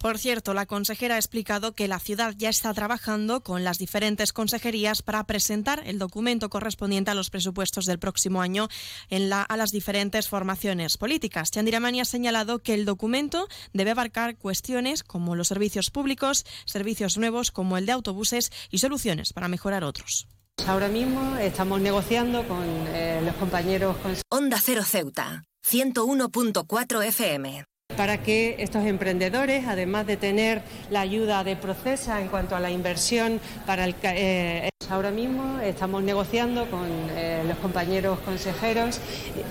Por 0.00 0.16
cierto, 0.16 0.54
la 0.54 0.64
consejera 0.64 1.16
ha 1.16 1.18
explicado 1.18 1.74
que 1.74 1.86
la 1.86 1.98
ciudad 1.98 2.32
ya 2.34 2.48
está 2.48 2.72
trabajando 2.72 3.42
con 3.42 3.64
las 3.64 3.76
diferentes 3.76 4.32
consejerías 4.32 5.02
para 5.02 5.24
presentar 5.24 5.82
el 5.84 5.98
documento 5.98 6.48
correspondiente 6.48 7.10
a 7.10 7.14
los 7.14 7.28
presupuestos 7.28 7.84
del 7.84 7.98
próximo 7.98 8.40
año 8.40 8.68
a 9.10 9.56
las 9.58 9.70
diferentes 9.72 10.26
formaciones 10.26 10.96
políticas. 10.96 11.50
Chandiramani 11.50 12.00
ha 12.00 12.06
señalado 12.06 12.60
que 12.60 12.72
el 12.72 12.86
documento 12.86 13.46
debe 13.74 13.90
abarcar 13.90 14.38
cuestiones 14.38 15.02
como 15.02 15.36
los 15.36 15.48
servicios 15.48 15.90
públicos, 15.90 16.46
servicios 16.64 17.18
nuevos 17.18 17.50
como 17.50 17.76
el 17.76 17.84
de 17.84 17.92
autobuses 17.92 18.50
y 18.70 18.78
soluciones 18.78 19.34
para 19.34 19.48
mejorar 19.48 19.84
otros. 19.84 20.26
Ahora 20.66 20.88
mismo 20.88 21.36
estamos 21.36 21.78
negociando 21.78 22.48
con 22.48 22.64
eh, 22.88 23.20
los 23.22 23.34
compañeros. 23.34 23.96
Onda 24.30 24.58
Cero 24.62 24.82
Ceuta, 24.82 25.44
101.4 25.62 27.04
FM 27.04 27.69
para 28.00 28.16
que 28.16 28.56
estos 28.60 28.86
emprendedores, 28.86 29.66
además 29.68 30.06
de 30.06 30.16
tener 30.16 30.62
la 30.88 31.02
ayuda 31.02 31.44
de 31.44 31.54
Procesa 31.54 32.22
en 32.22 32.28
cuanto 32.28 32.56
a 32.56 32.60
la 32.60 32.70
inversión 32.70 33.38
para 33.66 33.84
el... 33.84 33.94
Eh, 34.04 34.70
ahora 34.88 35.10
mismo 35.10 35.60
estamos 35.60 36.02
negociando 36.02 36.64
con 36.70 36.88
eh, 37.14 37.44
los 37.46 37.58
compañeros 37.58 38.18
consejeros, 38.20 39.00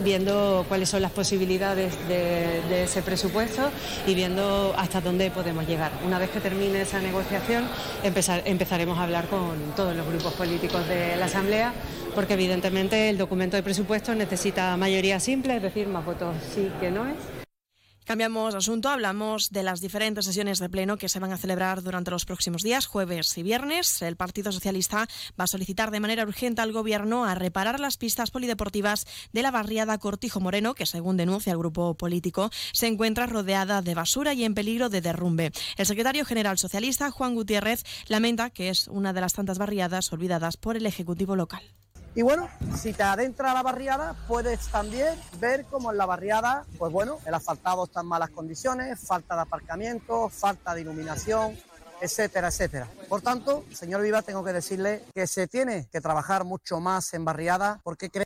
viendo 0.03 0.65
cuáles 0.67 0.89
son 0.89 1.03
las 1.03 1.11
posibilidades 1.11 1.93
de, 2.07 2.85
ese 2.85 3.03
presupuesto 3.03 3.69
y 4.07 4.15
viendo 4.15 4.73
hasta 4.75 4.99
dónde 4.99 5.29
podemos 5.29 5.67
llegar. 5.67 5.91
Una 6.03 6.17
vez 6.17 6.31
que 6.31 6.39
termine 6.39 6.81
esa 6.81 6.99
negociación, 6.99 7.65
empezaremos 8.03 8.97
a 8.97 9.03
hablar 9.03 9.27
con 9.27 9.75
todos 9.75 9.95
los 9.95 10.07
grupos 10.07 10.33
políticos 10.33 10.87
de 10.87 11.17
la 11.17 11.25
Asamblea, 11.25 11.71
porque 12.15 12.33
evidentemente 12.33 13.11
el 13.11 13.19
documento 13.19 13.57
de 13.57 13.61
presupuesto 13.61 14.15
necesita 14.15 14.75
mayoría 14.75 15.19
simple, 15.19 15.57
es 15.57 15.61
decir, 15.61 15.87
más 15.87 16.03
votos 16.03 16.35
sí 16.55 16.71
que 16.79 16.89
no 16.89 17.05
es. 17.05 17.38
Cambiamos 18.09 18.55
asunto, 18.55 18.89
hablamos 18.89 19.51
de 19.51 19.61
las 19.61 19.81
diferentes 19.81 20.25
sesiones 20.25 20.57
de 20.57 20.67
pleno 20.67 20.97
que 20.97 21.07
se 21.07 21.19
van 21.19 21.31
a 21.31 21.37
celebrar 21.37 21.83
durante 21.83 22.09
los 22.09 22.25
próximos 22.25 22.63
días, 22.63 22.87
jueves 22.87 23.37
y 23.37 23.43
viernes. 23.43 24.01
El 24.01 24.15
Partido 24.15 24.51
Socialista 24.51 25.07
va 25.39 25.43
a 25.43 25.47
solicitar 25.47 25.91
de 25.91 25.99
manera 25.99 26.23
urgente 26.23 26.63
al 26.63 26.71
Gobierno 26.71 27.25
a 27.25 27.35
reparar 27.35 27.79
las 27.79 27.97
pistas 27.97 28.31
polideportivas 28.31 29.05
de 29.31 29.43
la 29.43 29.51
barriada 29.51 29.99
Cortijo 29.99 30.39
Moreno, 30.39 30.73
que 30.73 30.87
según 30.87 31.17
denuncia 31.17 31.51
el 31.51 31.59
grupo 31.59 31.93
político, 31.93 32.49
se 32.71 32.87
encuentra 32.87 33.27
rodeada 33.27 33.83
de 33.83 33.93
basura 33.93 34.33
y 34.33 34.43
en 34.43 34.55
peligro 34.55 34.89
de 34.89 35.01
derrumbe. 35.01 35.51
El 35.77 35.85
secretario 35.85 36.25
general 36.25 36.57
socialista, 36.57 37.11
Juan 37.11 37.35
Gutiérrez, 37.35 37.83
lamenta 38.07 38.49
que 38.49 38.69
es 38.69 38.87
una 38.87 39.13
de 39.13 39.21
las 39.21 39.33
tantas 39.33 39.59
barriadas 39.59 40.11
olvidadas 40.11 40.57
por 40.57 40.75
el 40.75 40.87
Ejecutivo 40.87 41.35
local. 41.35 41.61
Y 42.15 42.21
bueno, 42.21 42.49
si 42.75 42.91
te 42.93 43.03
adentras 43.03 43.51
a 43.51 43.53
la 43.53 43.63
barriada, 43.63 44.15
puedes 44.27 44.67
también 44.67 45.19
ver 45.39 45.65
cómo 45.65 45.91
en 45.91 45.97
la 45.97 46.05
barriada, 46.05 46.65
pues 46.77 46.91
bueno, 46.91 47.19
el 47.25 47.33
asfaltado 47.33 47.85
está 47.85 48.01
en 48.01 48.07
malas 48.07 48.31
condiciones, 48.31 48.99
falta 48.99 49.35
de 49.35 49.41
aparcamiento, 49.41 50.27
falta 50.29 50.73
de 50.73 50.81
iluminación, 50.81 51.57
etcétera, 52.01 52.47
etcétera. 52.47 52.87
Por 53.07 53.21
tanto, 53.21 53.63
señor 53.73 54.01
Viva, 54.01 54.21
tengo 54.21 54.43
que 54.43 54.53
decirle 54.53 55.03
que 55.13 55.27
se 55.27 55.47
tiene 55.47 55.87
que 55.91 56.01
trabajar 56.01 56.45
mucho 56.45 56.79
más 56.79 57.13
en 57.13 57.25
barriada 57.25 57.79
porque 57.83 58.09
creo... 58.09 58.25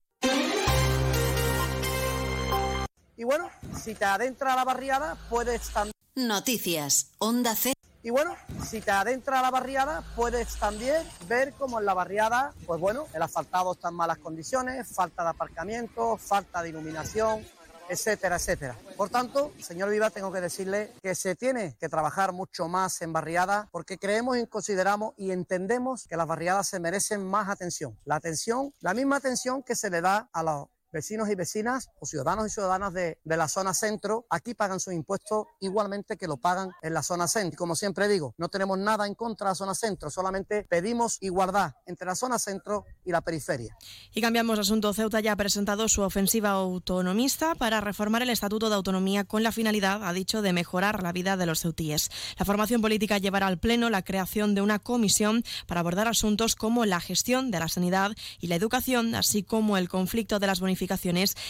Y 3.17 3.25
bueno, 3.25 3.49
si 3.79 3.95
te 3.95 4.05
adentras 4.05 4.53
a 4.53 4.55
la 4.55 4.63
barriada, 4.63 5.17
puedes 5.29 5.69
también... 5.69 5.93
Noticias, 6.15 7.11
Onda 7.19 7.55
C. 7.55 7.73
Y 8.05 8.09
bueno, 8.09 8.35
si 8.69 8.81
te 8.81 8.91
adentras 8.91 9.39
a 9.39 9.43
la 9.43 9.49
barriada, 9.49 10.03
puedes 10.17 10.59
también 10.59 11.01
ver 11.29 11.53
cómo 11.53 11.79
en 11.79 11.85
la 11.85 11.93
barriada, 11.93 12.53
pues 12.65 12.79
bueno, 12.81 13.07
el 13.13 13.21
asfaltado 13.21 13.71
está 13.71 13.87
en 13.87 13.95
malas 13.95 14.17
condiciones, 14.17 14.93
falta 14.93 15.23
de 15.23 15.29
aparcamiento, 15.29 16.17
falta 16.17 16.61
de 16.61 16.69
iluminación, 16.69 17.45
etcétera, 17.87 18.35
etcétera. 18.35 18.75
Por 18.97 19.09
tanto, 19.09 19.53
señor 19.57 19.89
Viva, 19.89 20.09
tengo 20.09 20.33
que 20.33 20.41
decirle 20.41 20.91
que 21.01 21.15
se 21.15 21.35
tiene 21.35 21.77
que 21.79 21.87
trabajar 21.87 22.33
mucho 22.33 22.67
más 22.67 23.01
en 23.01 23.13
barriada 23.13 23.69
porque 23.71 23.97
creemos 23.97 24.37
y 24.37 24.47
consideramos 24.47 25.13
y 25.15 25.31
entendemos 25.31 26.05
que 26.05 26.17
las 26.17 26.27
barriadas 26.27 26.67
se 26.67 26.81
merecen 26.81 27.25
más 27.25 27.47
atención. 27.47 27.97
La 28.03 28.15
atención, 28.15 28.73
la 28.81 28.93
misma 28.93 29.15
atención 29.15 29.63
que 29.63 29.75
se 29.75 29.89
le 29.89 30.01
da 30.01 30.29
a 30.33 30.43
los 30.43 30.67
vecinos 30.93 31.27
y 31.29 31.35
vecinas 31.35 31.89
o 31.99 32.05
ciudadanos 32.05 32.47
y 32.47 32.49
ciudadanas 32.51 32.93
de, 32.93 33.17
la 33.25 33.47
zona 33.47 33.73
centro 33.73 34.27
aquí 34.29 34.53
pagan 34.53 34.79
sus 34.79 34.93
impuestos 34.93 35.47
igualmente 35.59 36.17
que 36.17 36.27
lo 36.27 36.37
pagan 36.37 36.69
en 36.83 36.93
la 36.93 37.01
zona 37.01 37.27
centro. 37.27 37.57
Como 37.57 37.75
siempre 37.75 38.07
digo, 38.07 38.35
no 38.37 38.47
tenemos 38.47 38.77
nada 38.77 39.07
en 39.07 39.15
contra 39.15 39.47
de 39.47 39.51
la 39.51 39.55
zona 39.55 39.73
centro, 39.73 40.11
solamente 40.11 40.67
pedimos 40.69 41.17
igualdad 41.21 41.73
entre 41.87 42.05
la 42.05 42.15
zona 42.15 42.37
centro 42.37 42.85
y 43.03 43.11
la 43.11 43.21
periferia. 43.21 43.75
Y 44.13 44.21
cambiamos 44.21 44.57
de 44.57 44.61
asunto. 44.61 44.93
Ceuta 44.93 45.19
ya 45.19 45.31
ha 45.31 45.35
presentado 45.35 45.89
su 45.89 46.03
ofensiva 46.03 46.51
autonomista 46.51 47.55
para 47.55 47.81
reformar 47.81 48.21
el 48.21 48.29
Estatuto 48.29 48.69
de 48.69 48.75
Autonomía 48.75 49.23
con 49.23 49.41
la 49.41 49.51
finalidad, 49.51 50.03
ha 50.03 50.13
dicho, 50.13 50.43
de 50.43 50.53
mejorar 50.53 51.01
la 51.01 51.11
vida 51.11 51.35
de 51.37 51.47
los 51.47 51.61
ceutíes. 51.61 52.11
La 52.37 52.45
formación 52.45 52.81
política 52.81 53.17
llevará 53.17 53.47
al 53.47 53.57
Pleno 53.57 53.89
la 53.89 54.03
creación 54.03 54.53
de 54.53 54.61
una 54.61 54.77
comisión 54.77 55.43
para 55.65 55.79
abordar 55.79 56.07
asuntos 56.07 56.55
como 56.55 56.85
la 56.85 57.01
gestión 57.01 57.49
de 57.49 57.59
la 57.59 57.67
sanidad 57.67 58.11
y 58.39 58.47
la 58.47 58.55
educación, 58.55 59.15
así 59.15 59.41
como 59.41 59.77
el 59.77 59.89
conflicto 59.89 60.37
de 60.37 60.47
las 60.47 60.59
bonificaciones 60.59 60.82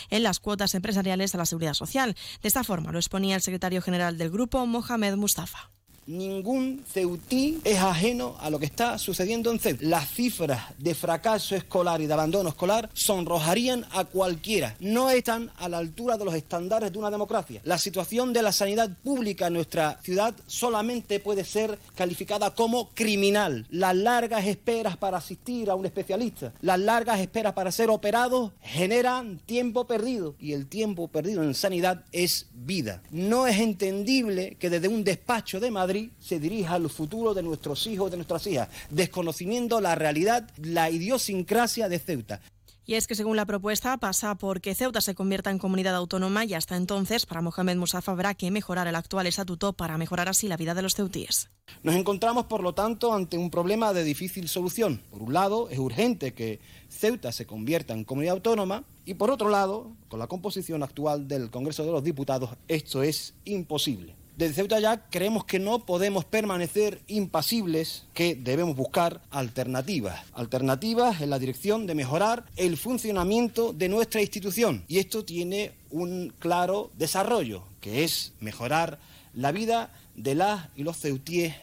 en 0.10 0.24
las 0.24 0.40
cuotas 0.40 0.76
empresariales 0.76 1.36
a 1.36 1.38
la 1.38 1.46
seguridad 1.46 1.74
social. 1.74 2.16
De 2.42 2.48
esta 2.48 2.64
forma 2.64 2.92
lo 2.92 3.00
exponía 3.00 3.36
el 3.36 3.42
secretario 3.42 3.82
general 3.82 4.18
del 4.18 4.32
grupo, 4.32 4.66
Mohamed 4.66 5.16
Mustafa. 5.16 5.72
Ningún 6.06 6.84
ceutí 6.92 7.60
es 7.64 7.80
ajeno 7.80 8.36
a 8.40 8.50
lo 8.50 8.60
que 8.60 8.66
está 8.66 8.98
sucediendo 8.98 9.52
en 9.52 9.60
Ceuta. 9.60 9.86
Las 9.86 10.10
cifras 10.10 10.62
de 10.78 10.94
fracaso 10.96 11.56
escolar 11.56 12.02
y 12.02 12.08
de 12.08 12.14
abandono 12.14 12.50
escolar 12.50 12.90
sonrojarían 12.94 13.86
a 13.92 14.04
cualquiera. 14.04 14.76
No 14.82 15.10
están 15.10 15.52
a 15.58 15.70
la 15.70 15.78
altura 15.78 16.18
de 16.18 16.26
los 16.26 16.36
estándares 16.36 16.92
de 16.92 17.00
una 17.00 17.10
democracia. 17.10 17.62
La 17.64 17.78
situación 17.78 18.34
de 18.34 18.42
la 18.42 18.52
sanidad 18.52 18.90
pública 19.04 19.48
en 19.48 19.54
nuestra 19.54 20.00
ciudad 20.04 20.36
solamente 20.46 21.22
puede 21.22 21.46
ser 21.46 21.80
calificada 21.96 22.54
como 22.54 22.90
criminal. 22.90 23.66
Las 23.70 23.96
largas 23.96 24.46
esperas 24.46 24.98
para 24.98 25.18
asistir 25.18 25.70
a 25.70 25.76
un 25.76 25.86
especialista, 25.86 26.52
las 26.62 26.80
largas 26.80 27.22
esperas 27.22 27.54
para 27.54 27.72
ser 27.72 27.90
operados 27.90 28.52
generan 28.62 29.38
tiempo 29.46 29.86
perdido 29.86 30.36
y 30.40 30.52
el 30.52 30.68
tiempo 30.68 31.08
perdido 31.08 31.44
en 31.44 31.54
sanidad 31.54 32.04
es 32.12 32.48
vida. 32.54 33.02
No 33.10 33.48
es 33.48 33.60
entendible 33.60 34.58
que 34.60 34.70
desde 34.70 34.90
un 34.90 35.04
despacho 35.04 35.60
de 35.60 35.72
Madrid 35.72 35.93
se 36.20 36.40
dirija 36.40 36.76
al 36.76 36.90
futuro 36.90 37.34
de 37.34 37.44
nuestros 37.44 37.88
hijos, 37.88 38.12
de 38.12 38.18
nuestras 38.18 38.46
hijas, 38.48 38.70
desconocimiento 38.90 39.82
la 39.82 39.96
realidad, 39.96 40.50
la 40.58 40.90
idiosincrasia 40.90 41.90
de 41.90 42.00
Ceuta. 42.00 42.42
Y 42.86 42.96
es 42.96 43.08
que 43.08 43.16
según 43.16 43.38
la 43.38 43.46
propuesta 43.46 43.96
pasa 43.98 44.36
porque 44.36 44.76
Ceuta 44.76 45.00
se 45.00 45.16
convierta 45.16 45.50
en 45.50 45.58
comunidad 45.58 45.96
autónoma 45.96 46.44
y 46.44 46.54
hasta 46.54 46.76
entonces 46.76 47.26
para 47.26 47.42
Mohamed 47.42 47.78
Musafa 47.78 48.12
habrá 48.12 48.34
que 48.34 48.52
mejorar 48.52 48.88
el 48.88 48.96
actual 48.96 49.26
estatuto 49.26 49.72
para 49.72 49.98
mejorar 49.98 50.28
así 50.28 50.50
la 50.50 50.58
vida 50.58 50.74
de 50.74 50.82
los 50.82 50.94
ceutíes. 50.94 51.50
Nos 51.82 51.96
encontramos 51.96 52.46
por 52.48 52.62
lo 52.62 52.74
tanto 52.74 53.14
ante 53.14 53.38
un 53.38 53.50
problema 53.50 53.94
de 53.94 54.04
difícil 54.04 54.50
solución. 54.50 55.02
Por 55.12 55.22
un 55.22 55.34
lado 55.34 55.70
es 55.70 55.80
urgente 55.80 56.34
que 56.34 56.60
Ceuta 56.90 57.32
se 57.32 57.46
convierta 57.46 57.94
en 57.94 58.04
comunidad 58.04 58.36
autónoma 58.36 58.84
y 59.06 59.14
por 59.14 59.32
otro 59.32 59.48
lado, 59.48 59.96
con 60.10 60.20
la 60.20 60.28
composición 60.28 60.84
actual 60.84 61.30
del 61.30 61.50
Congreso 61.52 61.86
de 61.86 61.92
los 61.92 62.04
Diputados, 62.04 62.50
esto 62.68 63.02
es 63.02 63.34
imposible. 63.46 64.16
Desde 64.36 64.56
Ceuta 64.56 64.80
ya 64.80 65.10
creemos 65.10 65.46
que 65.46 65.60
no 65.60 65.86
podemos 65.86 66.26
permanecer 66.26 67.02
impasibles, 67.08 68.06
que 68.14 68.36
debemos 68.36 68.76
buscar 68.76 69.22
alternativas. 69.30 70.26
Alternativas 70.34 71.22
en 71.22 71.30
la 71.30 71.38
dirección 71.38 71.86
de 71.86 71.94
mejorar 71.94 72.46
el 72.56 72.78
funcionamiento 72.78 73.74
de 73.74 73.90
nuestra 73.90 74.22
institución. 74.22 74.84
Y 74.88 74.98
esto 74.98 75.24
tiene 75.24 75.72
un 75.92 76.34
claro 76.40 76.90
desarrollo, 76.98 77.64
que 77.80 78.04
es 78.04 78.34
mejorar 78.40 78.98
la 79.34 79.52
vida 79.52 79.94
de 80.16 80.36
las 80.36 80.70
y 80.76 80.84
los 80.84 80.98
ceutíes. 80.98 81.56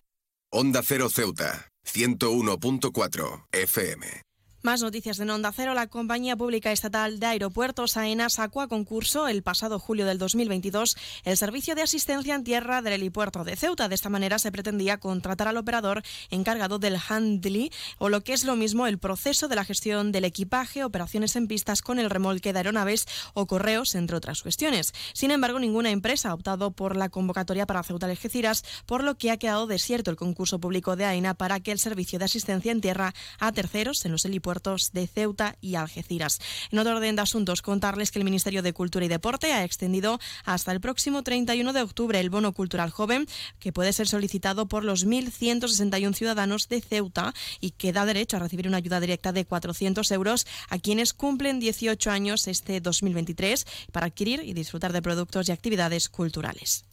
Onda 0.53 0.83
Cero 0.85 1.09
Ceuta, 1.09 1.69
101.4 1.85 3.47
FM. 3.53 4.30
Más 4.63 4.83
noticias 4.83 5.17
de 5.17 5.31
Onda 5.31 5.53
Cero. 5.57 5.73
La 5.73 5.87
compañía 5.87 6.37
pública 6.37 6.71
estatal 6.71 7.19
de 7.19 7.25
aeropuertos 7.25 7.97
AENA 7.97 8.29
sacó 8.29 8.61
a 8.61 8.69
concurso 8.69 9.27
el 9.27 9.43
pasado 9.43 9.79
julio 9.79 10.05
del 10.05 10.19
2022 10.19 10.99
el 11.25 11.39
servicio 11.39 11.75
de 11.75 11.81
asistencia 11.81 12.35
en 12.35 12.45
tierra 12.45 12.83
del 12.83 12.93
helipuerto 12.93 13.43
de 13.43 13.57
Ceuta. 13.57 13.89
De 13.89 13.95
esta 13.95 14.11
manera 14.11 14.39
se 14.39 14.53
pretendía 14.53 14.99
contratar 15.01 15.49
al 15.49 15.57
operador 15.57 16.03
encargado 16.29 16.79
del 16.79 16.99
handling 17.09 17.71
o 17.97 18.11
lo 18.11 18.21
que 18.21 18.35
es 18.35 18.45
lo 18.45 18.55
mismo 18.55 18.87
el 18.87 18.99
proceso 18.99 19.49
de 19.49 19.57
la 19.57 19.65
gestión 19.65 20.13
del 20.13 20.27
equipaje, 20.27 20.85
operaciones 20.85 21.37
en 21.37 21.49
pistas 21.49 21.81
con 21.81 21.99
el 21.99 22.11
remolque 22.11 22.53
de 22.53 22.59
aeronaves 22.59 23.07
o 23.33 23.47
correos, 23.47 23.95
entre 23.95 24.19
otras 24.19 24.43
cuestiones. 24.43 24.93
Sin 25.15 25.31
embargo, 25.31 25.59
ninguna 25.59 25.91
empresa 25.91 26.29
ha 26.29 26.35
optado 26.35 26.71
por 26.71 26.97
la 26.97 27.09
convocatoria 27.09 27.65
para 27.65 27.83
Ceuta 27.83 28.05
Algeciras, 28.05 28.63
por 28.85 29.05
lo 29.05 29.17
que 29.17 29.31
ha 29.31 29.39
quedado 29.39 29.67
desierto 29.67 30.11
el 30.11 30.19
concurso 30.19 30.59
público 30.59 30.97
de 30.97 31.07
AENA 31.07 31.33
para 31.33 31.61
que 31.61 31.73
el 31.73 31.79
servicio 31.79 32.19
de 32.19 32.27
asistencia 32.27 32.73
en 32.73 32.83
tierra 32.83 33.15
a 33.39 33.53
terceros 33.53 34.05
en 34.05 34.13
los 34.13 34.27
helipuertos 34.27 34.50
aeropuertos 34.51 34.93
de 34.93 35.07
Ceuta 35.07 35.57
y 35.61 35.77
Algeciras. 35.77 36.41
En 36.71 36.79
otro 36.79 36.97
orden 36.97 37.17
de 37.17 37.23
asuntos, 37.23 37.63
contarles 37.63 38.11
que 38.11 38.19
el 38.19 38.25
Ministerio 38.25 38.63
de 38.63 38.73
Cultura 38.73 39.05
y 39.05 39.09
Deporte 39.09 39.53
ha 39.53 39.65
extendido 39.65 40.19
hasta 40.45 40.73
el 40.73 40.81
próximo 40.81 41.23
31 41.23 41.73
de 41.73 41.83
octubre 41.83 42.19
el 42.19 42.31
bono 42.31 42.53
cultural 42.53 42.91
joven, 42.91 43.27
que 43.59 43.73
puede 43.73 43.93
ser 43.93 44.09
solicitado 44.09 44.67
por 44.67 44.85
los 44.85 45.07
1.161 45.07 46.15
ciudadanos 46.15 46.69
de 46.69 46.81
Ceuta 46.81 47.33
y 47.61 47.71
que 47.71 47.93
da 47.93 48.05
derecho 48.05 48.37
a 48.37 48.41
recibir 48.41 48.67
una 48.67 48.79
ayuda 48.79 49.01
directa 49.01 49.33
de 49.33 49.45
400 49.45 50.11
euros 50.11 50.47
a 50.69 50.79
quienes 50.79 51.13
cumplen 51.13 51.61
18 51.61 52.11
años 52.11 52.49
este 52.49 52.81
2023 52.81 53.67
para 53.93 54.07
adquirir 54.07 54.43
y 54.45 54.53
disfrutar 54.53 54.93
de 54.93 55.03
productos 55.03 55.49
y 55.49 55.53
actividades 55.53 56.09
culturales. 56.09 56.85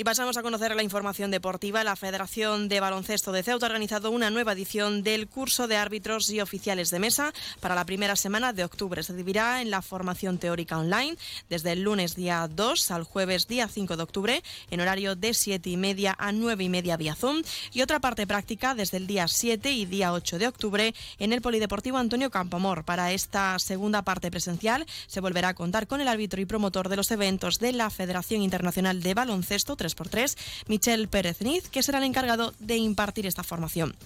Y 0.00 0.04
pasamos 0.04 0.38
a 0.38 0.42
conocer 0.42 0.74
la 0.74 0.82
información 0.82 1.30
deportiva. 1.30 1.84
La 1.84 1.94
Federación 1.94 2.70
de 2.70 2.80
Baloncesto 2.80 3.32
de 3.32 3.42
Ceuta 3.42 3.66
ha 3.66 3.68
organizado 3.68 4.10
una 4.10 4.30
nueva 4.30 4.54
edición 4.54 5.02
del 5.02 5.28
curso 5.28 5.68
de 5.68 5.76
árbitros 5.76 6.30
y 6.30 6.40
oficiales 6.40 6.88
de 6.88 6.98
mesa 6.98 7.34
para 7.60 7.74
la 7.74 7.84
primera 7.84 8.16
semana 8.16 8.54
de 8.54 8.64
octubre. 8.64 9.02
Se 9.02 9.12
dividirá 9.12 9.60
en 9.60 9.70
la 9.70 9.82
formación 9.82 10.38
teórica 10.38 10.78
online 10.78 11.18
desde 11.50 11.72
el 11.72 11.82
lunes 11.82 12.16
día 12.16 12.48
2 12.48 12.90
al 12.92 13.04
jueves 13.04 13.46
día 13.46 13.68
5 13.68 13.98
de 13.98 14.02
octubre 14.02 14.42
en 14.70 14.80
horario 14.80 15.16
de 15.16 15.34
7 15.34 15.68
y 15.68 15.76
media 15.76 16.16
a 16.18 16.32
9 16.32 16.64
y 16.64 16.70
media 16.70 16.96
vía 16.96 17.14
Zoom 17.14 17.42
y 17.74 17.82
otra 17.82 18.00
parte 18.00 18.26
práctica 18.26 18.74
desde 18.74 18.96
el 18.96 19.06
día 19.06 19.28
7 19.28 19.70
y 19.70 19.84
día 19.84 20.14
8 20.14 20.38
de 20.38 20.48
octubre 20.48 20.94
en 21.18 21.34
el 21.34 21.42
Polideportivo 21.42 21.98
Antonio 21.98 22.30
Campamor. 22.30 22.84
Para 22.84 23.12
esta 23.12 23.58
segunda 23.58 24.00
parte 24.00 24.30
presencial 24.30 24.86
se 25.08 25.20
volverá 25.20 25.48
a 25.48 25.54
contar 25.54 25.86
con 25.86 26.00
el 26.00 26.08
árbitro 26.08 26.40
y 26.40 26.46
promotor 26.46 26.88
de 26.88 26.96
los 26.96 27.10
eventos 27.10 27.58
de 27.58 27.74
la 27.74 27.90
Federación 27.90 28.40
Internacional 28.40 29.02
de 29.02 29.12
Baloncesto, 29.12 29.76
3 29.76 29.89
3x3, 29.96 30.36
Michel 30.68 31.08
Pérez 31.08 31.40
Niz, 31.40 31.68
que 31.68 31.82
será 31.82 31.98
el 31.98 32.04
encargado 32.04 32.54
de 32.58 32.76
impartir 32.76 33.26
esta 33.26 33.42
formación. 33.42 33.96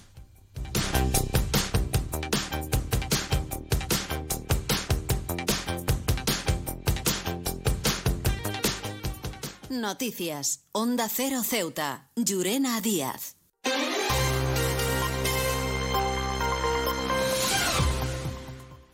Noticias. 9.69 10.61
Onda 10.71 11.09
Cero 11.09 11.43
Ceuta. 11.43 12.09
Llurena 12.15 12.81
Díaz. 12.81 13.35